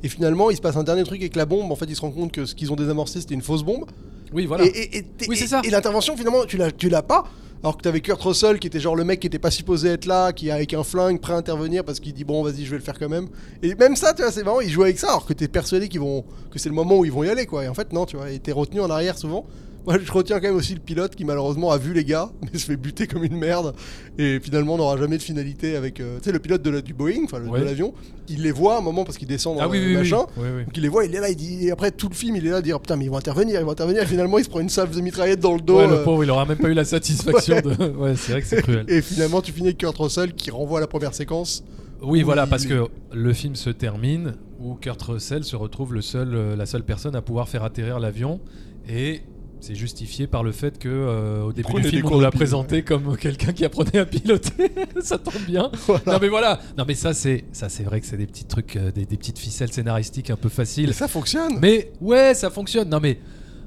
Et 0.02 0.08
finalement, 0.08 0.48
il 0.50 0.56
se 0.56 0.62
passe 0.62 0.76
un 0.76 0.82
dernier 0.82 1.04
truc 1.04 1.20
avec 1.20 1.36
la 1.36 1.44
bombe. 1.44 1.70
En 1.70 1.76
fait, 1.76 1.84
ils 1.84 1.94
se 1.94 2.00
rendent 2.00 2.14
compte 2.14 2.32
que 2.32 2.46
ce 2.46 2.54
qu'ils 2.54 2.72
ont 2.72 2.76
désamorcé, 2.76 3.20
c'était 3.20 3.34
une 3.34 3.42
fausse 3.42 3.62
bombe. 3.62 3.84
Oui, 4.32 4.46
voilà. 4.46 4.64
Et, 4.64 4.68
et- 4.68 4.98
et- 4.98 5.04
Oui, 5.28 5.38
et- 5.38 5.46
ça. 5.46 5.60
Et 5.62 5.68
l'intervention, 5.68 6.16
finalement, 6.16 6.44
tu 6.46 6.56
l'as 6.88 7.02
pas. 7.02 7.24
Alors 7.62 7.76
que 7.76 7.82
t'avais 7.82 8.00
Kurt 8.00 8.22
Russell 8.22 8.58
qui 8.58 8.68
était 8.68 8.80
genre 8.80 8.96
le 8.96 9.04
mec 9.04 9.20
qui 9.20 9.26
était 9.26 9.38
pas 9.38 9.50
supposé 9.50 9.90
être 9.90 10.06
là, 10.06 10.32
qui 10.32 10.50
avec 10.50 10.72
un 10.72 10.82
flingue 10.82 11.20
prêt 11.20 11.34
à 11.34 11.36
intervenir 11.36 11.84
parce 11.84 12.00
qu'il 12.00 12.14
dit 12.14 12.24
bon 12.24 12.42
vas-y 12.42 12.64
je 12.64 12.70
vais 12.70 12.78
le 12.78 12.82
faire 12.82 12.98
quand 12.98 13.10
même. 13.10 13.28
Et 13.62 13.74
même 13.74 13.96
ça 13.96 14.14
tu 14.14 14.22
vois 14.22 14.32
c'est 14.32 14.42
marrant, 14.42 14.60
il 14.60 14.70
joue 14.70 14.82
avec 14.82 14.98
ça 14.98 15.08
alors 15.08 15.26
que 15.26 15.34
t'es 15.34 15.46
persuadé 15.46 15.88
qu'ils 15.88 16.00
vont 16.00 16.24
que 16.50 16.58
c'est 16.58 16.70
le 16.70 16.74
moment 16.74 16.98
où 16.98 17.04
ils 17.04 17.12
vont 17.12 17.22
y 17.22 17.28
aller 17.28 17.44
quoi. 17.44 17.64
Et 17.64 17.68
en 17.68 17.74
fait 17.74 17.92
non 17.92 18.06
tu 18.06 18.16
vois, 18.16 18.30
et 18.30 18.38
t'es 18.38 18.52
retenu 18.52 18.80
en 18.80 18.88
arrière 18.88 19.18
souvent. 19.18 19.44
Moi 19.86 19.96
je 20.02 20.12
retiens 20.12 20.40
quand 20.40 20.46
même 20.48 20.56
aussi 20.56 20.74
le 20.74 20.80
pilote 20.80 21.14
qui 21.16 21.24
malheureusement 21.24 21.70
a 21.70 21.78
vu 21.78 21.94
les 21.94 22.04
gars 22.04 22.30
mais 22.42 22.58
se 22.58 22.66
fait 22.66 22.76
buter 22.76 23.06
comme 23.06 23.24
une 23.24 23.36
merde 23.38 23.74
et 24.18 24.38
finalement 24.40 24.76
n'aura 24.76 24.96
jamais 24.98 25.16
de 25.16 25.22
finalité 25.22 25.74
avec 25.74 26.00
euh, 26.00 26.18
tu 26.18 26.24
sais 26.24 26.32
le 26.32 26.38
pilote 26.38 26.60
de 26.62 26.70
la- 26.70 26.82
du 26.82 26.92
Boeing, 26.94 27.24
enfin 27.24 27.40
Ouais. 27.42 27.60
de 27.60 27.64
l'avion. 27.64 27.94
Il 28.28 28.42
les 28.42 28.52
voit 28.52 28.74
à 28.76 28.78
un 28.78 28.82
moment 28.82 29.04
parce 29.04 29.16
qu'il 29.16 29.26
descend 29.26 29.56
dans 29.56 29.62
ah 29.64 29.68
oui, 29.68 29.78
le 29.80 29.84
oui, 29.86 29.90
oui, 29.92 29.96
machin. 29.98 30.26
oui. 30.36 30.64
Donc 30.64 30.76
il 30.76 30.82
les 30.82 30.88
voit, 30.88 31.04
il 31.04 31.14
est 31.14 31.20
là, 31.20 31.30
il 31.30 31.36
dit. 31.36 31.66
Et 31.66 31.70
après 31.72 31.90
tout 31.90 32.08
le 32.08 32.14
film, 32.14 32.36
il 32.36 32.46
est 32.46 32.50
là 32.50 32.56
à 32.58 32.62
dire 32.62 32.78
putain, 32.78 32.96
mais 32.96 33.06
ils 33.06 33.10
vont 33.10 33.16
intervenir, 33.16 33.58
ils 33.58 33.64
vont 33.64 33.72
intervenir. 33.72 34.02
Et 34.02 34.06
finalement, 34.06 34.38
il 34.38 34.44
se 34.44 34.50
prend 34.50 34.60
une 34.60 34.68
salve 34.68 34.94
de 34.94 35.00
mitraillette 35.00 35.40
dans 35.40 35.54
le 35.54 35.60
dos. 35.60 35.78
Ouais, 35.78 35.86
le 35.88 35.94
euh, 35.94 36.04
pauvre, 36.04 36.22
il 36.22 36.30
aura 36.30 36.44
même 36.44 36.58
pas 36.58 36.68
eu 36.68 36.74
la 36.74 36.84
satisfaction 36.84 37.56
Ouais. 37.56 37.62
de. 37.62 37.96
Ouais, 37.96 38.14
c'est 38.16 38.32
vrai 38.32 38.40
que 38.42 38.46
c'est 38.46 38.62
cruel. 38.62 38.84
et 38.88 39.00
finalement, 39.02 39.40
tu 39.42 39.50
finis 39.52 39.68
avec 39.68 39.78
Kurt 39.78 39.96
Russell 39.98 40.34
qui 40.34 40.50
renvoie 40.50 40.78
à 40.78 40.80
la 40.82 40.86
première 40.86 41.14
séquence. 41.14 41.64
Oui, 42.02 42.22
voilà, 42.22 42.46
parce 42.46 42.66
que 42.66 42.86
le 43.12 43.32
film 43.32 43.56
se 43.56 43.70
termine 43.70 44.34
où 44.60 44.74
Kurt 44.74 45.00
Russell 45.02 45.42
se 45.42 45.56
retrouve 45.56 45.92
le 45.94 46.02
seul, 46.02 46.34
euh, 46.34 46.54
la 46.56 46.66
seule 46.66 46.84
personne 46.84 47.16
à 47.16 47.22
pouvoir 47.22 47.48
faire 47.48 47.64
atterrir 47.64 47.98
l'avion 47.98 48.40
et 48.88 49.22
c'est 49.60 49.74
justifié 49.74 50.26
par 50.26 50.42
le 50.42 50.52
fait 50.52 50.78
que 50.78 50.88
euh, 50.88 51.42
au 51.42 51.52
début 51.52 51.72
du 51.80 51.88
film 51.88 52.06
on 52.06 52.16
nous 52.16 52.20
l'a 52.20 52.30
présenté 52.30 52.82
comme 52.82 53.16
quelqu'un 53.20 53.52
qui 53.52 53.64
apprenait 53.64 53.98
à 53.98 54.06
piloter. 54.06 54.72
ça 55.00 55.18
tombe 55.18 55.42
bien. 55.46 55.70
Voilà. 55.86 56.02
Non 56.06 56.18
mais 56.20 56.28
voilà. 56.28 56.60
Non 56.78 56.84
mais 56.86 56.94
ça 56.94 57.14
c'est 57.14 57.44
ça 57.52 57.68
c'est 57.68 57.82
vrai 57.82 58.00
que 58.00 58.06
c'est 58.06 58.16
des 58.16 58.26
petits 58.26 58.44
trucs, 58.44 58.76
euh, 58.76 58.90
des, 58.90 59.04
des 59.04 59.16
petites 59.16 59.38
ficelles 59.38 59.72
scénaristiques 59.72 60.30
un 60.30 60.36
peu 60.36 60.48
faciles. 60.48 60.94
ça 60.94 61.08
fonctionne. 61.08 61.58
Mais 61.60 61.92
ouais, 62.00 62.34
ça 62.34 62.50
fonctionne. 62.50 62.88
Non 62.88 63.00
mais 63.00 63.18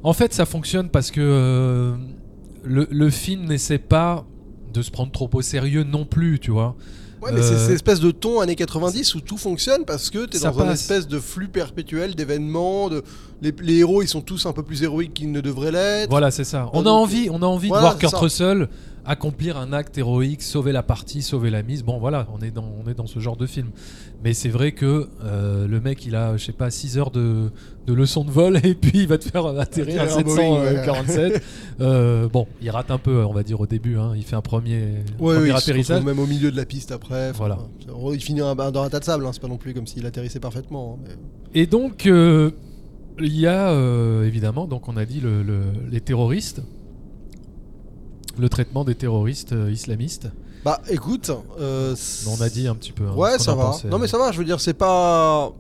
en 0.04 0.12
fait, 0.14 0.34
ça 0.34 0.46
fonctionne 0.46 0.90
parce 0.90 1.12
que 1.12 1.22
euh, 1.22 1.96
le, 2.64 2.88
le 2.92 3.10
film 3.10 3.46
n'essaie 3.46 3.78
pas 3.78 4.26
de 4.74 4.82
se 4.82 4.92
prendre 4.92 5.12
trop 5.12 5.30
au 5.32 5.42
sérieux 5.42 5.84
non 5.84 6.06
plus, 6.06 6.40
tu 6.40 6.52
vois. 6.52 6.76
Ouais, 7.24 7.32
mais 7.32 7.42
c'est 7.42 7.54
Euh, 7.54 7.58
cette 7.66 7.76
espèce 7.76 8.00
de 8.00 8.12
ton 8.12 8.42
années 8.42 8.56
90 8.56 9.16
où 9.16 9.22
tout 9.22 9.38
fonctionne 9.38 9.86
parce 9.86 10.10
que 10.10 10.26
t'es 10.26 10.40
dans 10.40 10.60
un 10.60 10.72
espèce 10.72 11.08
de 11.08 11.20
flux 11.20 11.48
perpétuel 11.48 12.16
d'événements. 12.16 12.90
De... 12.90 13.04
Les, 13.42 13.54
les 13.62 13.78
héros, 13.78 14.02
ils 14.02 14.08
sont 14.08 14.22
tous 14.22 14.46
un 14.46 14.52
peu 14.54 14.64
plus 14.64 14.84
héroïques 14.84 15.14
qu'ils 15.14 15.32
ne 15.32 15.42
devraient 15.42 15.72
l'être. 15.72 16.10
Voilà, 16.10 16.32
c'est 16.32 16.44
ça. 16.44 16.70
On 16.74 16.82
a 16.82 16.84
donc, 16.84 16.94
envie, 17.02 17.30
on 17.32 17.42
a 17.42 17.46
envie 17.46 17.70
voilà, 17.70 17.82
de 17.84 17.88
voir 17.88 17.98
Kurt 17.98 18.12
ça. 18.12 18.20
Russell 18.20 18.68
accomplir 19.06 19.58
un 19.58 19.74
acte 19.74 19.98
héroïque, 19.98 20.42
sauver 20.42 20.72
la 20.72 20.84
partie, 20.84 21.22
sauver 21.22 21.50
la 21.50 21.62
mise. 21.64 21.84
Bon, 21.84 21.98
voilà, 22.00 22.28
on 22.34 22.42
est 22.44 22.52
dans, 22.52 22.72
on 22.84 22.90
est 22.90 22.94
dans 22.94 23.08
ce 23.08 23.20
genre 23.20 23.36
de 23.38 23.46
film. 23.46 23.70
Mais 24.24 24.34
c'est 24.34 24.48
vrai 24.50 24.72
que 24.72 25.10
euh, 25.24 25.68
le 25.68 25.82
mec, 25.82 26.06
il 26.06 26.16
a, 26.16 26.38
je 26.38 26.46
sais 26.46 26.54
pas, 26.54 26.72
6 26.72 26.98
heures 26.98 27.12
de, 27.12 27.50
de 27.86 27.94
leçons 27.94 28.24
de 28.24 28.32
vol 28.32 28.58
et 28.64 28.74
puis 28.76 28.92
il 29.00 29.08
va 29.08 29.18
te 29.18 29.28
faire 29.28 29.46
atterrir 29.46 30.00
à 30.02 30.04
Atterrir 30.06 30.18
un 30.18 30.22
Boeing, 30.22 30.62
ouais. 30.62 30.76
747. 30.76 31.44
Euh, 31.82 32.30
bon, 32.30 32.48
il 32.62 32.70
rate 32.70 32.92
un 32.92 33.00
peu, 33.00 33.26
on 33.26 33.34
va 33.34 33.42
dire 33.42 33.60
au 33.60 33.66
début. 33.66 33.98
hein. 33.98 34.14
Il 34.16 34.24
fait 34.24 34.36
un 34.36 34.42
premier, 34.42 34.80
Ouais, 35.20 35.34
premier 35.36 35.40
oui, 35.40 35.52
atterrissage. 35.52 36.04
même 36.04 36.20
au 36.20 36.28
milieu 36.28 36.52
de 36.52 36.56
la 36.56 36.66
piste 36.66 36.92
après. 36.92 37.32
Voilà. 37.32 37.58
Il 38.14 38.22
finit 38.22 38.42
un- 38.42 38.54
dans 38.56 38.84
un 38.84 38.90
tas 38.90 39.00
de 39.00 39.04
sable, 39.04 39.26
hein, 39.26 39.32
c'est 39.34 39.42
pas 39.42 39.48
non 39.48 39.58
plus 39.58 39.74
comme 39.74 39.88
s'il 39.88 40.06
atterrissait 40.06 40.40
parfaitement. 40.40 41.00
hein, 41.02 41.04
mais- 41.54 41.60
Et 41.62 41.66
donc, 41.66 42.06
euh, 42.06 42.52
il 43.20 43.36
y 43.38 43.48
a 43.48 43.72
euh, 43.72 44.24
évidemment, 44.28 44.68
donc 44.68 44.88
on 44.88 44.96
a 44.98 45.06
dit 45.06 45.20
le- 45.20 45.42
le- 45.42 45.64
les 45.92 46.00
terroristes, 46.00 46.62
le 48.38 48.50
traitement 48.50 48.84
des 48.84 48.96
terroristes 48.96 49.54
euh, 49.54 49.72
islamistes. 49.72 50.30
Bah 50.66 50.82
écoute, 50.90 51.30
euh, 51.60 51.96
On 52.28 52.42
a 52.42 52.50
dit 52.50 52.68
un 52.68 52.76
petit 52.76 52.92
peu. 52.94 53.04
hein, 53.06 53.14
Ouais, 53.16 53.38
ça 53.38 53.54
va. 53.54 53.76
Non, 53.92 54.00
mais 54.00 54.08
ça 54.08 54.18
va, 54.18 54.32
je 54.32 54.38
veux 54.38 54.46
dire, 54.46 54.60
c'est 54.62 54.74
pas. 54.74 55.52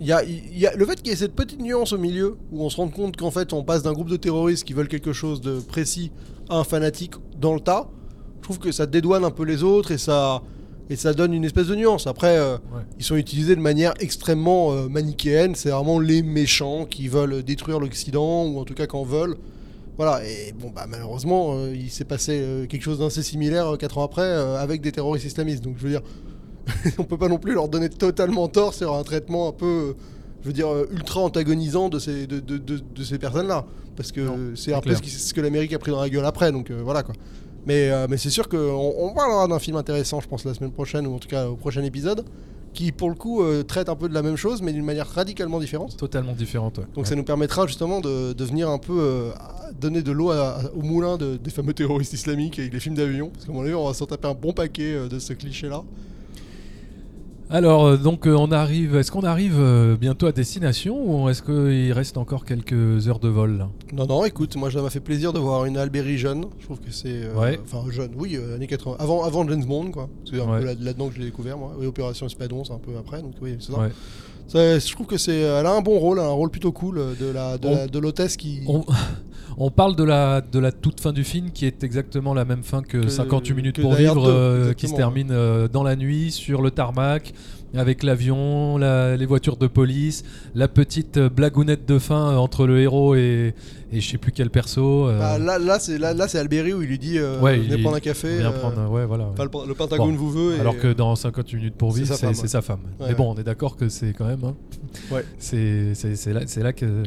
Il 0.00 0.06
y 0.06 0.12
a, 0.12 0.22
il 0.24 0.58
y 0.58 0.66
a- 0.66 0.74
le 0.74 0.84
fait 0.86 0.96
qu'il 0.96 1.08
y 1.08 1.12
ait 1.12 1.16
cette 1.16 1.34
petite 1.34 1.60
nuance 1.60 1.92
au 1.92 1.98
milieu 1.98 2.36
où 2.52 2.62
on 2.64 2.70
se 2.70 2.76
rend 2.76 2.88
compte 2.88 3.16
qu'en 3.16 3.30
fait 3.30 3.52
on 3.52 3.62
passe 3.62 3.82
d'un 3.84 3.92
groupe 3.92 4.08
de 4.10 4.16
terroristes 4.16 4.64
qui 4.64 4.72
veulent 4.72 4.88
quelque 4.88 5.12
chose 5.12 5.40
de 5.40 5.60
précis 5.60 6.10
à 6.48 6.58
un 6.58 6.64
fanatique 6.64 7.12
dans 7.40 7.54
le 7.54 7.60
tas, 7.60 7.88
je 8.38 8.42
trouve 8.42 8.58
que 8.58 8.72
ça 8.72 8.86
dédouane 8.86 9.24
un 9.24 9.30
peu 9.30 9.44
les 9.44 9.62
autres 9.62 9.92
et 9.92 9.98
ça, 9.98 10.42
et 10.90 10.96
ça 10.96 11.14
donne 11.14 11.32
une 11.32 11.44
espèce 11.44 11.68
de 11.68 11.76
nuance. 11.76 12.08
Après, 12.08 12.36
euh, 12.36 12.54
Ouais. 12.56 12.82
ils 12.98 13.04
sont 13.04 13.14
utilisés 13.16 13.54
de 13.54 13.60
manière 13.60 13.94
extrêmement 14.00 14.72
euh, 14.72 14.88
manichéenne, 14.88 15.54
c'est 15.54 15.70
vraiment 15.70 16.00
les 16.00 16.22
méchants 16.24 16.86
qui 16.86 17.06
veulent 17.06 17.44
détruire 17.44 17.78
l'Occident 17.78 18.46
ou 18.46 18.58
en 18.58 18.64
tout 18.64 18.74
cas 18.74 18.86
qu'en 18.88 19.04
veulent. 19.04 19.36
Voilà, 19.96 20.24
et 20.26 20.52
bon, 20.52 20.70
bah 20.74 20.86
malheureusement, 20.88 21.54
euh, 21.54 21.72
il 21.74 21.88
s'est 21.90 22.04
passé 22.04 22.40
euh, 22.42 22.66
quelque 22.66 22.82
chose 22.82 22.98
d'assez 22.98 23.22
similaire 23.22 23.76
4 23.78 23.98
ans 23.98 24.04
après 24.04 24.22
euh, 24.22 24.56
avec 24.58 24.80
des 24.80 24.90
terroristes 24.90 25.24
islamistes. 25.26 25.62
Donc 25.62 25.76
je 25.78 25.84
veux 25.84 25.90
dire, 25.90 26.02
on 26.98 27.04
peut 27.04 27.18
pas 27.18 27.28
non 27.28 27.38
plus 27.38 27.52
leur 27.54 27.68
donner 27.68 27.88
totalement 27.88 28.48
tort 28.48 28.74
sur 28.74 28.92
un 28.94 29.02
traitement 29.04 29.48
un 29.48 29.52
peu, 29.52 29.66
euh, 29.66 29.92
je 30.42 30.48
veux 30.48 30.52
dire, 30.52 30.68
euh, 30.68 30.88
ultra 30.90 31.20
antagonisant 31.20 31.88
de 31.88 31.98
ces, 32.00 32.26
de, 32.26 32.40
de- 32.40 32.58
de- 32.58 32.78
de 32.94 33.04
ces 33.04 33.18
personnes-là. 33.18 33.66
Parce 33.96 34.10
que 34.10 34.54
c'est 34.56 34.74
un 34.74 34.80
peu 34.80 34.90
clair. 34.94 35.00
ce, 35.04 35.32
que 35.32 35.40
l'Amérique 35.40 35.72
a 35.72 35.78
pris 35.78 35.92
dans 35.92 36.00
la 36.00 36.10
gueule 36.10 36.24
après, 36.26 36.50
donc 36.50 36.70
euh, 36.72 36.80
voilà 36.82 37.04
quoi. 37.04 37.14
Mais, 37.64 37.88
euh, 37.90 38.06
mais 38.10 38.16
c'est 38.16 38.30
sûr 38.30 38.48
qu'on 38.48 38.58
on 38.98 39.14
parlera 39.14 39.46
d'un 39.46 39.60
film 39.60 39.76
intéressant, 39.76 40.20
je 40.20 40.26
pense, 40.26 40.44
la 40.44 40.52
semaine 40.54 40.72
prochaine, 40.72 41.06
ou 41.06 41.14
en 41.14 41.18
tout 41.18 41.28
cas 41.28 41.46
au 41.48 41.54
prochain 41.54 41.82
épisode, 41.84 42.24
qui 42.74 42.92
pour 42.92 43.08
le 43.08 43.14
coup 43.14 43.42
euh, 43.42 43.62
traite 43.62 43.88
un 43.88 43.96
peu 43.96 44.08
de 44.08 44.14
la 44.14 44.20
même 44.22 44.36
chose, 44.36 44.60
mais 44.60 44.72
d'une 44.72 44.84
manière 44.84 45.08
radicalement 45.08 45.60
différente. 45.60 45.96
Totalement 45.96 46.32
différente. 46.34 46.78
ouais. 46.78 46.84
Donc 46.94 47.04
Ouais. 47.04 47.08
ça 47.08 47.14
nous 47.16 47.24
permettra 47.24 47.66
justement 47.66 48.00
de, 48.02 48.32
de 48.34 48.44
venir 48.44 48.68
un 48.68 48.78
peu 48.78 48.92
euh, 48.98 49.30
donner 49.80 50.02
de 50.02 50.12
l'eau 50.12 50.30
au 50.76 50.82
moulin 50.82 51.16
de- 51.16 51.36
des 51.36 51.50
fameux 51.50 51.72
terroristes 51.72 52.12
islamiques 52.12 52.58
avec 52.58 52.72
les 52.72 52.80
films 52.80 52.96
d'avion. 52.96 53.30
Parce 53.30 53.46
qu'à 53.46 53.52
mon 53.52 53.62
avis, 53.62 53.74
on 53.74 53.86
va 53.86 53.94
s'en 53.94 54.06
taper 54.06 54.28
un 54.28 54.34
bon 54.34 54.52
paquet 54.52 54.92
euh, 54.94 55.08
de 55.08 55.18
ce 55.18 55.32
cliché-là. 55.32 55.82
Alors, 57.50 57.84
euh, 57.86 57.96
donc, 57.96 58.26
euh, 58.26 58.34
on 58.34 58.50
arrive. 58.50 58.96
Est-ce 58.96 59.12
qu'on 59.12 59.22
arrive 59.22 59.56
euh, 59.58 59.96
bientôt 59.96 60.26
à 60.26 60.32
destination 60.32 60.96
ou 61.24 61.28
est-ce 61.28 61.42
qu'il 61.42 61.92
reste 61.92 62.16
encore 62.16 62.44
quelques 62.44 63.06
heures 63.06 63.18
de 63.20 63.28
vol 63.28 63.58
là? 63.58 63.68
Non, 63.92 64.06
non, 64.06 64.24
écoute, 64.24 64.56
moi 64.56 64.70
ça 64.70 64.80
m'a 64.82 64.90
fait 64.90 65.00
plaisir 65.00 65.32
de 65.32 65.38
voir 65.38 65.66
une 65.66 65.76
Alberi 65.76 66.16
jeune. 66.16 66.46
Je 66.58 66.64
trouve 66.64 66.80
que 66.80 66.90
c'est. 66.90 67.24
euh, 67.24 67.34
Ouais. 67.38 67.60
Enfin, 67.62 67.88
jeune, 67.90 68.12
oui, 68.16 68.36
euh, 68.36 68.56
années 68.56 68.66
80. 68.66 68.96
Avant, 68.98 69.22
avant 69.24 69.46
James 69.46 69.64
Bond, 69.64 69.90
quoi. 69.90 70.08
C'est 70.28 70.40
un 70.40 70.50
Ouais. 70.50 70.60
peu 70.60 70.64
là- 70.64 70.74
là-dedans 70.80 71.08
que 71.08 71.14
je 71.14 71.18
l'ai 71.20 71.26
découvert, 71.26 71.58
moi. 71.58 71.72
Oui, 71.78 71.86
Opération 71.86 72.26
Espadon, 72.26 72.64
c'est 72.64 72.72
un 72.72 72.78
peu 72.78 72.92
après, 72.98 73.20
donc 73.20 73.34
oui, 73.42 73.56
c'est 73.60 73.72
ça. 73.72 73.78
Ouais. 73.78 73.90
Ça, 74.48 74.78
Je 74.78 74.92
trouve 74.92 75.06
que 75.06 75.16
c'est. 75.18 75.38
Elle 75.40 75.66
a 75.66 75.72
un 75.72 75.80
bon 75.80 75.98
rôle, 75.98 76.18
elle 76.18 76.24
a 76.24 76.28
un 76.28 76.32
rôle 76.32 76.50
plutôt 76.50 76.72
cool 76.72 76.96
de 77.18 77.26
la 77.26 77.56
de 77.58 77.68
On- 77.68 77.70
la- 77.72 77.86
de 77.86 77.98
l'hôtesse 77.98 78.36
qui. 78.36 78.60
On, 78.66 78.84
on 79.58 79.70
parle 79.70 79.96
de 79.96 80.04
la, 80.04 80.40
de 80.40 80.58
la 80.58 80.72
toute 80.72 81.00
fin 81.00 81.12
du 81.12 81.24
film 81.24 81.50
qui 81.50 81.66
est 81.66 81.84
exactement 81.84 82.34
la 82.34 82.44
même 82.44 82.62
fin 82.62 82.82
que, 82.82 82.98
Que- 82.98 83.08
58 83.08 83.54
minutes 83.54 83.76
que 83.76 83.82
pour 83.82 83.94
vivre, 83.94 84.24
2, 84.26 84.30
euh, 84.30 84.72
qui 84.74 84.88
se 84.88 84.94
termine 84.94 85.28
euh, 85.30 85.68
dans 85.68 85.82
la 85.82 85.96
nuit 85.96 86.30
sur 86.30 86.62
le 86.62 86.70
tarmac 86.70 87.32
avec 87.76 88.04
l'avion, 88.04 88.78
la- 88.78 89.16
les 89.16 89.26
voitures 89.26 89.56
de 89.56 89.66
police, 89.66 90.22
la 90.54 90.68
petite 90.68 91.16
euh, 91.16 91.28
blagounette 91.28 91.86
de 91.88 91.98
fin 91.98 92.36
entre 92.36 92.66
le 92.68 92.80
héros 92.80 93.16
et, 93.16 93.52
et 93.92 94.00
je 94.00 94.10
sais 94.10 94.18
plus 94.18 94.30
quel 94.30 94.48
perso. 94.50 95.08
euh, 95.08 95.18
Bah, 95.18 95.38
là, 95.40 95.58
là, 95.58 95.80
c'est 95.80 95.98
là, 95.98 96.14
là, 96.14 96.28
c'est 96.28 96.38
Alberi 96.38 96.72
où 96.72 96.82
il 96.82 96.88
lui 96.88 96.98
dit 97.00 97.18
euh, 97.18 97.40
Ouais, 97.40 97.56
venez 97.58 97.74
il- 97.74 97.82
prendre 97.82 97.96
un 97.96 98.00
café. 98.00 98.28
euh, 98.40 98.50
prendre, 98.52 98.88
ouais, 98.90 99.06
voilà. 99.06 99.28
le, 99.36 99.68
le 99.68 99.74
Pentagone 99.74 100.10
Bon. 100.12 100.16
vous 100.16 100.30
veut. 100.30 100.56
et- 100.56 100.60
Alors 100.60 100.78
que 100.78 100.92
dans 100.92 101.16
58 101.16 101.56
minutes 101.56 101.74
pour 101.74 101.90
vivre, 101.90 102.14
c'est 102.14 102.46
sa 102.48 102.62
femme. 102.62 102.80
Ouais, 103.00 103.06
Mais 103.08 103.14
bon, 103.16 103.32
on 103.34 103.38
est 103.40 103.44
d'accord 103.44 103.76
que 103.76 103.88
c'est 103.88 104.12
quand 104.12 104.26
même. 104.26 104.44
hein, 104.44 104.54
Ouais. 105.10 105.24
C'est 105.38 105.94
là, 106.32 106.40
c'est 106.46 106.62
là 106.62 106.72
que 106.72 107.02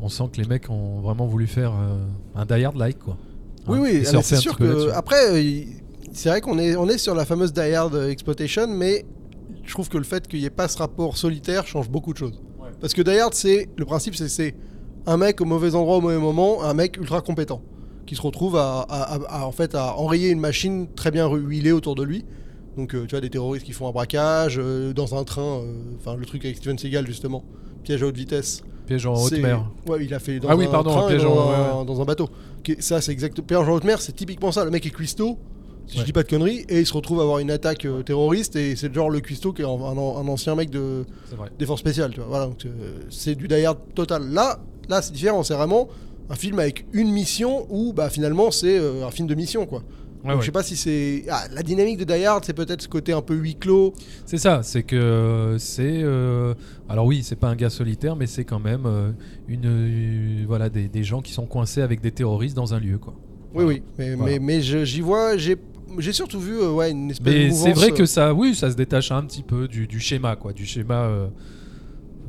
on 0.00 0.08
sent 0.08 0.24
que 0.32 0.40
les 0.40 0.46
mecs 0.48 0.68
ont 0.70 1.00
vraiment 1.00 1.26
voulu 1.26 1.46
faire 1.46 1.72
euh, 1.72 2.04
un 2.34 2.44
Die 2.46 2.64
Hard 2.64 2.76
like 2.76 2.98
quoi. 2.98 3.16
Oui, 3.66 3.78
Hein, 3.78 3.82
oui, 3.82 4.02
ah, 4.14 4.22
c'est 4.22 4.36
sûr 4.36 4.56
que. 4.58 4.90
Après, 4.90 5.30
euh, 5.30 5.62
c'est 6.12 6.28
vrai 6.28 6.40
qu'on 6.40 6.58
est, 6.58 6.76
on 6.76 6.86
est 6.88 6.98
sur 6.98 7.14
la 7.14 7.24
fameuse 7.24 7.52
Die 7.52 7.60
Hard 7.74 7.94
Exploitation, 8.10 8.66
mais 8.68 9.04
je 9.64 9.72
trouve 9.72 9.88
que 9.88 9.96
le 9.98 10.04
fait 10.04 10.26
qu'il 10.28 10.40
n'y 10.40 10.44
ait 10.44 10.50
pas 10.50 10.68
ce 10.68 10.76
rapport 10.78 11.16
solitaire 11.16 11.66
change 11.66 11.88
beaucoup 11.88 12.12
de 12.12 12.18
choses. 12.18 12.42
Ouais. 12.60 12.68
Parce 12.80 12.92
que 12.92 13.00
Die 13.02 13.18
Hard, 13.18 13.32
c'est. 13.34 13.68
Le 13.76 13.84
principe, 13.86 14.14
c'est 14.16 14.28
c'est 14.28 14.54
un 15.06 15.16
mec 15.16 15.40
au 15.40 15.44
mauvais 15.46 15.74
endroit 15.74 15.96
au 15.96 16.00
mauvais 16.02 16.18
moment, 16.18 16.62
un 16.62 16.74
mec 16.74 16.96
ultra 16.98 17.20
compétent, 17.22 17.62
qui 18.06 18.14
se 18.16 18.22
retrouve 18.22 18.56
à, 18.56 18.80
à- 18.80 19.14
à- 19.14 19.40
à, 19.42 19.46
en 19.46 19.52
fait, 19.52 19.74
à 19.74 19.96
enrayer 19.98 20.28
une 20.30 20.40
machine 20.40 20.86
très 20.94 21.10
bien 21.10 21.28
huilée 21.32 21.72
autour 21.72 21.94
de 21.94 22.02
lui. 22.02 22.24
Donc, 22.76 22.94
euh, 22.94 23.04
tu 23.06 23.10
vois, 23.12 23.20
des 23.20 23.30
terroristes 23.30 23.64
qui 23.64 23.72
font 23.72 23.86
un 23.88 23.92
braquage 23.92 24.56
euh, 24.58 24.92
dans 24.92 25.14
un 25.14 25.24
train, 25.24 25.60
euh, 25.60 25.72
enfin, 25.98 26.16
le 26.16 26.26
truc 26.26 26.44
avec 26.44 26.56
Steven 26.56 26.76
Seagal, 26.76 27.06
justement, 27.06 27.44
piège 27.82 28.02
à 28.02 28.06
haute 28.06 28.16
vitesse. 28.16 28.62
Piège 28.86 29.06
en 29.06 29.14
haute 29.14 29.32
mer. 29.38 29.64
Ouais, 29.86 30.04
il 30.04 30.12
a 30.14 30.18
fait 30.18 30.40
dans 30.40 30.48
Ah 30.48 30.56
oui, 30.56 30.66
un 30.66 30.70
pardon, 30.70 30.90
train 30.90 31.08
piège 31.08 31.22
dans, 31.22 31.32
en- 31.32 31.50
un, 31.50 31.78
ouais, 31.80 31.84
dans 31.86 32.00
un 32.00 32.04
bateau. 32.04 32.28
Ça, 32.80 33.00
c'est 33.00 33.12
exact. 33.12 33.40
Piège 33.40 33.58
en 33.68 33.72
haute 33.72 33.84
mer, 33.84 34.00
c'est 34.00 34.12
typiquement 34.12 34.52
ça. 34.52 34.64
Le 34.64 34.70
mec 34.70 34.84
est 34.86 34.90
cuistot, 34.90 35.38
si 35.86 35.98
je 35.98 36.04
dis 36.04 36.12
pas 36.12 36.22
de 36.22 36.28
conneries, 36.28 36.64
et 36.68 36.80
il 36.80 36.86
se 36.86 36.92
retrouve 36.92 37.20
à 37.20 37.22
avoir 37.22 37.38
une 37.38 37.50
attaque 37.50 37.84
euh, 37.86 38.02
terroriste, 38.02 38.56
et 38.56 38.76
c'est 38.76 38.88
le 38.88 38.94
genre 38.94 39.10
le 39.10 39.20
cuistot 39.20 39.52
qui 39.52 39.62
est 39.62 39.66
un, 39.66 39.68
un- 39.68 39.96
un 39.96 40.28
ancien 40.28 40.54
mec 40.54 40.70
de 40.70 41.04
C'est 41.28 41.36
vrai. 41.36 41.50
défense 41.58 41.80
spéciale. 41.80 42.10
Tu 42.12 42.20
vois. 42.20 42.28
Voilà, 42.28 42.46
donc, 42.46 42.64
euh, 42.66 42.70
c'est 43.10 43.34
du 43.34 43.48
die 43.48 43.64
hard 43.64 43.78
total. 43.94 44.28
Là, 44.30 44.58
là, 44.88 45.00
c'est 45.02 45.12
différent. 45.12 45.42
C'est 45.42 45.54
vraiment 45.54 45.88
un 46.30 46.34
film 46.36 46.58
avec 46.58 46.86
une 46.92 47.10
mission 47.10 47.66
où, 47.70 47.92
bah, 47.92 48.08
finalement, 48.10 48.50
c'est 48.50 48.78
euh, 48.78 49.06
un 49.06 49.10
film 49.10 49.28
de 49.28 49.34
mission, 49.34 49.66
quoi. 49.66 49.82
Ouais, 50.24 50.30
Donc, 50.30 50.36
ouais. 50.38 50.40
Je 50.40 50.46
sais 50.46 50.52
pas 50.52 50.62
si 50.62 50.74
c'est 50.76 51.24
ah, 51.30 51.44
la 51.52 51.62
dynamique 51.62 51.98
de 51.98 52.04
Die 52.04 52.24
Hard, 52.24 52.44
c'est 52.46 52.54
peut-être 52.54 52.80
ce 52.82 52.88
côté 52.88 53.12
un 53.12 53.20
peu 53.20 53.34
huis 53.34 53.56
clos. 53.56 53.92
C'est 54.24 54.38
ça, 54.38 54.62
c'est 54.62 54.82
que 54.82 54.96
euh, 54.96 55.58
c'est. 55.58 56.00
euh, 56.02 56.54
alors 56.88 57.04
oui, 57.04 57.22
c'est 57.22 57.36
pas 57.36 57.48
un 57.48 57.56
gars 57.56 57.68
solitaire, 57.70 58.16
mais 58.16 58.26
c'est 58.26 58.44
quand 58.44 58.58
même 58.60 58.84
euh, 58.86 59.10
une, 59.48 59.66
euh, 59.66 60.44
voilà, 60.46 60.70
des, 60.70 60.88
des 60.88 61.04
gens 61.04 61.20
qui 61.20 61.32
sont 61.32 61.44
coincés 61.46 61.82
avec 61.82 62.00
des 62.00 62.10
terroristes 62.10 62.56
dans 62.56 62.72
un 62.72 62.80
lieu. 62.80 62.96
Quoi. 62.98 63.14
Oui, 63.54 63.64
oui, 63.64 63.82
mais, 63.98 64.14
Voilà. 64.14 64.32
mais, 64.32 64.38
mais 64.38 64.60
je- 64.62 64.84
j'y 64.84 65.00
vois, 65.02 65.36
j'ai 65.36 65.56
j'ai 65.98 66.12
surtout 66.12 66.40
vu 66.40 66.58
euh, 66.58 66.72
ouais, 66.72 66.90
une 66.90 67.10
espèce 67.10 67.32
de 67.32 67.38
Mais 67.38 67.50
c'est 67.52 67.72
vrai 67.72 67.90
que 67.92 68.06
ça, 68.06 68.32
oui, 68.34 68.54
ça 68.54 68.70
se 68.70 68.76
détache 68.76 69.12
un 69.12 69.22
petit 69.24 69.42
peu 69.42 69.68
du, 69.68 69.86
du 69.86 70.00
schéma, 70.00 70.34
quoi, 70.36 70.52
du 70.52 70.64
schéma 70.66 71.02
euh, 71.04 71.26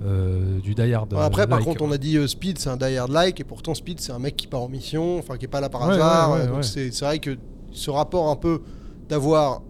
euh, 0.03 0.59
du 0.59 0.75
Die 0.75 0.93
Hard. 0.93 1.13
Après, 1.17 1.47
par 1.47 1.59
contre, 1.61 1.81
on 1.81 1.91
a 1.91 1.97
dit 1.97 2.17
Speed, 2.27 2.59
c'est 2.59 2.69
un 2.69 2.77
Die 2.77 2.97
Hard 2.97 3.11
like, 3.11 3.39
et 3.39 3.43
pourtant 3.43 3.73
Speed, 3.73 3.99
c'est 4.01 4.11
un 4.11 4.19
mec 4.19 4.35
qui 4.35 4.47
part 4.47 4.61
en 4.61 4.69
mission, 4.69 5.17
enfin 5.17 5.37
qui 5.37 5.45
est 5.45 5.49
pas 5.49 5.61
là 5.61 5.69
par 5.69 5.87
Ouais, 5.87 5.93
hasard. 5.95 6.47
donc 6.47 6.63
c'est 6.63 6.89
vrai 6.99 7.19
que 7.19 7.37
ce 7.75 7.91
rapport 7.91 8.29
un 8.29 8.35
peu 8.35 8.61
d'avoir 9.09 9.61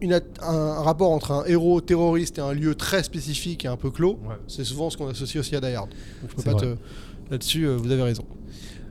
une 0.00 0.20
un, 0.42 0.82
rapport 0.82 1.10
entre 1.12 1.30
un 1.32 1.44
héros 1.46 1.80
terroriste 1.80 2.38
et 2.38 2.40
un 2.42 2.52
lieu 2.52 2.74
très 2.74 3.02
spécifique 3.02 3.64
et 3.64 3.68
un 3.68 3.76
peu 3.76 3.90
clos, 3.90 4.18
Ouais. 4.28 4.34
c'est 4.48 4.64
souvent 4.64 4.90
ce 4.90 4.96
qu'on 4.96 5.08
associe 5.08 5.40
aussi 5.40 5.56
à 5.56 5.60
Die 5.60 5.74
Hard. 5.74 5.88
Donc 6.22 6.30
je 6.30 6.34
peux 6.36 6.42
C'est 6.42 6.50
pas 6.50 6.56
vrai. 6.58 6.74
te 6.74 7.30
là-dessus, 7.30 7.64
euh, 7.66 7.76
vous 7.76 7.90
avez 7.90 8.02
raison. 8.02 8.24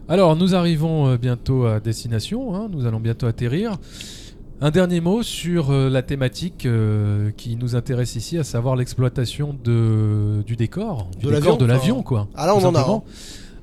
Alors, 0.10 0.36
nous 0.36 0.56
arrivons 0.56 1.08
euh, 1.08 1.18
bientôt 1.18 1.66
à 1.66 1.80
destination, 1.80 2.56
hein, 2.56 2.68
nous 2.72 2.86
allons 2.86 3.00
bientôt 3.00 3.28
atterrir. 3.28 3.78
Un 4.62 4.72
dernier 4.72 5.02
mot 5.02 5.24
sur 5.24 5.72
euh, 5.72 5.90
la 5.90 6.02
thématique 6.02 6.68
qui 7.38 7.56
nous 7.58 7.76
intéresse 7.76 8.16
ici, 8.16 8.38
à 8.38 8.44
savoir 8.44 8.76
l'exploitation 8.76 9.56
de, 9.64 10.42
du 10.46 10.56
décor, 10.56 11.10
du 11.20 11.26
De 11.28 11.32
décor 11.32 11.32
l'avion, 11.32 11.58
de 11.58 11.66
l'avion, 11.66 12.04
quoi. 12.04 12.28
ah 12.36 12.48
là, 12.48 12.56
on 12.56 12.60
en 12.60 12.74
a, 12.74 12.78
simplement. 12.80 13.04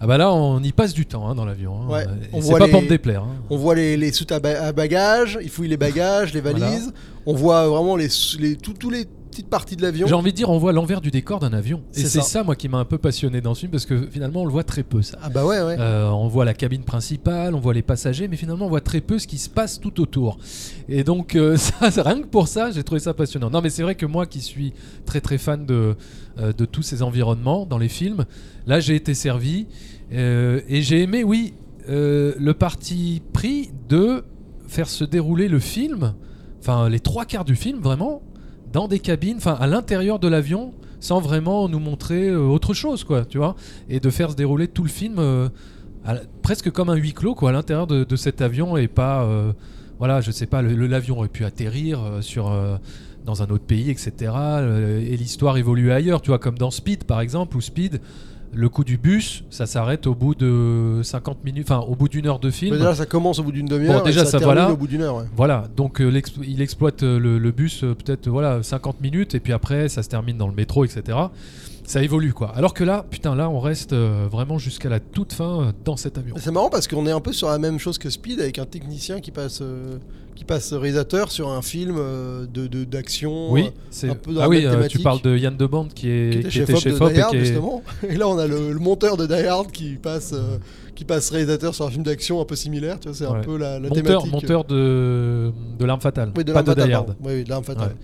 Ah 0.02 0.06
bah 0.06 0.16
là, 0.16 0.32
on 0.32 0.62
y 0.62 0.72
passe 0.72 0.94
du 0.94 1.04
temps 1.04 1.28
hein, 1.28 1.34
dans 1.34 1.44
l'avion. 1.44 1.74
hein. 1.82 1.86
Ouais, 1.92 2.04
on 2.32 2.40
C'est 2.40 2.52
pas 2.58 2.64
les- 2.66 2.70
pour 2.72 2.80
me 2.82 2.88
déplaire. 2.88 3.22
hein. 3.22 3.36
On 3.50 3.56
voit 3.58 3.74
les, 3.74 3.98
les 3.98 4.12
soutes 4.12 4.32
à, 4.32 4.40
ba- 4.40 4.62
à 4.64 4.72
bagages, 4.72 5.38
il 5.42 5.50
fouille 5.50 5.68
les 5.68 5.76
bagages, 5.76 6.32
les 6.32 6.40
Voilà. 6.40 6.58
valises, 6.58 6.90
on 7.26 7.34
voit 7.34 7.68
vraiment 7.68 7.96
les, 7.96 8.08
les, 8.38 8.56
tous 8.56 8.88
les 8.88 9.04
petites 9.30 9.48
parties 9.48 9.76
de 9.76 9.82
l'avion. 9.82 10.06
J'ai 10.06 10.14
envie 10.14 10.32
de 10.32 10.36
dire, 10.36 10.50
on 10.50 10.58
voit 10.58 10.72
l'envers 10.72 11.00
du 11.00 11.10
décor 11.10 11.38
d'un 11.40 11.52
avion. 11.52 11.82
Et 11.94 12.00
C'est 12.00 12.08
ça. 12.08 12.22
ça. 12.22 12.44
moi, 12.44 12.56
qui 12.56 12.68
m'a 12.68 12.78
un 12.78 12.84
peu 12.84 12.98
passionné 12.98 13.40
dans 13.40 13.54
ce 13.54 13.60
film, 13.60 13.72
parce 13.72 13.86
que 13.86 14.08
finalement, 14.10 14.42
on 14.42 14.44
le 14.44 14.52
voit 14.52 14.64
très 14.64 14.82
peu, 14.82 15.02
ça. 15.02 15.18
Ah 15.22 15.30
bah 15.30 15.46
ouais, 15.46 15.62
ouais. 15.62 15.76
Euh, 15.78 16.08
on 16.10 16.28
voit 16.28 16.44
la 16.44 16.54
cabine 16.54 16.82
principale, 16.82 17.54
on 17.54 17.60
voit 17.60 17.74
les 17.74 17.82
passagers, 17.82 18.28
mais 18.28 18.36
finalement, 18.36 18.66
on 18.66 18.68
voit 18.68 18.80
très 18.80 19.00
peu 19.00 19.18
ce 19.18 19.26
qui 19.26 19.38
se 19.38 19.48
passe 19.48 19.80
tout 19.80 20.00
autour. 20.00 20.38
Et 20.88 21.04
donc, 21.04 21.36
euh, 21.36 21.56
ça, 21.90 21.90
rien 22.02 22.20
que 22.20 22.26
pour 22.26 22.48
ça, 22.48 22.70
j'ai 22.70 22.82
trouvé 22.82 23.00
ça 23.00 23.14
passionnant. 23.14 23.50
Non, 23.50 23.60
mais 23.62 23.70
c'est 23.70 23.82
vrai 23.82 23.94
que 23.94 24.06
moi, 24.06 24.26
qui 24.26 24.40
suis 24.40 24.72
très 25.06 25.20
très 25.20 25.38
fan 25.38 25.64
de, 25.64 25.96
euh, 26.38 26.52
de 26.52 26.64
tous 26.64 26.82
ces 26.82 27.02
environnements 27.02 27.66
dans 27.66 27.78
les 27.78 27.88
films, 27.88 28.24
là, 28.66 28.80
j'ai 28.80 28.94
été 28.96 29.14
servi 29.14 29.66
et 30.12 30.82
j'ai 30.82 31.02
aimé, 31.02 31.22
oui, 31.22 31.54
le 31.86 32.50
parti 32.52 33.22
pris 33.32 33.70
de 33.88 34.24
faire 34.66 34.88
se 34.88 35.04
dérouler 35.04 35.46
le 35.48 35.60
film, 35.60 36.14
enfin 36.60 36.88
les 36.88 36.98
trois 36.98 37.24
quarts 37.24 37.44
du 37.44 37.54
film, 37.54 37.78
vraiment, 37.80 38.22
dans 38.72 38.88
des 38.88 38.98
cabines, 38.98 39.36
enfin 39.38 39.56
à 39.58 39.66
l'intérieur 39.66 40.18
de 40.18 40.28
l'avion, 40.28 40.72
sans 41.00 41.20
vraiment 41.20 41.68
nous 41.68 41.78
montrer 41.80 42.28
euh, 42.28 42.40
autre 42.40 42.74
chose, 42.74 43.04
quoi, 43.04 43.24
tu 43.24 43.38
vois, 43.38 43.56
et 43.88 44.00
de 44.00 44.10
faire 44.10 44.30
se 44.30 44.36
dérouler 44.36 44.68
tout 44.68 44.82
le 44.82 44.88
film 44.88 45.16
euh, 45.18 45.48
presque 46.42 46.70
comme 46.70 46.90
un 46.90 46.94
huis 46.94 47.14
clos, 47.14 47.34
quoi, 47.34 47.50
à 47.50 47.52
l'intérieur 47.52 47.86
de, 47.86 48.16
cet 48.16 48.42
avion 48.42 48.76
et 48.76 48.88
pas, 48.88 49.24
euh, 49.24 49.52
voilà, 49.98 50.20
je 50.20 50.30
sais 50.30 50.46
pas, 50.46 50.62
l'avion 50.62 51.18
aurait 51.18 51.28
pu 51.28 51.44
atterrir 51.44 52.00
dans 53.24 53.42
un 53.42 53.46
autre 53.46 53.64
pays, 53.64 53.90
etc. 53.90 54.32
et 55.02 55.16
l'histoire 55.16 55.56
évolue 55.58 55.92
ailleurs, 55.92 56.22
tu 56.22 56.28
vois, 56.28 56.38
comme 56.38 56.56
dans 56.56 56.70
Speed 56.70 57.04
par 57.04 57.20
exemple, 57.20 57.56
ou 57.56 57.60
Speed. 57.60 58.00
Le 58.52 58.68
coup 58.68 58.82
du 58.82 58.98
bus, 58.98 59.44
ça 59.48 59.64
s'arrête 59.66 60.08
au 60.08 60.14
bout 60.16 60.34
de 60.34 61.00
50 61.04 61.44
minutes, 61.44 61.70
enfin 61.70 61.84
au 61.86 61.94
bout 61.94 62.08
d'une 62.08 62.26
heure 62.26 62.40
de 62.40 62.50
film. 62.50 62.72
Mais 62.72 62.78
déjà, 62.78 62.94
ça 62.96 63.06
commence 63.06 63.38
au 63.38 63.44
bout 63.44 63.52
d'une 63.52 63.66
demi-heure. 63.66 64.00
Bon, 64.00 64.04
déjà, 64.04 64.22
et 64.22 64.26
ça, 64.26 64.38
voilà. 64.38 64.72
au 64.72 64.76
bout 64.76 64.88
d'une 64.88 65.02
heure. 65.02 65.16
ouais. 65.16 65.24
Voilà, 65.36 65.68
donc 65.76 66.00
euh, 66.00 66.08
l'explo- 66.10 66.42
il 66.44 66.60
exploite 66.60 67.04
euh, 67.04 67.20
le, 67.20 67.38
le 67.38 67.50
bus 67.52 67.84
euh, 67.84 67.94
peut-être 67.94 68.28
voilà 68.28 68.60
50 68.62 69.00
minutes 69.00 69.36
et 69.36 69.40
puis 69.40 69.52
après 69.52 69.88
ça 69.88 70.02
se 70.02 70.08
termine 70.08 70.36
dans 70.36 70.48
le 70.48 70.54
métro, 70.54 70.84
etc. 70.84 71.16
ça 71.90 72.04
évolue 72.04 72.32
quoi. 72.32 72.52
Alors 72.54 72.72
que 72.72 72.84
là, 72.84 73.04
putain, 73.10 73.34
là, 73.34 73.50
on 73.50 73.58
reste 73.58 73.92
euh, 73.92 74.28
vraiment 74.30 74.58
jusqu'à 74.58 74.88
la 74.88 75.00
toute 75.00 75.32
fin 75.32 75.60
euh, 75.60 75.72
dans 75.84 75.96
cet 75.96 76.18
avion. 76.18 76.36
C'est 76.38 76.52
marrant 76.52 76.70
parce 76.70 76.86
qu'on 76.86 77.04
est 77.06 77.10
un 77.10 77.20
peu 77.20 77.32
sur 77.32 77.48
la 77.48 77.58
même 77.58 77.80
chose 77.80 77.98
que 77.98 78.08
Speed 78.10 78.40
avec 78.40 78.60
un 78.60 78.64
technicien 78.64 79.18
qui 79.18 79.32
passe, 79.32 79.58
euh, 79.60 79.96
qui 80.36 80.44
passe 80.44 80.72
réalisateur 80.72 81.32
sur 81.32 81.48
un 81.48 81.62
film 81.62 81.96
de 81.96 82.84
d'action. 82.84 83.50
Oui, 83.50 83.70
c'est. 83.90 84.08
un 84.08 84.14
peu 84.14 84.32
dans 84.32 84.42
Ah 84.42 84.48
oui, 84.48 84.64
tu 84.88 85.00
parles 85.00 85.20
de 85.22 85.36
Yann 85.36 85.56
de 85.56 85.66
Bande 85.66 85.92
qui, 85.92 86.08
est, 86.08 86.48
qui 86.48 86.60
était 86.60 86.76
chef 86.76 86.96
de 87.00 87.08
Die 87.08 87.18
et 87.18 87.22
Hard, 87.22 87.30
qui 87.32 87.36
est. 87.38 87.44
justement. 87.44 87.82
Et 88.08 88.14
là, 88.14 88.28
on 88.28 88.38
a 88.38 88.46
le, 88.46 88.72
le 88.72 88.78
monteur 88.78 89.16
de 89.16 89.26
Die 89.26 89.46
Hard 89.46 89.72
qui 89.72 89.94
passe, 89.96 90.32
qui 90.94 91.04
passe 91.04 91.30
réalisateur 91.30 91.74
sur 91.74 91.86
un 91.86 91.90
film 91.90 92.04
d'action 92.04 92.40
un 92.40 92.44
peu 92.44 92.54
similaire. 92.54 93.00
Tu 93.00 93.08
vois, 93.08 93.16
c'est 93.16 93.26
un 93.26 93.40
peu 93.40 93.56
la, 93.58 93.80
la 93.80 93.88
monteur, 93.88 94.22
thématique. 94.22 94.32
monteur 94.32 94.64
de, 94.64 95.50
de 95.76 95.84
l'arme 95.84 96.00
fatale, 96.00 96.30
Oui, 96.36 96.44
de 96.44 96.52
pas 96.52 96.62
l'arme 96.62 96.76
de 96.78 96.84
Die 96.86 96.92
Hard. 96.92 97.16
Oui, 97.20 97.32
oui, 97.34 97.42
de 97.44 97.48
l'arme 97.48 97.64
fatale. 97.64 97.88
Ouais. 97.88 97.94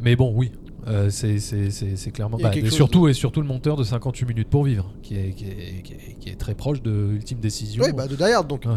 Mais 0.00 0.16
bon, 0.16 0.32
oui, 0.34 0.50
euh, 0.88 1.10
c'est 1.10 2.10
clairement. 2.12 2.38
Bah, 2.42 2.50
et 2.54 2.70
surtout, 2.70 3.08
et 3.08 3.12
surtout 3.12 3.40
le 3.40 3.46
monteur 3.46 3.76
de 3.76 3.84
58 3.84 4.26
minutes 4.26 4.48
pour 4.48 4.64
vivre, 4.64 4.90
qui 5.02 5.16
est, 5.16 5.30
qui 5.32 5.44
est, 5.44 5.82
qui 5.82 5.92
est, 5.94 6.16
qui 6.20 6.28
est 6.28 6.36
très 6.36 6.54
proche 6.54 6.82
de 6.82 6.90
Ultime 7.14 7.38
Décision. 7.38 7.84
Oui, 7.84 7.92
bah 7.92 8.06
de 8.08 8.16
Die 8.16 8.22
Hard 8.24 8.46
donc. 8.48 8.64
Ouais. 8.66 8.72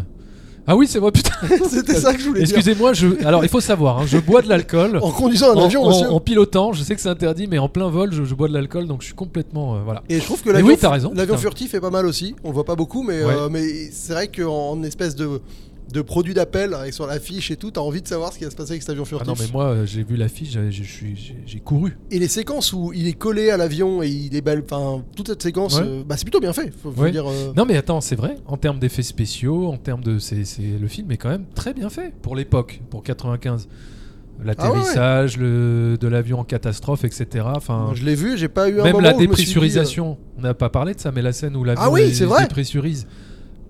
Ah 0.67 0.75
oui, 0.75 0.87
c'est 0.87 0.97
vrai, 0.97 1.11
putain. 1.11 1.29
C'était 1.69 1.93
ça 1.93 2.11
que 2.13 2.19
je 2.19 2.27
voulais 2.27 2.43
dire. 2.43 2.55
Excusez-moi, 2.57 2.93
je... 2.93 3.23
alors 3.23 3.43
il 3.43 3.49
faut 3.49 3.61
savoir, 3.61 3.99
hein, 3.99 4.05
je 4.07 4.17
bois 4.17 4.41
de 4.41 4.49
l'alcool. 4.49 4.97
En 4.99 5.11
conduisant 5.11 5.55
un 5.55 5.63
avion, 5.63 5.83
en- 5.83 5.89
monsieur. 5.89 6.11
en 6.11 6.19
pilotant, 6.19 6.73
je 6.73 6.81
sais 6.81 6.95
que 6.95 7.01
c'est 7.01 7.09
interdit, 7.09 7.45
mais 7.45 7.59
en 7.59 7.69
plein 7.69 7.87
vol, 7.87 8.11
je, 8.11 8.23
je 8.23 8.33
bois 8.33 8.47
de 8.47 8.53
l'alcool, 8.53 8.87
donc 8.87 9.01
je 9.01 9.05
suis 9.05 9.13
complètement. 9.13 9.75
euh, 9.75 9.79
voilà. 9.85 10.01
Et 10.09 10.19
je 10.19 10.25
trouve 10.25 10.41
que 10.41 10.49
l'avion 10.49 10.69
oui, 10.69 11.37
furtif 11.37 11.75
est 11.75 11.79
pas 11.79 11.91
mal 11.91 12.07
aussi. 12.07 12.35
On 12.43 12.47
le 12.47 12.55
voit 12.55 12.65
pas 12.65 12.75
beaucoup, 12.75 13.03
mais, 13.03 13.23
Ouais. 13.23 13.33
euh, 13.33 13.49
mais 13.51 13.67
c'est 13.91 14.13
vrai 14.13 14.27
qu'en 14.27 14.81
espèce 14.81 15.15
de, 15.15 15.39
de 15.91 16.01
produit 16.01 16.33
d'appel 16.33 16.73
avec 16.73 16.93
sur 16.93 17.05
l'affiche 17.07 17.51
et 17.51 17.55
tout, 17.57 17.71
t'as 17.71 17.81
envie 17.81 18.01
de 18.01 18.07
savoir 18.07 18.33
ce 18.33 18.37
qui 18.39 18.43
va 18.43 18.49
se 18.49 18.55
passer 18.55 18.71
avec 18.71 18.81
cet 18.81 18.89
avion 18.89 19.03
Ah 19.05 19.09
furtif. 19.09 19.27
non, 19.27 19.33
mais 19.39 19.47
moi, 19.53 19.65
euh, 19.65 19.85
j'ai 19.85 20.03
vu 20.03 20.15
l'affiche, 20.17 20.57
j'ai 21.45 21.59
couru. 21.59 21.97
Et 22.11 22.19
les 22.19 22.27
séquences 22.27 22.73
où 22.73 22.91
il 22.93 23.07
est 23.07 23.13
collé 23.13 23.49
à 23.51 23.57
l'avion 23.57 24.01
et 24.03 24.09
il 24.09 24.35
est 24.35 24.41
belle, 24.41 24.63
enfin 24.69 25.03
toute 25.15 25.27
cette 25.27 25.43
séquence, 25.43 25.77
Ouais. 25.77 25.85
euh, 25.85 26.03
bah, 26.05 26.17
c'est 26.17 26.25
plutôt 26.25 26.39
bien 26.39 26.53
fait. 26.53 26.71
Faut, 26.81 26.91
faut 26.91 27.01
Ouais. 27.01 27.11
dire. 27.11 27.25
euh, 27.29 27.53
Non, 27.55 27.65
mais 27.65 27.77
attends, 27.77 28.01
c'est 28.01 28.15
vrai, 28.15 28.35
en 28.47 28.57
termes 28.57 28.79
d'effets 28.79 29.03
spéciaux, 29.03 29.67
en 29.67 29.77
termes 29.77 30.03
de. 30.03 30.19
c'est 30.19 30.43
le 30.79 30.87
film 30.87 31.11
est 31.11 31.17
quand 31.17 31.29
même 31.29 31.45
très 31.55 31.73
bien 31.73 31.89
fait 31.89 32.13
pour 32.21 32.35
l'époque, 32.35 32.81
pour 32.89 33.03
95. 33.03 33.67
L'atterrissage, 34.43 35.37
le- 35.37 35.97
de 35.99 36.07
l'avion 36.07 36.39
en 36.39 36.43
catastrophe, 36.43 37.05
etc. 37.05 37.45
Enfin, 37.55 37.91
Je 37.95 38.03
l'ai 38.03 38.15
vu, 38.15 38.37
j'ai 38.37 38.49
pas 38.49 38.67
eu 38.69 38.79
un 38.81 38.83
même 38.83 38.93
moment 38.93 38.99
la 39.07 39.13
dit, 39.13 39.19
dépressurisation. 39.19 40.17
On 40.37 40.41
n'a 40.41 40.53
pas 40.53 40.69
parlé 40.69 40.93
de 40.93 40.99
ça, 40.99 41.11
mais 41.13 41.21
la 41.21 41.31
scène 41.31 41.55
où 41.55 41.63
l'avion 41.63 41.83
Ah 41.85 41.89
oui, 41.89 42.11
dépressurise. 42.41 43.07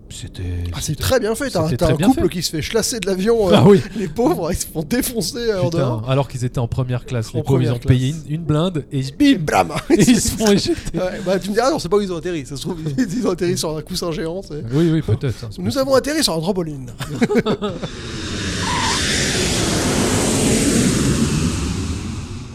C'était. 0.10 0.44
Ah, 0.74 0.78
c'est 0.82 0.96
très 0.96 1.20
bien 1.20 1.34
fait. 1.36 1.50
T'as 1.50 1.66
un 1.66 1.98
couple 1.98 2.22
fait. 2.24 2.30
qui 2.30 2.44
se 2.44 2.52
fait 2.52 2.62
chlasser 2.62 3.00
de 3.00 3.08
l'avion. 3.08 3.50
euh, 3.50 3.54
Ah 3.56 3.64
oui, 3.68 3.82
Les 3.98 4.08
pauvres, 4.08 4.52
ils 4.52 4.56
se 4.58 4.66
font 4.68 4.84
défoncer 4.84 5.38
euh, 5.38 5.62
en 5.62 5.66
putain, 5.66 5.78
dehors. 5.80 6.10
alors 6.10 6.28
qu'ils 6.28 6.46
étaient 6.46 6.60
en 6.60 6.68
première 6.68 7.06
classe. 7.06 7.30
En 7.34 7.38
Les 7.40 7.44
pauvres, 7.44 7.62
ils 7.64 7.72
ont 7.72 7.80
payé 7.80 8.10
une, 8.10 8.36
une 8.36 8.44
blinde 8.44 8.86
et 8.92 9.02
bim 9.18 9.38
blam 9.40 9.72
Et 9.90 10.02
ils 10.10 10.22
se 10.22 10.30
font 10.38 10.52
éjecter. 10.52 10.98
Ouais, 11.00 11.20
bah, 11.26 11.40
tu 11.40 11.50
me 11.50 11.56
diras, 11.56 11.72
non, 11.72 11.80
c'est 11.80 11.90
pas 11.90 11.98
où 11.98 12.02
ils 12.02 12.14
ont 12.14 12.18
atterri. 12.18 12.46
Ça 12.46 12.56
se 12.56 12.62
trouve, 12.62 12.78
ils 12.98 13.28
ont 13.28 13.32
atterri 13.32 13.58
sur 13.58 13.76
un 13.76 13.82
coussin 13.82 14.12
géant. 14.12 14.42
Oui, 14.74 14.90
oui, 14.92 15.02
peut-être. 15.02 15.44
hein, 15.46 15.50
Nous 15.58 15.78
avons 15.78 15.96
atterri 15.96 16.24
sur 16.24 16.34
un 16.36 16.40
trampoline. 16.42 16.92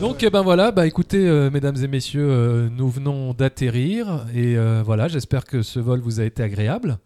Donc 0.01 0.23
eh 0.23 0.31
ben 0.31 0.41
voilà, 0.41 0.71
bah 0.71 0.87
écoutez 0.87 1.29
euh, 1.29 1.51
mesdames 1.51 1.77
et 1.77 1.87
messieurs, 1.87 2.27
euh, 2.31 2.69
nous 2.75 2.89
venons 2.89 3.35
d'atterrir 3.35 4.25
et 4.35 4.57
euh, 4.57 4.83
voilà, 4.83 5.09
j'espère 5.09 5.45
que 5.45 5.61
ce 5.61 5.79
vol 5.79 6.01
vous 6.01 6.21
a 6.21 6.25
été 6.25 6.43
agréable. 6.43 6.97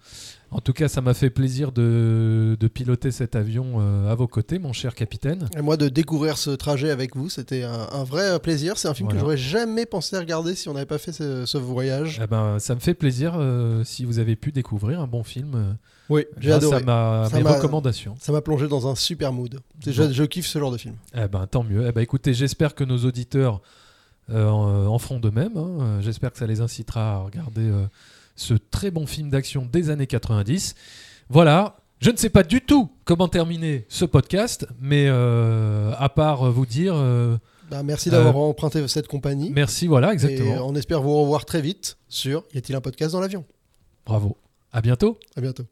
En 0.51 0.61
tout 0.61 0.73
cas, 0.73 0.87
ça 0.87 1.01
m'a 1.01 1.15
fait 1.15 1.31
plaisir 1.31 1.73
de, 1.73 2.57
de 2.61 2.69
piloter 2.69 3.11
cet 3.11 3.35
avion 3.35 3.81
euh, 3.81 4.11
à 4.11 4.15
vos 4.15 4.29
côtés, 4.29 4.61
mon 4.61 4.73
cher 4.73 4.95
capitaine. 4.95 5.49
Et 5.57 5.63
moi, 5.63 5.77
de 5.77 5.89
découvrir 5.89 6.39
ce 6.39 6.51
trajet 6.51 6.91
avec 6.91 7.17
vous, 7.17 7.29
c'était 7.29 7.65
un, 7.65 7.89
un 7.93 8.05
vrai 8.05 8.39
plaisir. 8.39 8.79
C'est 8.79 8.87
un 8.87 8.95
film 8.95 9.09
Voilà. 9.09 9.21
que 9.21 9.25
j'aurais 9.25 9.37
jamais 9.37 9.85
pensé 9.85 10.17
regarder 10.17 10.55
si 10.55 10.69
on 10.69 10.75
n'avait 10.75 10.87
pas 10.87 10.99
fait 10.99 11.11
ce, 11.13 11.45
ce 11.45 11.59
voyage. 11.59 12.21
Eh 12.23 12.27
ben, 12.29 12.61
ça 12.61 12.77
me 12.77 12.81
fait 12.81 12.95
plaisir 12.95 13.35
euh, 13.37 13.83
si 13.83 14.05
vous 14.05 14.21
avez 14.21 14.37
pu 14.37 14.53
découvrir 14.53 15.01
un 15.01 15.09
bon 15.09 15.25
film 15.25 15.55
euh, 15.57 15.73
Oui, 16.09 16.25
j'ai 16.39 16.53
adoré. 16.53 16.77
à 16.77 16.81
ma, 16.81 17.29
Ça 17.31 17.37
mes 17.37 17.43
m'a- 17.43 17.55
recommandations. 17.57 18.15
Ça 18.21 18.31
m'a 18.31 18.41
plongé 18.41 18.69
dans 18.69 18.87
un 18.87 18.95
super 18.95 19.33
mood. 19.33 19.59
Je, 19.85 20.23
kiffe 20.25 20.47
ce 20.47 20.59
genre 20.61 20.71
de 20.71 20.79
film. 20.79 20.95
Eh 21.17 21.27
ben, 21.27 21.49
tant 21.49 21.65
mieux. 21.65 21.85
Eh 21.89 21.91
ben, 21.93 22.01
écoutez, 22.01 22.33
j'espère 22.33 22.77
que 22.77 22.85
nos 22.85 22.99
auditeurs 22.99 23.61
euh, 24.31 24.49
en, 24.49 24.99
feront 25.01 25.19
de 25.19 25.31
même. 25.31 25.57
hein. 25.57 25.99
J'espère 26.01 26.31
que 26.33 26.39
ça 26.39 26.47
les 26.47 26.61
incitera 26.61 27.15
à 27.15 27.19
regarder 27.19 27.63
euh, 27.63 27.87
ce 28.37 28.55
très 28.55 28.91
bon 28.91 29.07
film 29.07 29.31
d'action 29.31 29.69
des 29.71 29.91
années 29.91 30.07
90. 30.07 30.75
Voilà. 31.29 31.77
Je 32.01 32.11
ne 32.11 32.17
sais 32.17 32.29
pas 32.29 32.43
du 32.43 32.61
tout 32.61 32.91
comment 33.05 33.29
terminer 33.29 33.87
ce 33.89 34.05
podcast, 34.05 34.67
mais 34.81 35.07
euh, 35.09 35.93
à 35.97 36.09
part 36.11 36.51
vous 36.53 36.67
dire 36.67 36.95
euh, 36.97 37.39
Bah, 37.71 37.83
merci 37.83 38.11
d'avoir 38.11 38.37
Euh, 38.37 38.49
emprunté 38.51 38.87
cette 38.89 39.09
compagnie. 39.09 39.51
merci, 39.51 39.87
voilà, 39.87 40.11
Et 40.11 40.15
exactement. 40.15 40.67
on 40.67 40.75
espère 40.75 41.01
vous 41.01 41.19
revoir 41.23 41.45
très 41.47 41.63
vite 41.63 41.97
sur 42.09 42.45
Y 42.53 42.59
a-t-il 42.59 42.77
un 42.77 42.81
podcast 42.83 43.13
dans 43.13 43.21
l'avion? 43.21 43.45
Bravo. 44.05 44.37
À 44.73 44.83
bientôt. 44.83 45.19
À 45.37 45.41
bientôt. 45.41 45.65